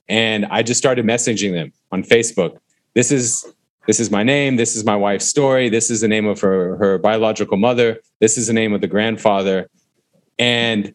And 0.10 0.46
I 0.48 0.62
just 0.62 0.78
started 0.78 1.06
messaging 1.06 1.54
them 1.54 1.72
on 1.92 2.04
Facebook. 2.04 2.58
This 2.94 3.12
is 3.12 3.46
this 3.88 4.00
is 4.00 4.10
my 4.10 4.24
name. 4.24 4.56
This 4.56 4.76
is 4.76 4.84
my 4.84 4.96
wife's 4.96 5.26
story. 5.26 5.70
This 5.70 5.90
is 5.90 6.02
the 6.02 6.08
name 6.08 6.26
of 6.26 6.40
her 6.42 6.78
her 6.78 6.98
biological 6.98 7.58
mother. 7.58 8.00
This 8.20 8.38
is 8.38 8.48
the 8.48 8.54
name 8.54 8.74
of 8.74 8.82
the 8.82 8.88
grandfather. 8.88 9.70
And 10.40 10.94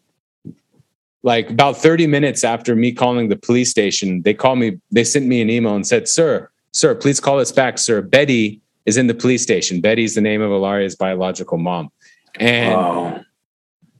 like 1.23 1.49
about 1.49 1.77
30 1.77 2.07
minutes 2.07 2.43
after 2.43 2.75
me 2.75 2.91
calling 2.91 3.29
the 3.29 3.35
police 3.35 3.69
station, 3.69 4.23
they 4.23 4.33
called 4.33 4.59
me, 4.59 4.79
they 4.91 5.03
sent 5.03 5.27
me 5.27 5.41
an 5.41 5.49
email 5.49 5.75
and 5.75 5.85
said, 5.85 6.07
Sir, 6.07 6.49
sir, 6.71 6.95
please 6.95 7.19
call 7.19 7.39
us 7.39 7.51
back, 7.51 7.77
sir. 7.77 8.01
Betty 8.01 8.61
is 8.85 8.97
in 8.97 9.07
the 9.07 9.13
police 9.13 9.43
station. 9.43 9.81
Betty's 9.81 10.15
the 10.15 10.21
name 10.21 10.41
of 10.41 10.49
ilaria's 10.49 10.95
biological 10.95 11.57
mom. 11.57 11.91
And 12.39 12.73
Wow. 12.75 13.21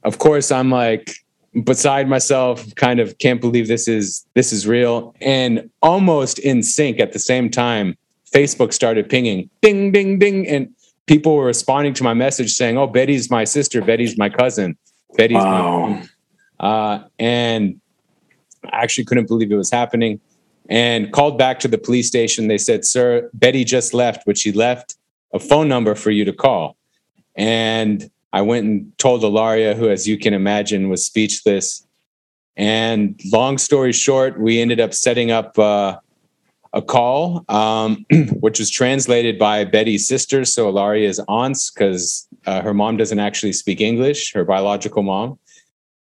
of 0.02 0.18
course, 0.18 0.50
I'm 0.50 0.70
like 0.70 1.14
beside 1.64 2.08
myself, 2.08 2.74
kind 2.74 2.98
of 2.98 3.18
can't 3.18 3.40
believe 3.40 3.68
this 3.68 3.86
is 3.86 4.26
this 4.34 4.52
is 4.52 4.66
real. 4.66 5.14
And 5.20 5.70
almost 5.80 6.38
in 6.40 6.62
sync 6.62 6.98
at 6.98 7.12
the 7.12 7.18
same 7.18 7.50
time, 7.50 7.96
Facebook 8.32 8.72
started 8.72 9.08
pinging, 9.08 9.50
ding, 9.60 9.92
ding, 9.92 10.18
ding. 10.18 10.48
And 10.48 10.74
people 11.06 11.36
were 11.36 11.46
responding 11.46 11.94
to 11.94 12.04
my 12.04 12.14
message 12.14 12.52
saying, 12.52 12.78
Oh, 12.78 12.86
Betty's 12.86 13.30
my 13.30 13.44
sister, 13.44 13.80
Betty's 13.82 14.16
my 14.18 14.28
cousin, 14.28 14.76
Betty's 15.16 15.36
my 15.36 15.60
Wow. 15.60 16.02
uh, 16.60 17.04
and 17.18 17.80
I 18.64 18.82
actually 18.82 19.04
couldn't 19.04 19.28
believe 19.28 19.50
it 19.52 19.56
was 19.56 19.70
happening. 19.70 20.20
And 20.68 21.12
called 21.12 21.36
back 21.36 21.58
to 21.60 21.68
the 21.68 21.76
police 21.78 22.06
station. 22.06 22.46
They 22.48 22.56
said, 22.58 22.84
"Sir, 22.84 23.28
Betty 23.34 23.64
just 23.64 23.92
left, 23.92 24.24
but 24.24 24.38
she 24.38 24.52
left 24.52 24.94
a 25.34 25.40
phone 25.40 25.68
number 25.68 25.94
for 25.96 26.10
you 26.10 26.24
to 26.24 26.32
call." 26.32 26.76
And 27.34 28.08
I 28.32 28.42
went 28.42 28.64
and 28.66 28.92
told 28.96 29.24
Ilaria, 29.24 29.74
who, 29.74 29.90
as 29.90 30.06
you 30.06 30.16
can 30.16 30.32
imagine, 30.32 30.88
was 30.88 31.04
speechless. 31.04 31.84
And 32.56 33.20
long 33.32 33.58
story 33.58 33.92
short, 33.92 34.40
we 34.40 34.60
ended 34.60 34.78
up 34.78 34.94
setting 34.94 35.30
up 35.30 35.58
uh, 35.58 35.98
a 36.72 36.82
call, 36.82 37.44
um, 37.48 38.04
which 38.40 38.58
was 38.58 38.70
translated 38.70 39.38
by 39.38 39.64
Betty's 39.64 40.06
sister, 40.06 40.44
so 40.44 40.70
Ilaria's 40.72 41.20
aunts, 41.28 41.70
because 41.70 42.26
uh, 42.46 42.62
her 42.62 42.74
mom 42.74 42.96
doesn't 42.96 43.18
actually 43.18 43.52
speak 43.52 43.80
English, 43.80 44.32
her 44.32 44.44
biological 44.44 45.02
mom. 45.02 45.38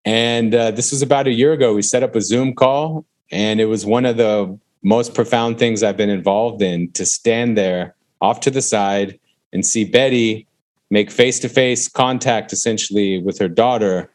And 0.05 0.53
uh, 0.53 0.71
this 0.71 0.91
was 0.91 1.01
about 1.01 1.27
a 1.27 1.31
year 1.31 1.53
ago. 1.53 1.73
We 1.73 1.81
set 1.81 2.03
up 2.03 2.15
a 2.15 2.21
Zoom 2.21 2.53
call, 2.53 3.05
and 3.31 3.59
it 3.59 3.65
was 3.65 3.85
one 3.85 4.05
of 4.05 4.17
the 4.17 4.57
most 4.83 5.13
profound 5.13 5.59
things 5.59 5.83
I've 5.83 5.97
been 5.97 6.09
involved 6.09 6.61
in 6.61 6.91
to 6.93 7.05
stand 7.05 7.57
there 7.57 7.95
off 8.19 8.39
to 8.41 8.51
the 8.51 8.61
side 8.61 9.19
and 9.53 9.65
see 9.65 9.85
Betty 9.85 10.47
make 10.89 11.11
face 11.11 11.39
to 11.39 11.49
face 11.49 11.87
contact 11.87 12.51
essentially 12.51 13.21
with 13.21 13.39
her 13.39 13.47
daughter. 13.47 14.11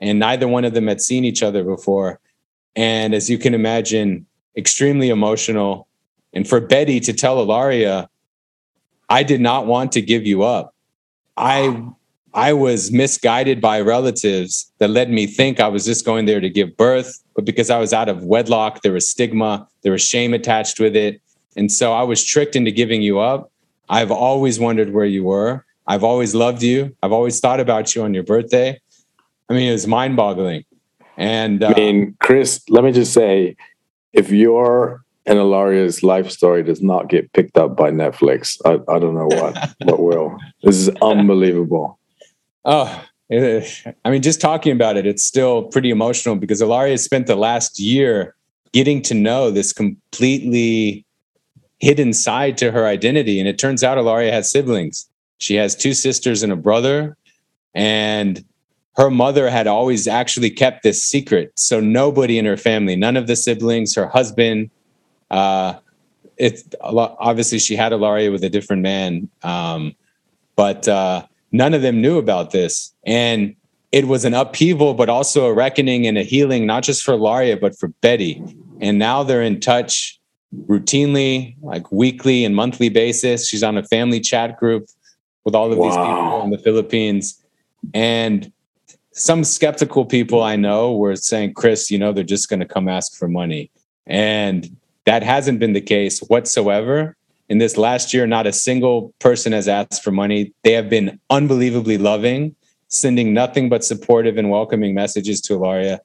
And 0.00 0.18
neither 0.18 0.46
one 0.46 0.64
of 0.64 0.74
them 0.74 0.86
had 0.86 1.00
seen 1.00 1.24
each 1.24 1.42
other 1.42 1.64
before. 1.64 2.20
And 2.76 3.14
as 3.14 3.28
you 3.28 3.38
can 3.38 3.54
imagine, 3.54 4.26
extremely 4.56 5.08
emotional. 5.08 5.87
And 6.32 6.48
for 6.48 6.60
Betty 6.60 7.00
to 7.00 7.12
tell 7.12 7.40
Ilaria, 7.40 8.08
I 9.08 9.22
did 9.22 9.40
not 9.40 9.66
want 9.66 9.92
to 9.92 10.02
give 10.02 10.26
you 10.26 10.42
up. 10.42 10.74
I 11.36 11.82
I 12.34 12.52
was 12.52 12.92
misguided 12.92 13.60
by 13.60 13.80
relatives 13.80 14.70
that 14.78 14.90
led 14.90 15.10
me 15.10 15.26
think 15.26 15.60
I 15.60 15.68
was 15.68 15.86
just 15.86 16.04
going 16.04 16.26
there 16.26 16.40
to 16.40 16.50
give 16.50 16.76
birth, 16.76 17.22
but 17.34 17.44
because 17.44 17.70
I 17.70 17.78
was 17.78 17.92
out 17.92 18.08
of 18.08 18.22
wedlock, 18.22 18.82
there 18.82 18.92
was 18.92 19.08
stigma, 19.08 19.66
there 19.82 19.92
was 19.92 20.02
shame 20.02 20.34
attached 20.34 20.78
with 20.78 20.94
it. 20.94 21.22
And 21.56 21.72
so 21.72 21.92
I 21.92 22.02
was 22.02 22.22
tricked 22.22 22.54
into 22.54 22.70
giving 22.70 23.00
you 23.02 23.18
up. 23.18 23.50
I've 23.88 24.10
always 24.10 24.60
wondered 24.60 24.92
where 24.92 25.06
you 25.06 25.24
were. 25.24 25.64
I've 25.86 26.04
always 26.04 26.34
loved 26.34 26.62
you. 26.62 26.94
I've 27.02 27.12
always 27.12 27.40
thought 27.40 27.60
about 27.60 27.94
you 27.94 28.02
on 28.02 28.12
your 28.12 28.22
birthday. 28.22 28.78
I 29.48 29.54
mean, 29.54 29.68
it 29.70 29.72
was 29.72 29.86
mind 29.86 30.16
boggling. 30.16 30.64
And 31.16 31.64
uh, 31.64 31.68
I 31.68 31.74
mean, 31.74 32.16
Chris, 32.20 32.62
let 32.68 32.84
me 32.84 32.92
just 32.92 33.12
say, 33.12 33.56
if 34.12 34.30
your 34.30 35.02
and 35.28 35.38
Ilaria's 35.38 36.02
life 36.02 36.30
story 36.30 36.62
does 36.62 36.82
not 36.82 37.08
get 37.08 37.32
picked 37.34 37.58
up 37.58 37.76
by 37.76 37.90
Netflix, 37.90 38.58
I, 38.64 38.74
I 38.90 38.98
don't 38.98 39.14
know 39.14 39.26
what 39.26 39.74
what 39.82 40.00
will. 40.00 40.36
This 40.62 40.76
is 40.76 40.88
unbelievable. 41.02 41.98
Oh, 42.64 43.04
I 43.30 43.90
mean, 44.06 44.22
just 44.22 44.40
talking 44.40 44.72
about 44.72 44.96
it, 44.96 45.06
it's 45.06 45.24
still 45.24 45.64
pretty 45.64 45.90
emotional 45.90 46.34
because 46.36 46.62
Ilaria 46.62 46.96
spent 46.96 47.26
the 47.26 47.36
last 47.36 47.78
year 47.78 48.34
getting 48.72 49.02
to 49.02 49.14
know 49.14 49.50
this 49.50 49.72
completely 49.72 51.04
hidden 51.78 52.12
side 52.12 52.56
to 52.58 52.70
her 52.72 52.86
identity. 52.86 53.38
And 53.38 53.48
it 53.48 53.58
turns 53.58 53.84
out 53.84 53.98
Ilaria 53.98 54.32
has 54.32 54.50
siblings. 54.50 55.08
She 55.38 55.54
has 55.56 55.76
two 55.76 55.92
sisters 55.94 56.42
and 56.42 56.52
a 56.52 56.56
brother. 56.56 57.16
And 57.74 58.44
her 58.96 59.10
mother 59.10 59.48
had 59.48 59.66
always 59.66 60.08
actually 60.08 60.50
kept 60.50 60.82
this 60.82 61.04
secret. 61.04 61.52
So 61.56 61.80
nobody 61.80 62.38
in 62.38 62.46
her 62.46 62.56
family, 62.56 62.96
none 62.96 63.16
of 63.16 63.26
the 63.26 63.36
siblings, 63.36 63.94
her 63.94 64.08
husband, 64.08 64.70
uh, 65.30 65.74
it's 66.36 66.64
a 66.80 66.92
lot, 66.92 67.16
obviously 67.18 67.58
she 67.58 67.76
had 67.76 67.92
Ilaria 67.92 68.30
with 68.30 68.44
a 68.44 68.50
different 68.50 68.82
man. 68.82 69.28
Um, 69.42 69.94
but 70.56 70.86
uh, 70.88 71.26
none 71.52 71.74
of 71.74 71.82
them 71.82 72.00
knew 72.00 72.18
about 72.18 72.50
this. 72.50 72.94
And 73.04 73.54
it 73.92 74.06
was 74.06 74.24
an 74.24 74.34
upheaval, 74.34 74.94
but 74.94 75.08
also 75.08 75.46
a 75.46 75.54
reckoning 75.54 76.06
and 76.06 76.18
a 76.18 76.22
healing, 76.22 76.66
not 76.66 76.82
just 76.82 77.02
for 77.02 77.14
Laria, 77.14 77.60
but 77.60 77.78
for 77.78 77.88
Betty. 78.00 78.42
And 78.80 78.98
now 78.98 79.22
they're 79.22 79.42
in 79.42 79.60
touch. 79.60 80.18
routinely, 80.66 81.56
like 81.62 81.92
weekly 81.92 82.44
and 82.44 82.56
monthly 82.56 82.88
basis. 82.88 83.46
She's 83.48 83.62
on 83.62 83.76
a 83.76 83.82
family 83.82 84.20
chat 84.20 84.58
group 84.58 84.88
with 85.44 85.54
all 85.54 85.70
of 85.70 85.78
wow. 85.78 85.84
these 85.84 85.96
people 85.96 86.42
in 86.44 86.50
the 86.50 86.58
Philippines. 86.58 87.44
And 87.92 88.50
some 89.12 89.44
skeptical 89.44 90.06
people 90.06 90.42
I 90.42 90.56
know 90.56 90.96
were 90.96 91.16
saying, 91.16 91.54
Chris, 91.54 91.90
you 91.90 91.98
know, 91.98 92.12
they're 92.12 92.24
just 92.24 92.48
going 92.48 92.60
to 92.60 92.66
come 92.66 92.88
ask 92.88 93.14
for 93.14 93.28
money. 93.28 93.70
And 94.06 94.76
that 95.08 95.22
hasn't 95.22 95.58
been 95.58 95.72
the 95.72 95.80
case 95.80 96.20
whatsoever. 96.20 97.16
In 97.48 97.56
this 97.56 97.78
last 97.78 98.12
year, 98.12 98.26
not 98.26 98.46
a 98.46 98.52
single 98.52 99.14
person 99.20 99.52
has 99.52 99.66
asked 99.66 100.04
for 100.04 100.10
money. 100.10 100.52
They 100.64 100.72
have 100.72 100.90
been 100.90 101.18
unbelievably 101.30 101.96
loving, 101.96 102.54
sending 102.88 103.32
nothing 103.32 103.70
but 103.70 103.82
supportive 103.82 104.36
and 104.36 104.50
welcoming 104.50 104.92
messages 104.92 105.40
to 105.40 105.54
Ilaria. 105.54 106.02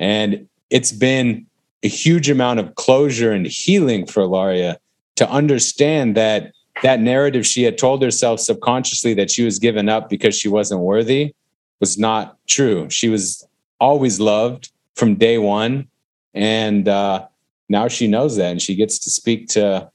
And 0.00 0.48
it's 0.70 0.90
been 0.90 1.44
a 1.82 1.88
huge 1.88 2.30
amount 2.30 2.60
of 2.60 2.76
closure 2.76 3.30
and 3.30 3.46
healing 3.46 4.06
for 4.06 4.22
Ilaria 4.22 4.78
to 5.16 5.28
understand 5.28 6.16
that 6.16 6.52
that 6.82 6.98
narrative 7.00 7.46
she 7.46 7.62
had 7.62 7.76
told 7.76 8.02
herself 8.02 8.40
subconsciously 8.40 9.12
that 9.14 9.30
she 9.30 9.44
was 9.44 9.58
given 9.58 9.90
up 9.90 10.08
because 10.08 10.34
she 10.34 10.48
wasn't 10.48 10.80
worthy 10.80 11.34
was 11.78 11.98
not 11.98 12.38
true. 12.46 12.88
She 12.88 13.10
was 13.10 13.46
always 13.80 14.18
loved 14.18 14.72
from 14.94 15.16
day 15.16 15.36
one. 15.36 15.88
And 16.32 16.88
uh, 16.88 17.26
now 17.68 17.88
she 17.88 18.06
knows 18.06 18.36
that 18.36 18.50
and 18.52 18.62
she 18.62 18.74
gets 18.74 18.98
to 19.00 19.10
speak 19.10 19.48
to 19.48 19.90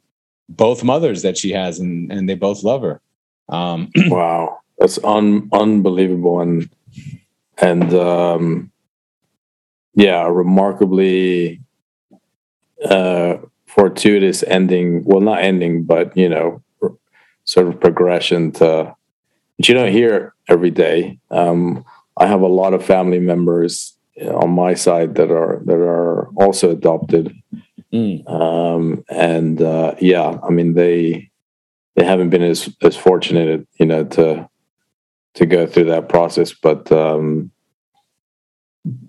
both 0.49 0.83
mothers 0.83 1.21
that 1.21 1.37
she 1.37 1.51
has 1.51 1.79
and, 1.79 2.11
and 2.11 2.27
they 2.27 2.35
both 2.35 2.63
love 2.63 2.81
her. 2.81 3.01
Um, 3.49 3.89
wow. 4.07 4.59
That's 4.77 5.01
un- 5.03 5.49
unbelievable. 5.53 6.41
And, 6.41 6.69
and, 7.57 7.93
um, 7.93 8.71
yeah, 9.93 10.27
remarkably 10.27 11.61
uh, 12.83 13.37
fortuitous 13.65 14.43
ending. 14.43 15.03
Well, 15.03 15.21
not 15.21 15.41
ending, 15.41 15.83
but 15.83 16.15
you 16.15 16.29
know, 16.29 16.61
sort 17.43 17.67
of 17.67 17.79
progression 17.79 18.51
to 18.53 18.95
which 19.57 19.69
you 19.69 19.75
don't 19.75 19.91
hear 19.91 20.33
every 20.47 20.71
day. 20.71 21.19
Um, 21.29 21.85
I 22.17 22.25
have 22.25 22.41
a 22.41 22.47
lot 22.47 22.73
of 22.73 22.83
family 22.83 23.19
members 23.19 23.95
on 24.19 24.49
my 24.51 24.73
side 24.73 25.15
that 25.15 25.31
are 25.31 25.61
that 25.65 25.77
are 25.77 26.27
also 26.35 26.71
adopted, 26.71 27.33
mm. 27.93 28.29
um, 28.29 29.03
and 29.09 29.61
uh, 29.61 29.95
yeah, 29.99 30.37
I 30.43 30.49
mean 30.49 30.73
they 30.73 31.29
they 31.95 32.05
haven't 32.05 32.29
been 32.29 32.43
as 32.43 32.69
as 32.81 32.95
fortunate, 32.95 33.67
you 33.79 33.85
know, 33.85 34.05
to 34.05 34.49
to 35.35 35.45
go 35.45 35.65
through 35.65 35.85
that 35.85 36.09
process, 36.09 36.53
but 36.53 36.91
um, 36.91 37.51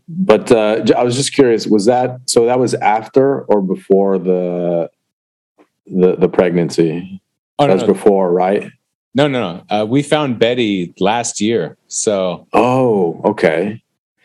but 0.08 0.52
uh, 0.52 0.84
I 0.96 1.02
was 1.02 1.16
just 1.16 1.32
curious. 1.32 1.66
Was 1.66 1.86
that 1.86 2.20
so? 2.26 2.46
That 2.46 2.58
was 2.58 2.74
after 2.74 3.42
or 3.42 3.62
before 3.62 4.18
the 4.18 4.90
the 5.86 6.16
the 6.16 6.28
pregnancy? 6.28 7.20
Oh, 7.58 7.66
That's 7.66 7.82
no, 7.82 7.88
no. 7.88 7.92
before, 7.92 8.32
right? 8.32 8.70
No, 9.14 9.28
no, 9.28 9.40
no. 9.40 9.64
Uh, 9.68 9.84
we 9.84 10.02
found 10.02 10.38
Betty 10.38 10.94
last 10.98 11.40
year. 11.40 11.76
So. 11.88 12.46
Oh, 12.52 13.20
okay. 13.24 13.82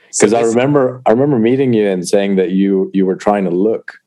Because 0.08 0.32
so 0.32 0.38
I 0.38 0.42
remember, 0.44 1.02
I 1.06 1.12
remember 1.12 1.38
meeting 1.38 1.74
you 1.74 1.88
and 1.88 2.08
saying 2.08 2.38
that 2.38 2.52
you 2.52 2.90
you 2.94 3.06
were 3.06 3.16
trying 3.16 3.44
to 3.44 3.50
look, 3.50 4.00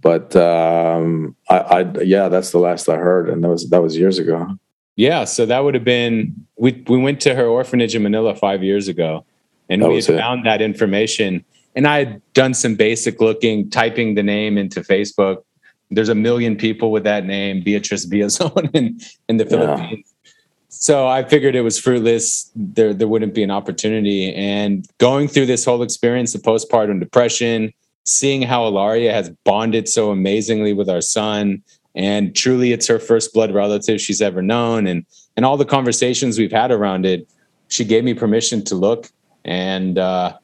but 0.00 0.34
um, 0.36 1.36
I, 1.48 1.58
I 1.58 2.02
yeah, 2.02 2.28
that's 2.28 2.50
the 2.50 2.58
last 2.58 2.88
I 2.88 2.96
heard, 2.96 3.28
and 3.28 3.44
that 3.44 3.48
was 3.48 3.68
that 3.70 3.82
was 3.82 3.96
years 3.96 4.18
ago. 4.18 4.58
Yeah, 4.96 5.24
so 5.24 5.46
that 5.46 5.60
would 5.60 5.74
have 5.74 5.84
been 5.84 6.46
we 6.56 6.82
we 6.88 6.98
went 6.98 7.20
to 7.22 7.34
her 7.34 7.46
orphanage 7.46 7.94
in 7.94 8.02
Manila 8.02 8.34
five 8.34 8.62
years 8.62 8.88
ago, 8.88 9.24
and 9.68 9.82
that 9.82 9.88
we 9.88 9.96
had 9.96 10.06
found 10.06 10.46
that 10.46 10.62
information. 10.62 11.44
And 11.74 11.86
I 11.86 11.98
had 12.00 12.22
done 12.34 12.52
some 12.52 12.74
basic 12.74 13.20
looking, 13.20 13.70
typing 13.70 14.14
the 14.14 14.22
name 14.22 14.58
into 14.58 14.80
Facebook. 14.82 15.44
There's 15.90 16.10
a 16.10 16.14
million 16.14 16.56
people 16.56 16.90
with 16.90 17.04
that 17.04 17.24
name, 17.24 17.62
Beatrice 17.62 18.06
Biazon 18.06 18.70
in, 18.74 19.00
in 19.28 19.38
the 19.38 19.46
Philippines. 19.46 20.04
Yeah. 20.04 20.30
So 20.68 21.06
I 21.06 21.22
figured 21.22 21.54
it 21.54 21.60
was 21.60 21.78
fruitless. 21.78 22.50
There, 22.56 22.92
there 22.92 23.06
wouldn't 23.06 23.34
be 23.34 23.42
an 23.42 23.50
opportunity. 23.50 24.34
And 24.34 24.86
going 24.98 25.28
through 25.28 25.46
this 25.46 25.64
whole 25.64 25.82
experience, 25.82 26.32
the 26.32 26.38
postpartum 26.38 26.98
depression, 26.98 27.72
seeing 28.04 28.42
how 28.42 28.66
Ilaria 28.66 29.12
has 29.12 29.30
bonded 29.44 29.88
so 29.88 30.10
amazingly 30.10 30.72
with 30.72 30.88
our 30.88 31.00
son, 31.00 31.62
and 31.94 32.34
truly 32.34 32.72
it's 32.72 32.86
her 32.86 32.98
first 32.98 33.32
blood 33.32 33.52
relative 33.52 34.00
she's 34.00 34.20
ever 34.20 34.42
known, 34.42 34.86
and 34.86 35.06
and 35.36 35.46
all 35.46 35.56
the 35.56 35.64
conversations 35.64 36.38
we've 36.38 36.52
had 36.52 36.70
around 36.70 37.06
it, 37.06 37.28
she 37.68 37.84
gave 37.84 38.04
me 38.04 38.12
permission 38.14 38.62
to 38.64 38.74
look 38.74 39.10
and 39.44 39.98
uh, 39.98 40.36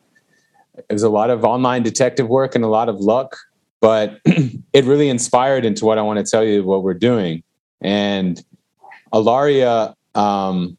it 0.77 0.93
was 0.93 1.03
a 1.03 1.09
lot 1.09 1.31
of 1.31 1.45
online 1.45 1.83
detective 1.83 2.29
work 2.29 2.55
and 2.55 2.65
a 2.65 2.69
lot 2.69 2.89
of 2.89 2.97
luck 3.01 3.37
but 3.81 4.19
it 4.25 4.85
really 4.85 5.09
inspired 5.09 5.65
into 5.65 5.85
what 5.85 5.99
i 5.99 6.03
want 6.03 6.19
to 6.19 6.29
tell 6.29 6.45
you 6.45 6.65
what 6.65 6.83
we're 6.83 6.95
doing. 6.95 7.43
And 7.81 8.43
ilaria 9.13 9.95
um, 10.15 10.77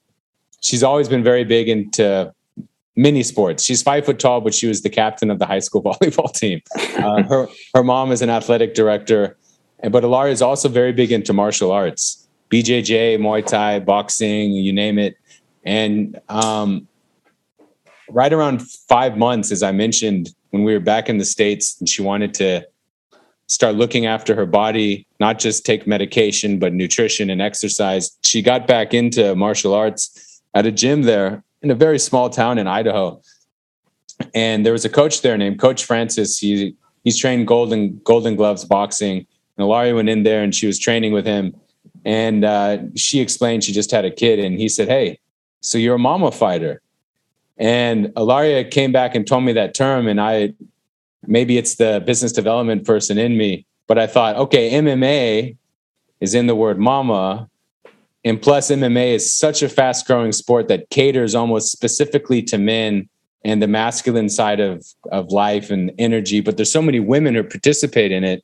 she's 0.61 0.83
always 0.83 1.07
been 1.07 1.23
very 1.23 1.43
big 1.43 1.69
into 1.69 2.33
mini 2.99 3.23
sports. 3.23 3.63
She's 3.63 3.81
five 3.81 4.05
foot 4.05 4.19
tall 4.19 4.41
but 4.41 4.53
she 4.53 4.67
was 4.67 4.81
the 4.81 4.89
captain 4.89 5.31
of 5.31 5.39
the 5.39 5.45
high 5.45 5.59
school 5.59 5.81
volleyball 5.87 6.33
team. 6.33 6.61
Uh, 6.97 7.23
her, 7.23 7.47
her 7.73 7.83
mom 7.83 8.11
is 8.11 8.21
an 8.21 8.29
athletic 8.29 8.73
director 8.73 9.37
but 9.89 10.03
ilaria 10.03 10.33
is 10.33 10.41
also 10.41 10.67
very 10.67 10.91
big 10.91 11.11
into 11.11 11.31
martial 11.31 11.71
arts. 11.71 12.27
Bjj 12.51 13.17
muay 13.17 13.45
thai 13.45 13.79
boxing 13.79 14.51
you 14.51 14.73
name 14.73 14.99
it. 14.99 15.15
And 15.63 16.19
um, 16.27 16.87
right 18.09 18.33
around 18.33 18.61
five 18.61 19.17
months, 19.17 19.51
as 19.51 19.63
I 19.63 19.71
mentioned, 19.71 20.33
when 20.49 20.63
we 20.63 20.73
were 20.73 20.79
back 20.79 21.07
in 21.07 21.17
the 21.19 21.25
States 21.25 21.79
and 21.79 21.87
she 21.87 22.01
wanted 22.01 22.33
to 22.35 22.67
start 23.47 23.75
looking 23.75 24.05
after 24.05 24.35
her 24.35 24.45
body, 24.45 25.07
not 25.19 25.39
just 25.39 25.65
take 25.65 25.87
medication, 25.87 26.59
but 26.59 26.73
nutrition 26.73 27.29
and 27.29 27.41
exercise, 27.41 28.17
she 28.23 28.41
got 28.41 28.67
back 28.67 28.93
into 28.93 29.35
martial 29.35 29.73
arts 29.73 30.41
at 30.53 30.65
a 30.65 30.71
gym 30.71 31.03
there 31.03 31.43
in 31.61 31.71
a 31.71 31.75
very 31.75 31.99
small 31.99 32.29
town 32.29 32.57
in 32.57 32.67
Idaho. 32.67 33.21
And 34.33 34.65
there 34.65 34.73
was 34.73 34.85
a 34.85 34.89
coach 34.89 35.21
there 35.21 35.37
named 35.37 35.59
Coach 35.59 35.85
Francis. 35.85 36.37
He 36.37 36.75
he's 37.03 37.17
trained 37.17 37.47
golden 37.47 37.99
golden 38.03 38.35
gloves 38.35 38.65
boxing. 38.65 39.25
And 39.57 39.65
Ilaria 39.65 39.95
went 39.95 40.09
in 40.09 40.23
there 40.23 40.43
and 40.43 40.53
she 40.53 40.67
was 40.67 40.79
training 40.79 41.13
with 41.13 41.25
him. 41.25 41.55
And 42.05 42.45
uh, 42.45 42.79
she 42.95 43.19
explained 43.19 43.63
she 43.63 43.73
just 43.73 43.91
had 43.91 44.05
a 44.05 44.11
kid. 44.11 44.39
And 44.39 44.59
he 44.59 44.69
said, 44.69 44.87
Hey, 44.87 45.19
so 45.61 45.77
you're 45.77 45.95
a 45.95 45.99
mama 45.99 46.31
fighter. 46.31 46.81
And 47.57 48.13
Ilaria 48.15 48.63
came 48.63 48.91
back 48.93 49.15
and 49.15 49.27
told 49.27 49.43
me 49.43 49.51
that 49.53 49.73
term, 49.73 50.07
and 50.07 50.19
I 50.19 50.53
maybe 51.27 51.57
it's 51.57 51.75
the 51.75 52.01
business 52.05 52.31
development 52.31 52.85
person 52.85 53.17
in 53.17 53.37
me, 53.37 53.65
but 53.87 53.99
I 53.99 54.07
thought, 54.07 54.37
okay, 54.37 54.71
MMA 54.71 55.57
is 56.21 56.33
in 56.33 56.47
the 56.47 56.55
word 56.55 56.79
mama. 56.79 57.48
And 58.25 58.41
plus, 58.41 58.69
MMA 58.69 59.13
is 59.13 59.33
such 59.33 59.63
a 59.63 59.69
fast 59.69 60.05
growing 60.05 60.31
sport 60.31 60.67
that 60.67 60.89
caters 60.89 61.35
almost 61.35 61.71
specifically 61.71 62.41
to 62.43 62.57
men 62.57 63.09
and 63.45 63.61
the 63.61 63.67
masculine 63.67 64.29
side 64.29 64.59
of, 64.59 64.85
of 65.11 65.29
life 65.29 65.71
and 65.71 65.91
energy. 65.97 66.41
But 66.41 66.57
there's 66.57 66.71
so 66.71 66.81
many 66.81 66.99
women 66.99 67.35
who 67.35 67.43
participate 67.43 68.11
in 68.11 68.23
it. 68.23 68.43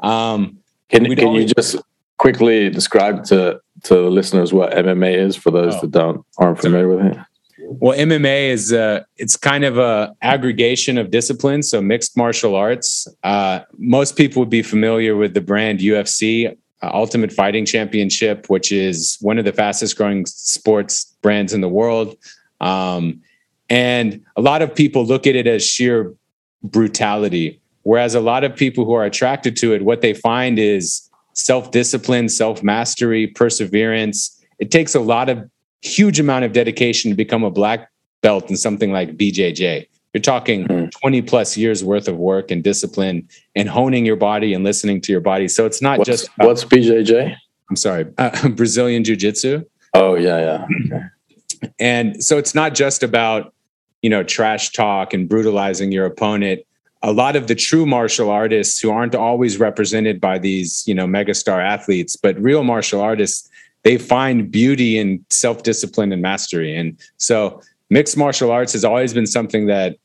Um, 0.00 0.58
can 0.90 1.04
can 1.16 1.32
you 1.32 1.46
just 1.46 1.76
quickly 2.18 2.70
describe 2.70 3.24
to, 3.24 3.60
to 3.84 3.94
the 3.94 4.10
listeners 4.10 4.52
what 4.52 4.72
MMA 4.72 5.14
is 5.16 5.36
for 5.36 5.50
those 5.50 5.74
oh. 5.76 5.80
that 5.80 5.90
don't 5.90 6.24
aren't 6.38 6.60
familiar 6.60 6.88
with 6.88 7.06
it? 7.06 7.18
Well, 7.60 7.98
MMA 7.98 8.50
is 8.50 8.72
uh, 8.72 9.04
it's 9.16 9.36
kind 9.36 9.64
of 9.64 9.78
a 9.78 10.14
aggregation 10.22 10.96
of 10.96 11.10
disciplines, 11.10 11.70
so 11.70 11.82
mixed 11.82 12.16
martial 12.16 12.54
arts. 12.54 13.08
Uh, 13.22 13.60
most 13.76 14.16
people 14.16 14.40
would 14.40 14.50
be 14.50 14.62
familiar 14.62 15.16
with 15.16 15.34
the 15.34 15.40
brand 15.40 15.80
UFC, 15.80 16.56
uh, 16.82 16.90
Ultimate 16.92 17.32
Fighting 17.32 17.66
Championship, 17.66 18.46
which 18.48 18.70
is 18.72 19.18
one 19.20 19.38
of 19.38 19.44
the 19.44 19.52
fastest 19.52 19.96
growing 19.96 20.26
sports 20.26 21.04
brands 21.22 21.52
in 21.52 21.60
the 21.60 21.68
world. 21.68 22.16
Um, 22.60 23.20
and 23.68 24.24
a 24.36 24.40
lot 24.40 24.62
of 24.62 24.74
people 24.74 25.04
look 25.04 25.26
at 25.26 25.36
it 25.36 25.46
as 25.46 25.66
sheer 25.66 26.14
brutality, 26.62 27.60
whereas 27.82 28.14
a 28.14 28.20
lot 28.20 28.44
of 28.44 28.56
people 28.56 28.84
who 28.84 28.92
are 28.92 29.04
attracted 29.04 29.56
to 29.58 29.74
it, 29.74 29.82
what 29.82 30.00
they 30.00 30.14
find 30.14 30.58
is 30.58 31.08
self 31.34 31.70
discipline, 31.70 32.28
self 32.28 32.62
mastery, 32.62 33.26
perseverance. 33.26 34.34
It 34.58 34.70
takes 34.70 34.94
a 34.94 35.00
lot 35.00 35.28
of 35.28 35.48
huge 35.82 36.18
amount 36.18 36.44
of 36.44 36.52
dedication 36.52 37.10
to 37.10 37.16
become 37.16 37.44
a 37.44 37.50
black 37.50 37.90
belt 38.22 38.50
in 38.50 38.56
something 38.56 38.92
like 38.92 39.16
BJJ. 39.16 39.86
You're 40.18 40.22
talking 40.22 40.66
mm. 40.66 40.90
20 41.00 41.22
plus 41.22 41.56
years 41.56 41.84
worth 41.84 42.08
of 42.08 42.16
work 42.16 42.50
and 42.50 42.64
discipline 42.64 43.28
and 43.54 43.68
honing 43.68 44.04
your 44.04 44.16
body 44.16 44.52
and 44.52 44.64
listening 44.64 45.00
to 45.02 45.12
your 45.12 45.20
body. 45.20 45.46
So 45.46 45.64
it's 45.64 45.80
not 45.80 45.98
what's, 45.98 46.08
just 46.08 46.28
about, 46.34 46.48
what's 46.48 46.64
BJJ? 46.64 47.36
I'm 47.70 47.76
sorry, 47.76 48.06
uh, 48.18 48.48
Brazilian 48.56 49.04
Jiu 49.04 49.14
Jitsu. 49.14 49.64
Oh 49.94 50.16
yeah, 50.16 50.66
yeah. 50.66 50.66
Okay. 50.86 51.70
And 51.78 52.24
so 52.24 52.36
it's 52.36 52.52
not 52.52 52.74
just 52.74 53.04
about 53.04 53.54
you 54.02 54.10
know 54.10 54.24
trash 54.24 54.72
talk 54.72 55.14
and 55.14 55.28
brutalizing 55.28 55.92
your 55.92 56.04
opponent. 56.04 56.62
A 57.04 57.12
lot 57.12 57.36
of 57.36 57.46
the 57.46 57.54
true 57.54 57.86
martial 57.86 58.28
artists 58.28 58.80
who 58.80 58.90
aren't 58.90 59.14
always 59.14 59.56
represented 59.60 60.20
by 60.20 60.40
these 60.40 60.82
you 60.84 60.96
know 60.96 61.06
megastar 61.06 61.64
athletes, 61.64 62.16
but 62.16 62.36
real 62.40 62.64
martial 62.64 63.00
artists 63.00 63.48
they 63.84 63.98
find 63.98 64.50
beauty 64.50 64.98
in 64.98 65.24
self-discipline 65.30 66.10
and 66.10 66.20
mastery. 66.20 66.76
And 66.76 66.98
so 67.18 67.62
mixed 67.88 68.16
martial 68.16 68.50
arts 68.50 68.72
has 68.72 68.84
always 68.84 69.14
been 69.14 69.24
something 69.24 69.66
that 69.66 69.96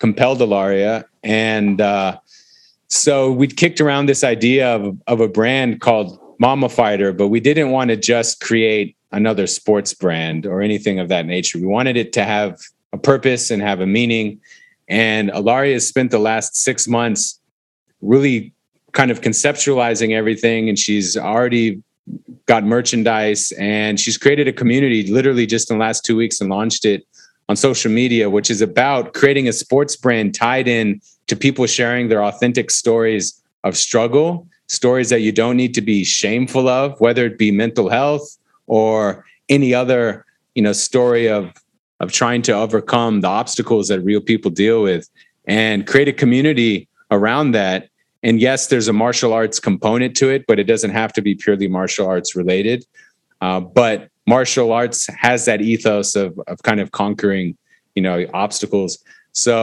compelled 0.00 0.42
Ilaria. 0.42 1.04
And 1.22 1.80
uh, 1.80 2.18
so 2.88 3.30
we 3.30 3.46
kicked 3.46 3.80
around 3.80 4.06
this 4.06 4.24
idea 4.24 4.74
of, 4.74 4.98
of 5.06 5.20
a 5.20 5.28
brand 5.28 5.80
called 5.80 6.18
Mama 6.40 6.68
Fighter, 6.68 7.12
but 7.12 7.28
we 7.28 7.38
didn't 7.38 7.70
want 7.70 7.90
to 7.90 7.96
just 7.96 8.40
create 8.40 8.96
another 9.12 9.46
sports 9.46 9.94
brand 9.94 10.46
or 10.46 10.62
anything 10.62 10.98
of 10.98 11.08
that 11.08 11.26
nature. 11.26 11.58
We 11.58 11.66
wanted 11.66 11.96
it 11.96 12.12
to 12.14 12.24
have 12.24 12.58
a 12.92 12.98
purpose 12.98 13.50
and 13.50 13.62
have 13.62 13.80
a 13.80 13.86
meaning. 13.86 14.40
And 14.88 15.30
Ilaria 15.30 15.74
has 15.74 15.86
spent 15.86 16.10
the 16.10 16.18
last 16.18 16.56
six 16.56 16.88
months 16.88 17.38
really 18.00 18.52
kind 18.92 19.10
of 19.10 19.20
conceptualizing 19.20 20.12
everything, 20.12 20.68
and 20.68 20.78
she's 20.78 21.16
already 21.16 21.82
got 22.46 22.64
merchandise 22.64 23.52
and 23.52 24.00
she's 24.00 24.18
created 24.18 24.48
a 24.48 24.52
community 24.52 25.06
literally 25.06 25.46
just 25.46 25.70
in 25.70 25.78
the 25.78 25.84
last 25.84 26.04
two 26.04 26.16
weeks 26.16 26.40
and 26.40 26.50
launched 26.50 26.84
it 26.84 27.06
on 27.50 27.56
social 27.56 27.90
media, 27.90 28.30
which 28.30 28.48
is 28.48 28.62
about 28.62 29.12
creating 29.12 29.48
a 29.48 29.52
sports 29.52 29.96
brand 29.96 30.32
tied 30.32 30.68
in 30.68 31.00
to 31.26 31.34
people 31.34 31.66
sharing 31.66 32.06
their 32.06 32.22
authentic 32.22 32.70
stories 32.70 33.42
of 33.64 33.76
struggle, 33.76 34.46
stories 34.68 35.08
that 35.08 35.20
you 35.22 35.32
don't 35.32 35.56
need 35.56 35.74
to 35.74 35.80
be 35.80 36.04
shameful 36.04 36.68
of, 36.68 36.98
whether 37.00 37.26
it 37.26 37.36
be 37.36 37.50
mental 37.50 37.88
health 37.88 38.38
or 38.68 39.24
any 39.48 39.74
other, 39.74 40.24
you 40.54 40.62
know, 40.62 40.72
story 40.72 41.28
of 41.28 41.52
of 41.98 42.12
trying 42.12 42.40
to 42.40 42.52
overcome 42.52 43.20
the 43.20 43.26
obstacles 43.26 43.88
that 43.88 44.00
real 44.00 44.20
people 44.20 44.50
deal 44.52 44.80
with 44.82 45.10
and 45.44 45.88
create 45.88 46.06
a 46.06 46.12
community 46.12 46.88
around 47.10 47.50
that. 47.50 47.88
And 48.22 48.40
yes, 48.40 48.68
there's 48.68 48.86
a 48.86 48.92
martial 48.92 49.32
arts 49.32 49.58
component 49.58 50.16
to 50.18 50.30
it, 50.30 50.46
but 50.46 50.60
it 50.60 50.64
doesn't 50.64 50.92
have 50.92 51.12
to 51.14 51.20
be 51.20 51.34
purely 51.34 51.66
martial 51.66 52.06
arts 52.06 52.36
related. 52.36 52.86
Uh, 53.40 53.58
but 53.58 54.08
martial 54.30 54.70
arts 54.72 55.08
has 55.26 55.44
that 55.48 55.60
ethos 55.60 56.14
of 56.14 56.38
of 56.46 56.56
kind 56.62 56.80
of 56.80 56.88
conquering, 57.02 57.48
you 57.96 58.02
know, 58.06 58.16
obstacles. 58.32 58.92
So 59.32 59.54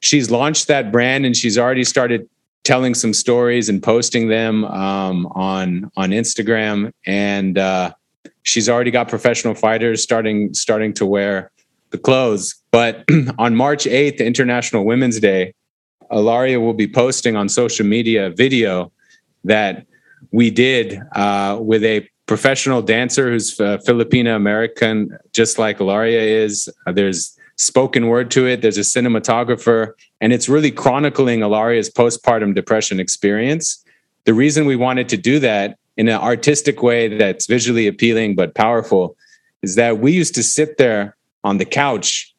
she's 0.00 0.30
launched 0.30 0.68
that 0.68 0.92
brand 0.92 1.24
and 1.26 1.34
she's 1.34 1.56
already 1.56 1.84
started 1.84 2.28
telling 2.64 2.94
some 2.94 3.14
stories 3.24 3.68
and 3.70 3.82
posting 3.82 4.28
them 4.28 4.54
um, 4.66 5.26
on 5.50 5.90
on 5.96 6.10
Instagram. 6.10 6.92
And 7.06 7.56
uh, 7.56 7.94
she's 8.42 8.68
already 8.68 8.92
got 8.98 9.08
professional 9.08 9.54
fighters 9.54 10.02
starting 10.02 10.52
starting 10.54 10.92
to 11.00 11.06
wear 11.06 11.50
the 11.90 11.98
clothes. 11.98 12.44
But 12.70 13.04
on 13.38 13.56
March 13.56 13.84
8th, 13.84 14.18
International 14.32 14.84
Women's 14.84 15.18
Day, 15.20 15.54
Ilaria 16.10 16.60
will 16.60 16.78
be 16.84 16.88
posting 17.02 17.34
on 17.36 17.48
social 17.48 17.86
media 17.86 18.26
a 18.26 18.30
video 18.30 18.92
that 19.44 19.86
we 20.30 20.50
did 20.50 21.00
uh, 21.14 21.58
with 21.60 21.82
a 21.84 22.08
professional 22.32 22.80
dancer 22.80 23.30
who's 23.30 23.60
uh, 23.60 23.76
Filipino 23.84 24.34
American, 24.34 25.18
just 25.34 25.58
like 25.58 25.80
Ilaria 25.80 26.22
is. 26.22 26.66
Uh, 26.86 26.92
there's 26.92 27.38
spoken 27.56 28.06
word 28.06 28.30
to 28.30 28.46
it. 28.46 28.62
There's 28.62 28.78
a 28.78 28.88
cinematographer, 28.94 29.92
and 30.22 30.32
it's 30.32 30.48
really 30.48 30.70
chronicling 30.70 31.40
Ilaria's 31.40 31.90
postpartum 31.90 32.54
depression 32.54 33.00
experience. 33.00 33.84
The 34.24 34.32
reason 34.32 34.64
we 34.64 34.76
wanted 34.76 35.10
to 35.10 35.18
do 35.18 35.40
that 35.40 35.76
in 35.98 36.08
an 36.08 36.18
artistic 36.18 36.82
way 36.82 37.18
that's 37.18 37.46
visually 37.46 37.86
appealing 37.86 38.34
but 38.34 38.54
powerful 38.54 39.14
is 39.60 39.74
that 39.74 39.98
we 39.98 40.12
used 40.12 40.34
to 40.36 40.42
sit 40.42 40.78
there 40.78 41.18
on 41.44 41.58
the 41.58 41.66
couch 41.66 42.34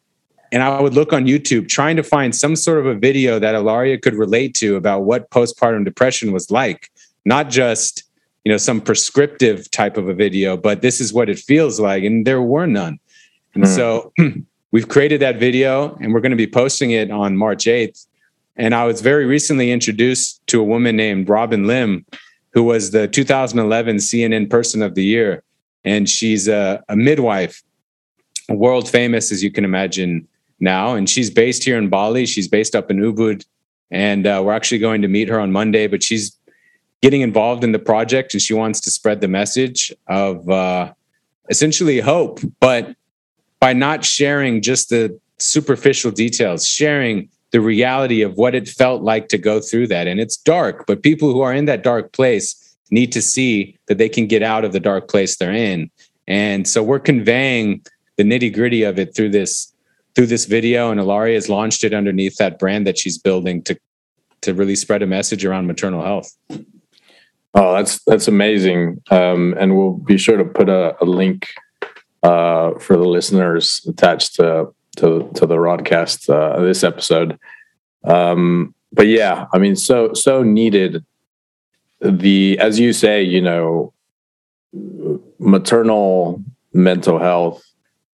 and 0.52 0.64
I 0.64 0.82
would 0.82 0.96
look 0.96 1.14
on 1.14 1.26
YouTube 1.26 1.68
trying 1.68 1.98
to 1.98 2.04
find 2.04 2.36
some 2.36 2.56
sort 2.56 2.80
of 2.80 2.88
a 2.88 2.96
video 2.96 3.38
that 3.38 3.54
Ilaria 3.54 4.00
could 4.00 4.16
relate 4.16 4.56
to 4.56 4.76
about 4.76 5.02
what 5.02 5.30
postpartum 5.30 5.86
depression 5.86 6.32
was 6.32 6.50
like, 6.50 6.90
not 7.26 7.52
just 7.52 8.04
you 8.44 8.52
know 8.52 8.58
some 8.58 8.82
prescriptive 8.82 9.70
type 9.72 9.98
of 9.98 10.10
a 10.10 10.14
video, 10.14 10.58
but 10.58 10.82
this 10.82 11.00
is 11.00 11.14
what 11.14 11.30
it 11.30 11.40
feels 11.40 11.80
like, 11.80 12.04
and 12.04 12.26
there 12.26 12.42
were 12.42 12.68
none. 12.68 13.00
And 13.56 13.64
mm. 13.64 13.68
so 13.68 14.14
we've 14.72 14.90
created 14.90 15.22
that 15.22 15.38
video 15.38 15.96
and 16.02 16.14
we're 16.14 16.20
going 16.20 16.32
to 16.32 16.36
be 16.36 16.48
posting 16.48 16.92
it 16.92 17.12
on 17.12 17.38
March 17.38 17.66
8th. 17.66 18.06
And 18.56 18.76
I 18.76 18.86
was 18.86 19.02
very 19.02 19.26
recently 19.26 19.72
introduced 19.72 20.46
to 20.48 20.60
a 20.60 20.64
woman 20.64 20.96
named 20.96 21.30
Robin 21.30 21.66
Lim, 21.66 22.06
who 22.52 22.64
was 22.64 22.92
the 22.92 23.08
2011 23.08 23.98
CNN 23.98 24.50
Person 24.50 24.82
of 24.82 24.96
the 24.96 25.04
Year. 25.04 25.44
And 25.86 26.10
she's 26.10 26.48
a, 26.48 26.84
a 26.90 26.96
midwife, 26.96 27.62
world 28.50 28.90
famous, 28.90 29.32
as 29.32 29.44
you 29.44 29.52
can 29.52 29.66
imagine 29.66 30.28
now. 30.60 30.96
And 30.96 31.10
she's 31.10 31.30
based 31.30 31.64
here 31.64 31.78
in 31.78 31.90
Bali. 31.90 32.26
She's 32.26 32.48
based 32.48 32.76
up 32.76 32.90
in 32.90 32.98
Ubud. 32.98 33.46
And 33.92 34.26
uh, 34.26 34.42
we're 34.44 34.54
actually 34.54 34.80
going 34.80 35.02
to 35.04 35.08
meet 35.08 35.30
her 35.30 35.40
on 35.40 35.52
Monday, 35.52 35.88
but 35.88 36.02
she's 36.02 36.36
getting 37.04 37.20
involved 37.20 37.66
in 37.66 37.74
the 37.74 37.80
project 37.80 38.34
and 38.34 38.42
she 38.42 38.54
wants 38.54 38.80
to 38.80 38.90
spread 38.90 39.20
the 39.20 39.28
message 39.28 39.92
of 40.08 40.50
uh, 40.50 40.92
essentially 41.50 42.00
hope. 42.00 42.40
But 42.62 42.96
by 43.60 43.74
not 43.74 44.06
sharing 44.06 44.62
just 44.62 44.90
the 44.90 45.20
superficial 45.38 46.12
details, 46.12 46.66
sharing 46.66 47.30
the 47.52 47.60
reality 47.60 48.22
of 48.22 48.36
what 48.38 48.56
it 48.56 48.70
felt 48.70 49.04
like 49.04 49.28
to 49.28 49.38
go 49.38 49.60
through 49.60 49.88
that. 49.88 50.08
And 50.08 50.22
it's 50.22 50.38
dark, 50.38 50.86
but 50.88 51.04
people 51.04 51.34
who 51.34 51.42
are 51.42 51.54
in 51.54 51.66
that 51.66 51.84
dark 51.84 52.14
place 52.14 52.76
need 52.90 53.12
to 53.12 53.22
see 53.22 53.78
that 53.88 53.98
they 53.98 54.08
can 54.08 54.26
get 54.26 54.42
out 54.42 54.64
of 54.64 54.72
the 54.72 54.80
dark 54.80 55.10
place 55.10 55.36
they're 55.36 55.52
in. 55.52 55.92
And 56.26 56.66
so 56.66 56.82
we're 56.82 57.00
conveying 57.00 57.86
the 58.16 58.24
nitty 58.24 58.54
gritty 58.54 58.84
of 58.84 58.98
it 58.98 59.14
through 59.14 59.30
this 59.30 59.74
through 60.16 60.28
this 60.28 60.46
video 60.46 60.92
and 60.92 61.00
Ilaria 61.00 61.34
has 61.34 61.50
launched 61.50 61.84
it 61.84 61.92
underneath 61.92 62.38
that 62.38 62.60
brand 62.60 62.86
that 62.86 63.00
she's 63.00 63.18
building 63.18 63.64
to 63.64 63.76
to 64.42 64.54
really 64.54 64.76
spread 64.76 65.02
a 65.02 65.08
message 65.08 65.44
around 65.44 65.66
maternal 65.68 66.04
health. 66.04 66.32
Oh, 67.56 67.74
that's 67.74 68.04
that's 68.06 68.28
amazing. 68.28 69.02
Um, 69.12 69.56
and 69.60 69.78
we'll 69.78 69.94
be 69.94 70.18
sure 70.18 70.38
to 70.38 70.46
put 70.46 70.70
a, 70.70 70.96
a 71.02 71.06
link 71.06 71.48
uh, 72.24 72.78
for 72.80 72.98
the 72.98 73.08
listeners 73.08 73.86
attached 73.88 74.36
to 74.36 74.74
to, 74.98 75.30
to 75.36 75.46
the 75.46 75.56
broadcast 75.56 76.30
uh, 76.30 76.60
this 76.62 76.84
episode. 76.84 77.38
Um, 78.04 78.76
but 78.92 79.08
yeah, 79.08 79.48
I 79.54 79.58
mean, 79.58 79.76
so 79.76 80.14
so 80.14 80.44
needed. 80.44 81.04
The 82.02 82.58
as 82.60 82.80
you 82.80 82.92
say, 82.92 83.24
you 83.24 83.42
know, 83.42 83.94
maternal 85.40 86.44
mental 86.74 87.20
health, 87.20 87.64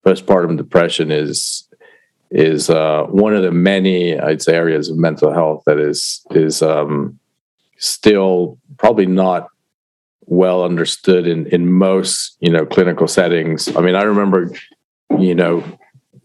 postpartum 0.04 0.56
depression 0.56 1.10
is 1.10 1.68
is 2.30 2.68
uh, 2.70 3.04
one 3.04 3.34
of 3.34 3.42
the 3.42 3.52
many 3.52 4.18
I'd 4.18 4.42
say 4.42 4.54
areas 4.54 4.88
of 4.90 4.98
mental 4.98 5.32
health 5.32 5.62
that 5.66 5.78
is 5.78 6.22
is 6.30 6.62
um, 6.62 7.18
still 7.78 8.58
probably 8.78 9.06
not 9.06 9.48
well 10.26 10.62
understood 10.62 11.26
in 11.26 11.46
in 11.46 11.70
most 11.70 12.36
you 12.40 12.50
know 12.50 12.66
clinical 12.66 13.08
settings. 13.08 13.74
I 13.76 13.80
mean, 13.80 13.94
I 13.94 14.02
remember 14.02 14.50
you 15.18 15.34
know 15.34 15.64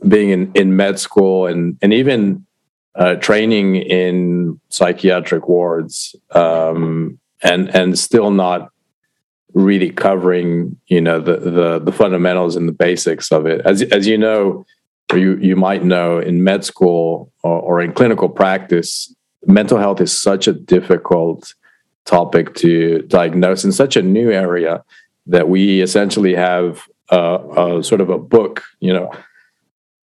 being 0.08 0.30
in 0.30 0.52
in 0.54 0.76
med 0.76 1.00
school 1.00 1.48
and 1.48 1.78
and 1.82 1.94
even 1.94 2.46
uh, 2.96 3.16
training 3.16 3.76
in 3.78 4.60
psychiatric 4.70 5.48
wards 5.48 6.16
um, 6.32 7.20
and 7.42 7.74
and 7.76 7.98
still 7.98 8.32
not 8.32 8.70
really 9.54 9.92
covering 9.92 10.78
you 10.88 11.02
know 11.02 11.20
the, 11.20 11.38
the 11.38 11.80
the 11.80 11.92
fundamentals 11.92 12.56
and 12.56 12.68
the 12.68 12.74
basics 12.74 13.32
of 13.32 13.46
it 13.46 13.62
as 13.66 13.82
as 13.84 14.08
you 14.08 14.18
know 14.18 14.66
or 15.12 15.18
you 15.18 15.36
you 15.38 15.56
might 15.56 15.84
know 15.84 16.18
in 16.18 16.44
med 16.44 16.66
school 16.66 17.32
or, 17.44 17.60
or 17.62 17.82
in 17.82 17.94
clinical 17.94 18.30
practice 18.30 19.14
mental 19.46 19.78
health 19.78 20.02
is 20.02 20.18
such 20.18 20.48
a 20.48 20.54
difficult 20.54 21.54
topic 22.06 22.56
to 22.56 23.02
diagnose 23.04 23.64
in 23.64 23.72
such 23.72 23.96
a 23.96 24.02
new 24.02 24.32
area 24.32 24.84
that 25.28 25.50
we 25.50 25.82
essentially 25.82 26.36
have 26.36 26.88
a, 27.10 27.78
a, 27.78 27.84
sort 27.84 28.02
of 28.02 28.10
a 28.10 28.18
book, 28.18 28.64
you 28.80 28.94
know, 28.94 29.12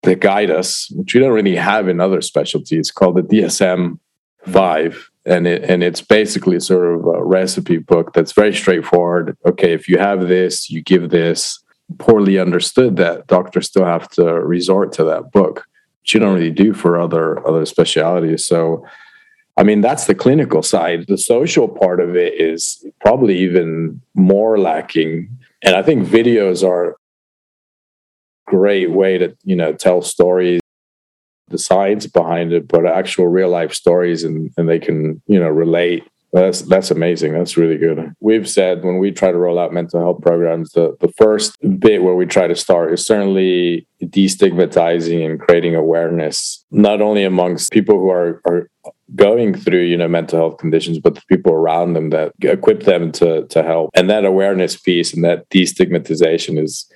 that 0.02 0.20
guide 0.20 0.50
us, 0.50 0.90
which 0.92 1.14
we 1.14 1.20
don't 1.20 1.32
really 1.32 1.56
have 1.56 1.88
in 1.88 2.00
other 2.00 2.22
specialties, 2.22 2.90
called 2.90 3.16
the 3.16 3.22
DSM 3.22 3.98
five, 4.46 5.10
and 5.26 5.46
it 5.46 5.62
and 5.64 5.82
it's 5.82 6.00
basically 6.00 6.58
sort 6.60 6.94
of 6.94 7.04
a 7.04 7.22
recipe 7.22 7.76
book 7.76 8.14
that's 8.14 8.32
very 8.32 8.54
straightforward. 8.54 9.36
Okay, 9.46 9.72
if 9.72 9.88
you 9.88 9.98
have 9.98 10.28
this, 10.28 10.70
you 10.70 10.82
give 10.82 11.10
this. 11.10 11.62
Poorly 11.98 12.38
understood 12.38 12.96
that 12.96 13.26
doctors 13.26 13.66
still 13.66 13.84
have 13.84 14.08
to 14.10 14.24
resort 14.24 14.92
to 14.92 15.04
that 15.04 15.32
book, 15.32 15.66
which 16.00 16.14
you 16.14 16.20
don't 16.20 16.34
really 16.34 16.50
do 16.50 16.72
for 16.72 16.98
other 16.98 17.46
other 17.46 17.66
specialities. 17.66 18.46
So 18.46 18.86
I 19.60 19.62
mean, 19.62 19.82
that's 19.82 20.06
the 20.06 20.14
clinical 20.14 20.62
side. 20.62 21.04
The 21.06 21.18
social 21.18 21.68
part 21.68 22.00
of 22.00 22.16
it 22.16 22.40
is 22.40 22.82
probably 23.02 23.36
even 23.40 24.00
more 24.14 24.58
lacking. 24.58 25.28
And 25.62 25.76
I 25.76 25.82
think 25.82 26.08
videos 26.08 26.66
are 26.66 26.92
a 26.92 26.94
great 28.46 28.90
way 28.90 29.18
to, 29.18 29.36
you 29.44 29.54
know, 29.54 29.74
tell 29.74 30.00
stories, 30.00 30.60
the 31.48 31.58
science 31.58 32.06
behind 32.06 32.54
it, 32.54 32.68
but 32.68 32.86
actual 32.86 33.26
real 33.26 33.50
life 33.50 33.74
stories 33.74 34.24
and, 34.24 34.50
and 34.56 34.66
they 34.66 34.78
can, 34.78 35.20
you 35.26 35.38
know, 35.38 35.50
relate. 35.50 36.04
That's 36.32 36.62
that's 36.62 36.92
amazing. 36.92 37.32
That's 37.32 37.56
really 37.56 37.76
good. 37.76 38.14
We've 38.20 38.48
said 38.48 38.84
when 38.84 38.98
we 38.98 39.10
try 39.10 39.32
to 39.32 39.38
roll 39.38 39.58
out 39.58 39.72
mental 39.72 40.00
health 40.00 40.20
programs, 40.22 40.70
the, 40.72 40.96
the 41.00 41.12
first 41.16 41.56
bit 41.80 42.04
where 42.04 42.14
we 42.14 42.24
try 42.24 42.46
to 42.46 42.54
start 42.54 42.92
is 42.92 43.04
certainly 43.04 43.88
destigmatizing 44.00 45.28
and 45.28 45.40
creating 45.40 45.74
awareness, 45.74 46.64
not 46.70 47.00
only 47.00 47.24
amongst 47.24 47.72
people 47.72 47.98
who 47.98 48.10
are, 48.10 48.40
are 48.46 48.70
going 49.16 49.54
through 49.54 49.82
you 49.82 49.96
know 49.96 50.08
mental 50.08 50.38
health 50.38 50.58
conditions 50.58 50.98
but 50.98 51.14
the 51.14 51.22
people 51.28 51.52
around 51.52 51.94
them 51.94 52.10
that 52.10 52.32
equip 52.42 52.84
them 52.84 53.10
to 53.10 53.44
to 53.48 53.62
help 53.62 53.90
and 53.94 54.08
that 54.08 54.24
awareness 54.24 54.76
piece 54.76 55.12
and 55.12 55.24
that 55.24 55.48
destigmatization 55.50 56.62
is 56.62 56.88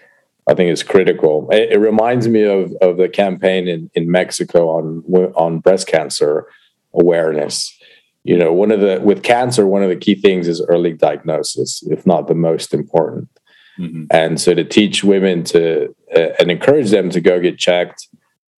i 0.46 0.54
think 0.54 0.70
is 0.70 0.82
critical 0.82 1.48
it, 1.50 1.72
it, 1.72 1.78
reminds 1.78 2.28
me 2.28 2.42
of 2.42 2.72
of 2.80 2.98
the 2.98 3.08
campaign 3.08 3.66
in 3.66 3.90
in 3.94 4.08
mexico 4.08 4.68
on 4.68 5.02
on 5.34 5.58
breast 5.58 5.88
cancer 5.88 6.46
awareness 6.94 7.76
you 8.24 8.36
know, 8.38 8.52
one 8.52 8.70
of 8.70 8.80
the 8.80 9.00
with 9.02 9.22
cancer, 9.22 9.66
one 9.66 9.82
of 9.82 9.90
the 9.90 9.96
key 9.96 10.14
things 10.14 10.48
is 10.48 10.64
early 10.68 10.92
diagnosis, 10.92 11.82
if 11.90 12.06
not 12.06 12.26
the 12.26 12.34
most 12.34 12.74
important. 12.74 13.28
Mm-hmm. 13.78 14.04
And 14.10 14.40
so 14.40 14.54
to 14.54 14.64
teach 14.64 15.04
women 15.04 15.44
to 15.44 15.94
uh, 16.16 16.28
and 16.38 16.50
encourage 16.50 16.90
them 16.90 17.10
to 17.10 17.20
go 17.20 17.40
get 17.40 17.58
checked. 17.58 18.08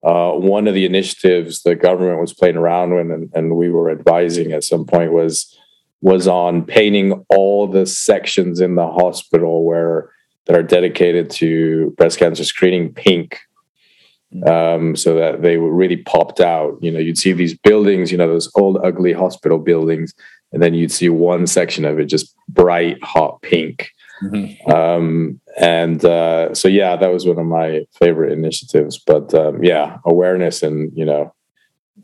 Uh, 0.02 0.32
one 0.32 0.68
of 0.68 0.74
the 0.74 0.84
initiatives 0.84 1.62
the 1.62 1.74
government 1.74 2.20
was 2.20 2.32
playing 2.32 2.56
around 2.56 2.94
with 2.94 3.10
and, 3.10 3.28
and 3.34 3.56
we 3.56 3.70
were 3.70 3.90
advising 3.90 4.52
at 4.52 4.62
some 4.62 4.84
point 4.84 5.12
was 5.12 5.58
was 6.00 6.28
on 6.28 6.62
painting 6.62 7.24
all 7.30 7.66
the 7.66 7.86
sections 7.86 8.60
in 8.60 8.76
the 8.76 8.86
hospital 8.86 9.64
where 9.64 10.10
that 10.44 10.54
are 10.54 10.62
dedicated 10.62 11.28
to 11.30 11.92
breast 11.96 12.18
cancer 12.18 12.44
screening 12.44 12.92
pink. 12.92 13.40
Um, 14.46 14.96
so 14.96 15.14
that 15.14 15.42
they 15.42 15.56
were 15.56 15.72
really 15.72 15.98
popped 15.98 16.40
out. 16.40 16.78
You 16.80 16.90
know 16.90 16.98
you'd 16.98 17.18
see 17.18 17.32
these 17.32 17.56
buildings 17.56 18.12
you 18.12 18.18
know 18.18 18.28
those 18.28 18.50
old 18.54 18.78
ugly 18.82 19.12
hospital 19.12 19.58
buildings 19.58 20.14
and 20.52 20.62
then 20.62 20.74
you'd 20.74 20.92
see 20.92 21.08
one 21.08 21.46
section 21.46 21.84
of 21.84 21.98
it 21.98 22.06
just 22.06 22.34
bright 22.48 23.02
hot 23.02 23.42
pink. 23.42 23.90
Mm-hmm. 24.22 24.72
um, 24.72 25.38
and 25.60 26.02
uh, 26.02 26.54
so 26.54 26.68
yeah 26.68 26.96
that 26.96 27.12
was 27.12 27.26
one 27.26 27.38
of 27.38 27.46
my 27.46 27.86
favorite 27.98 28.32
initiatives. 28.32 28.98
But 28.98 29.34
um, 29.34 29.62
yeah 29.62 29.98
awareness 30.04 30.62
and 30.62 30.90
you 30.96 31.04
know 31.04 31.34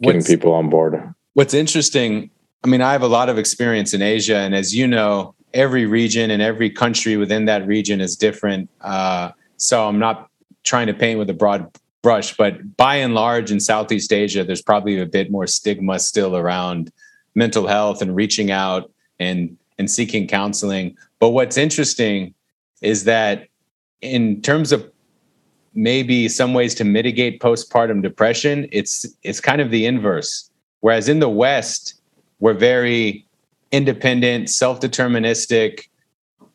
getting 0.01 0.19
what's, 0.19 0.29
people 0.29 0.53
on 0.53 0.71
board. 0.71 1.15
What's 1.35 1.55
interesting 1.55 2.31
I 2.65 2.69
mean, 2.69 2.81
I 2.81 2.93
have 2.93 3.03
a 3.03 3.09
lot 3.09 3.29
of 3.29 3.39
experience 3.39 3.93
in 3.93 4.03
Asia, 4.03 4.37
and 4.37 4.55
as 4.55 4.75
you 4.75 4.87
know, 4.87 5.35
every 5.53 5.85
region 5.85 6.31
and 6.31 6.41
every 6.41 6.71
country 6.71 7.17
within 7.17 7.47
that 7.47 7.67
region 7.67 8.01
is 8.01 8.17
different. 8.17 8.71
Uh, 8.81 9.33
so 9.57 9.89
I'm 9.89 9.99
not 9.99 10.31
trying 10.63 10.87
to 10.87 10.95
paint 10.95 11.19
with 11.19 11.29
a 11.29 11.35
broad 11.35 11.77
brush, 12.03 12.37
but 12.37 12.77
by 12.77 12.97
and 12.97 13.15
large, 13.15 13.51
in 13.51 13.61
Southeast 13.61 14.13
Asia, 14.13 14.45
there's 14.45 14.63
probably 14.63 15.01
a 15.01 15.07
bit 15.07 15.31
more 15.31 15.47
stigma 15.47 15.99
still 15.99 16.37
around 16.37 16.93
mental 17.35 17.67
health 17.67 18.03
and 18.03 18.15
reaching 18.15 18.51
out 18.51 18.91
and 19.19 19.57
and 19.79 19.91
seeking 19.91 20.27
counseling. 20.27 20.97
But 21.19 21.31
what's 21.31 21.57
interesting 21.57 22.35
is 22.83 23.05
that 23.05 23.47
in 24.01 24.43
terms 24.43 24.73
of 24.73 24.91
maybe 25.75 26.29
some 26.29 26.53
ways 26.53 26.75
to 26.75 26.85
mitigate 26.85 27.41
postpartum 27.41 28.03
depression, 28.03 28.69
it's 28.73 29.07
it's 29.23 29.41
kind 29.41 29.61
of 29.61 29.71
the 29.71 29.87
inverse. 29.87 30.51
Whereas 30.81 31.09
in 31.09 31.21
the 31.21 31.29
West, 31.29 32.01
we're 32.41 32.55
very 32.55 33.27
independent, 33.71 34.51
self 34.51 34.81
deterministic. 34.81 35.89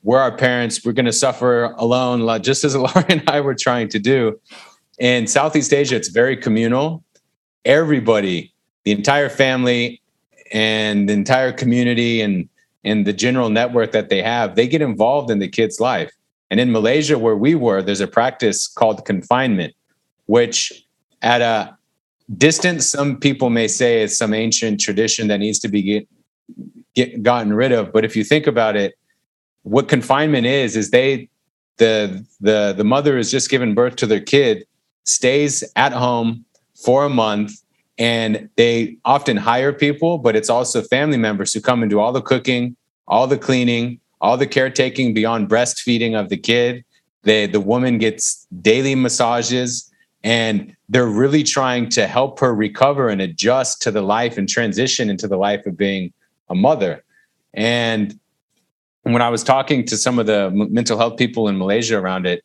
We're 0.04 0.20
our 0.20 0.36
parents. 0.36 0.86
We're 0.86 0.93
going 0.93 1.06
to 1.06 1.14
suffer 1.14 1.64
alone, 1.78 2.41
just 2.41 2.64
as 2.64 2.76
Laura 2.86 3.06
and 3.10 3.24
I 3.28 3.41
were 3.41 3.56
trying 3.56 3.89
to 3.89 4.00
do. 4.00 4.39
In 5.00 5.28
Southeast 5.28 5.74
Asia, 5.74 5.95
it's 5.95 6.08
very 6.08 6.36
communal. 6.36 7.04
Everybody, 7.66 8.54
the 8.84 8.91
entire 8.91 9.30
family, 9.30 10.02
and 10.52 11.08
the 11.10 11.14
entire 11.14 11.52
community, 11.52 12.22
and 12.22 12.50
and 12.84 13.06
the 13.06 13.14
general 13.14 13.50
network 13.50 13.91
that 13.91 14.10
they 14.10 14.22
have, 14.22 14.56
they 14.56 14.68
get 14.68 14.82
involved 14.82 15.30
in 15.30 15.39
the 15.39 15.48
kid's 15.48 15.80
life. 15.80 16.12
And 16.50 16.60
in 16.60 16.72
Malaysia, 16.72 17.18
where 17.20 17.36
we 17.36 17.54
were, 17.54 17.82
there's 17.82 18.00
a 18.00 18.08
practice 18.08 18.68
called 18.68 19.04
confinement, 19.04 19.76
which 20.28 20.86
at 21.22 21.41
a 21.41 21.78
distance 22.36 22.88
some 22.88 23.18
people 23.20 23.50
may 23.50 23.68
say 23.68 24.02
is 24.02 24.18
some 24.18 24.34
ancient 24.34 24.80
tradition 24.80 25.28
that 25.28 25.38
needs 25.39 25.60
to 25.60 25.68
be 25.68 25.82
get, 25.82 26.08
get 26.93 27.24
gotten 27.24 27.54
rid 27.54 27.72
of 27.72 27.93
but 27.93 28.04
if 28.04 28.16
you 28.16 28.24
think 28.24 28.48
about 28.48 28.76
it 28.76 28.98
what 29.64 29.88
confinement 29.88 30.45
is 30.45 30.76
is 30.76 30.91
they 30.91 31.30
the 31.78 32.26
the 32.41 32.74
the 32.76 32.84
mother 32.84 33.18
is 33.18 33.32
just 33.32 33.50
given 33.50 33.74
birth 33.74 33.95
to 33.95 34.06
their 34.06 34.20
kid 34.20 34.66
stays 35.08 35.64
at 35.76 35.91
home 35.91 36.45
for 36.76 37.05
a 37.05 37.10
month 37.10 37.53
and 37.97 38.49
they 38.55 38.97
often 39.03 39.36
hire 39.36 39.74
people 39.74 40.18
but 40.20 40.36
it's 40.36 40.49
also 40.49 40.82
family 40.82 41.18
members 41.18 41.53
who 41.53 41.60
come 41.60 41.82
and 41.82 41.89
do 41.89 41.99
all 41.99 42.12
the 42.12 42.22
cooking 42.22 42.76
all 43.08 43.26
the 43.26 43.38
cleaning 43.38 43.99
all 44.22 44.38
the 44.38 44.47
caretaking 44.47 45.14
beyond 45.14 45.49
breastfeeding 45.49 46.20
of 46.20 46.30
the 46.30 46.38
kid. 46.38 46.84
They, 47.24 47.45
the 47.45 47.60
woman 47.60 47.97
gets 47.97 48.47
daily 48.62 48.95
massages 48.95 49.91
and 50.24 50.76
they're 50.89 51.05
really 51.05 51.43
trying 51.43 51.89
to 51.89 52.08
help 52.08 52.39
her 52.39 52.53
recover 52.53 53.10
and 53.10 53.22
adjust 53.22 53.82
to 53.84 53.91
the 53.91 54.01
life 54.01 54.38
and 54.38 54.47
transition 54.47 55.10
into 55.10 55.28
the 55.28 55.38
life 55.38 55.66
of 55.66 55.78
being 55.78 56.14
a 56.49 56.55
mother. 56.55 57.03
And 57.53 58.20
when 59.03 59.22
i 59.22 59.30
was 59.30 59.41
talking 59.41 59.86
to 59.86 59.95
some 59.95 60.20
of 60.20 60.26
the 60.26 60.51
mental 60.51 60.97
health 60.97 61.16
people 61.16 61.47
in 61.47 61.58
malaysia 61.58 61.97
around 61.97 62.26
it 62.26 62.43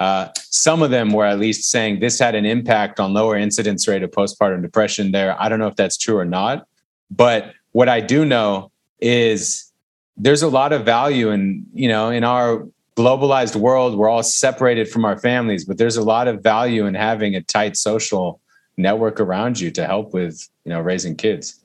uh, 0.00 0.28
some 0.36 0.82
of 0.82 0.90
them 0.90 1.12
were 1.12 1.24
at 1.24 1.38
least 1.38 1.70
saying 1.70 2.00
this 2.00 2.18
had 2.18 2.34
an 2.34 2.44
impact 2.44 2.98
on 2.98 3.12
lower 3.12 3.36
incidence 3.36 3.86
rate 3.86 4.02
of 4.02 4.10
postpartum 4.10 4.62
depression 4.62 5.12
there 5.12 5.40
i 5.40 5.48
don't 5.48 5.60
know 5.60 5.68
if 5.68 5.76
that's 5.76 5.96
true 5.96 6.18
or 6.18 6.24
not 6.24 6.66
but 7.10 7.52
what 7.72 7.88
i 7.88 8.00
do 8.00 8.24
know 8.24 8.72
is 9.00 9.70
there's 10.16 10.42
a 10.42 10.48
lot 10.48 10.72
of 10.72 10.84
value 10.84 11.30
in 11.30 11.64
you 11.72 11.88
know 11.88 12.10
in 12.10 12.24
our 12.24 12.66
globalized 13.00 13.56
world, 13.56 13.96
we're 13.96 14.08
all 14.08 14.22
separated 14.22 14.88
from 14.88 15.04
our 15.04 15.18
families, 15.18 15.64
but 15.64 15.78
there's 15.78 15.96
a 15.96 16.02
lot 16.02 16.28
of 16.28 16.42
value 16.42 16.86
in 16.86 16.94
having 16.94 17.34
a 17.34 17.40
tight 17.42 17.76
social 17.76 18.40
network 18.76 19.20
around 19.20 19.58
you 19.58 19.70
to 19.70 19.86
help 19.86 20.12
with, 20.12 20.48
you 20.64 20.70
know, 20.70 20.80
raising 20.80 21.16
kids. 21.16 21.58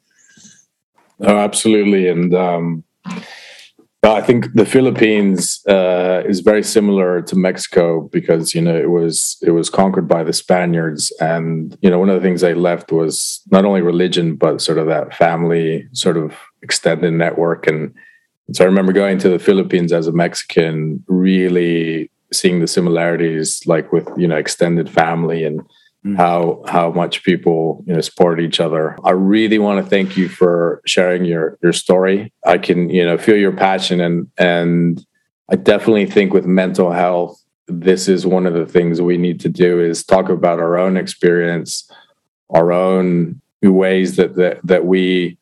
Oh, 1.19 1.37
absolutely. 1.37 2.07
And 2.07 2.33
um, 2.33 2.83
I 4.13 4.21
think 4.21 4.53
the 4.53 4.65
Philippines 4.65 5.65
uh, 5.67 6.21
is 6.25 6.41
very 6.41 6.63
similar 6.63 7.21
to 7.21 7.35
Mexico 7.35 8.09
because 8.11 8.53
you 8.53 8.61
know 8.61 8.75
it 8.75 8.89
was 8.89 9.37
it 9.41 9.51
was 9.51 9.69
conquered 9.69 10.07
by 10.07 10.23
the 10.23 10.33
Spaniards, 10.33 11.11
and 11.19 11.77
you 11.81 11.89
know 11.89 11.99
one 11.99 12.09
of 12.09 12.15
the 12.15 12.21
things 12.27 12.41
they 12.41 12.53
left 12.53 12.91
was 12.91 13.41
not 13.51 13.65
only 13.65 13.81
religion 13.81 14.35
but 14.35 14.61
sort 14.61 14.77
of 14.77 14.87
that 14.87 15.15
family 15.15 15.87
sort 15.93 16.17
of 16.17 16.35
extended 16.61 17.13
network. 17.13 17.67
And 17.67 17.93
so 18.53 18.63
I 18.63 18.67
remember 18.67 18.93
going 18.93 19.17
to 19.19 19.29
the 19.29 19.39
Philippines 19.39 19.93
as 19.93 20.07
a 20.07 20.11
Mexican, 20.11 21.03
really 21.07 22.11
seeing 22.33 22.59
the 22.59 22.67
similarities, 22.67 23.61
like 23.65 23.91
with 23.91 24.07
you 24.17 24.27
know 24.27 24.37
extended 24.37 24.89
family 24.89 25.43
and 25.43 25.61
mm. 26.05 26.15
how 26.15 26.63
how 26.67 26.91
much 26.91 27.23
people 27.23 27.83
you 27.87 27.93
know 27.93 28.01
support 28.01 28.39
each 28.39 28.59
other. 28.59 28.97
I 29.03 29.11
really 29.11 29.59
want 29.59 29.83
to 29.83 29.89
thank 29.89 30.15
you 30.15 30.29
for 30.29 30.81
sharing 30.85 31.25
your 31.25 31.57
your 31.63 31.73
story. 31.73 32.31
I 32.45 32.57
can 32.57 32.89
you 32.89 33.05
know 33.05 33.17
feel 33.17 33.37
your 33.37 33.53
passion 33.53 33.99
and 34.01 34.27
and 34.37 35.05
I 35.49 35.55
definitely 35.55 36.05
think 36.05 36.33
with 36.33 36.45
mental 36.45 36.91
health, 36.91 37.41
this 37.67 38.07
is 38.07 38.25
one 38.25 38.45
of 38.45 38.53
the 38.53 38.65
things 38.65 39.01
we 39.01 39.17
need 39.17 39.39
to 39.41 39.49
do 39.49 39.79
is 39.79 40.03
talk 40.03 40.29
about 40.29 40.59
our 40.59 40.77
own 40.77 40.97
experience, 40.97 41.89
our 42.49 42.71
own 42.71 43.41
ways 43.61 44.15
that 44.15 44.35
that 44.35 44.59
that 44.63 44.85
we 44.85 45.37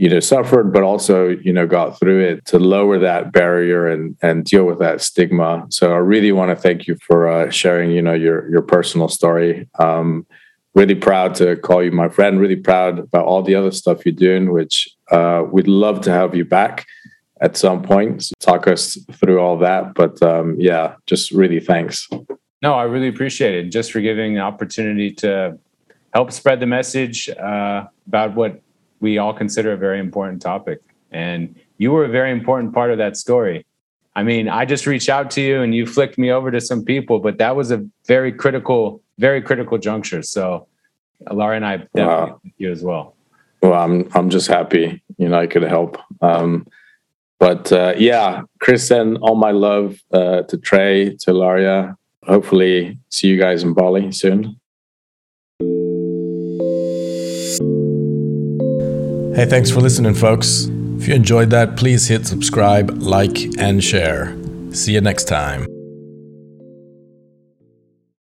you 0.00 0.08
know 0.08 0.18
suffered 0.18 0.72
but 0.72 0.82
also 0.82 1.28
you 1.28 1.52
know 1.52 1.66
got 1.66 1.98
through 1.98 2.20
it 2.24 2.42
to 2.46 2.58
lower 2.58 2.98
that 2.98 3.32
barrier 3.32 3.86
and 3.86 4.16
and 4.22 4.44
deal 4.44 4.64
with 4.64 4.78
that 4.78 5.02
stigma. 5.02 5.66
So 5.68 5.92
i 5.92 5.98
really 5.98 6.32
want 6.32 6.50
to 6.50 6.56
thank 6.56 6.86
you 6.86 6.96
for 7.06 7.28
uh, 7.28 7.50
sharing 7.50 7.90
you 7.90 8.00
know 8.00 8.14
your 8.14 8.50
your 8.50 8.62
personal 8.62 9.08
story. 9.08 9.68
Um, 9.78 10.26
really 10.74 10.94
proud 10.94 11.34
to 11.34 11.54
call 11.56 11.82
you 11.82 11.92
my 11.92 12.08
friend 12.08 12.40
really 12.40 12.56
proud 12.56 12.98
about 12.98 13.26
all 13.26 13.42
the 13.42 13.54
other 13.54 13.70
stuff 13.70 14.06
you're 14.06 14.14
doing 14.28 14.52
which 14.52 14.88
uh, 15.10 15.44
we'd 15.52 15.68
love 15.68 16.00
to 16.00 16.10
have 16.10 16.34
you 16.34 16.46
back 16.46 16.86
at 17.42 17.56
some 17.56 17.82
point. 17.82 18.22
So 18.22 18.32
talk 18.40 18.66
us 18.68 18.96
through 19.18 19.38
all 19.38 19.58
that 19.58 19.92
but 19.92 20.22
um, 20.22 20.56
yeah 20.58 20.94
just 21.04 21.30
really 21.30 21.60
thanks. 21.60 22.08
No 22.62 22.72
i 22.72 22.84
really 22.84 23.08
appreciate 23.08 23.54
it. 23.54 23.68
Just 23.68 23.92
for 23.92 24.00
giving 24.00 24.36
an 24.38 24.42
opportunity 24.42 25.10
to 25.24 25.58
help 26.14 26.32
spread 26.32 26.58
the 26.58 26.66
message 26.78 27.28
uh, 27.28 27.84
about 28.06 28.34
what 28.34 28.62
we 29.00 29.18
all 29.18 29.32
consider 29.32 29.72
a 29.72 29.76
very 29.76 29.98
important 29.98 30.40
topic. 30.40 30.80
And 31.10 31.56
you 31.78 31.90
were 31.90 32.04
a 32.04 32.08
very 32.08 32.30
important 32.30 32.72
part 32.72 32.90
of 32.90 32.98
that 32.98 33.16
story. 33.16 33.66
I 34.14 34.22
mean, 34.22 34.48
I 34.48 34.64
just 34.64 34.86
reached 34.86 35.08
out 35.08 35.30
to 35.32 35.40
you 35.40 35.62
and 35.62 35.74
you 35.74 35.86
flicked 35.86 36.18
me 36.18 36.30
over 36.30 36.50
to 36.50 36.60
some 36.60 36.84
people, 36.84 37.20
but 37.20 37.38
that 37.38 37.56
was 37.56 37.70
a 37.70 37.84
very 38.06 38.32
critical, 38.32 39.02
very 39.18 39.40
critical 39.40 39.78
juncture. 39.78 40.22
So 40.22 40.66
Laura 41.30 41.56
and 41.56 41.64
I 41.64 41.76
definitely 41.78 42.04
wow. 42.04 42.40
you 42.58 42.70
as 42.70 42.82
well. 42.82 43.16
Well, 43.62 43.74
I'm 43.74 44.08
I'm 44.14 44.30
just 44.30 44.48
happy, 44.48 45.02
you 45.18 45.28
know, 45.28 45.38
I 45.38 45.46
could 45.46 45.62
help. 45.62 45.98
Um, 46.22 46.66
but 47.38 47.72
uh, 47.72 47.94
yeah, 47.96 48.42
Chris 48.60 48.90
and 48.90 49.16
all 49.18 49.34
my 49.34 49.50
love 49.50 49.98
uh, 50.12 50.42
to 50.42 50.58
Trey, 50.58 51.16
to 51.20 51.30
Laria. 51.32 51.96
Hopefully, 52.24 52.98
see 53.08 53.28
you 53.28 53.38
guys 53.38 53.62
in 53.62 53.72
Bali 53.72 54.12
soon. 54.12 54.59
Hey, 59.40 59.46
thanks 59.46 59.70
for 59.70 59.80
listening, 59.80 60.12
folks. 60.12 60.66
If 60.98 61.08
you 61.08 61.14
enjoyed 61.14 61.48
that, 61.48 61.78
please 61.78 62.06
hit 62.06 62.26
subscribe, 62.26 62.90
like, 63.00 63.38
and 63.56 63.82
share. 63.82 64.36
See 64.72 64.92
you 64.92 65.00
next 65.00 65.28
time. 65.28 65.79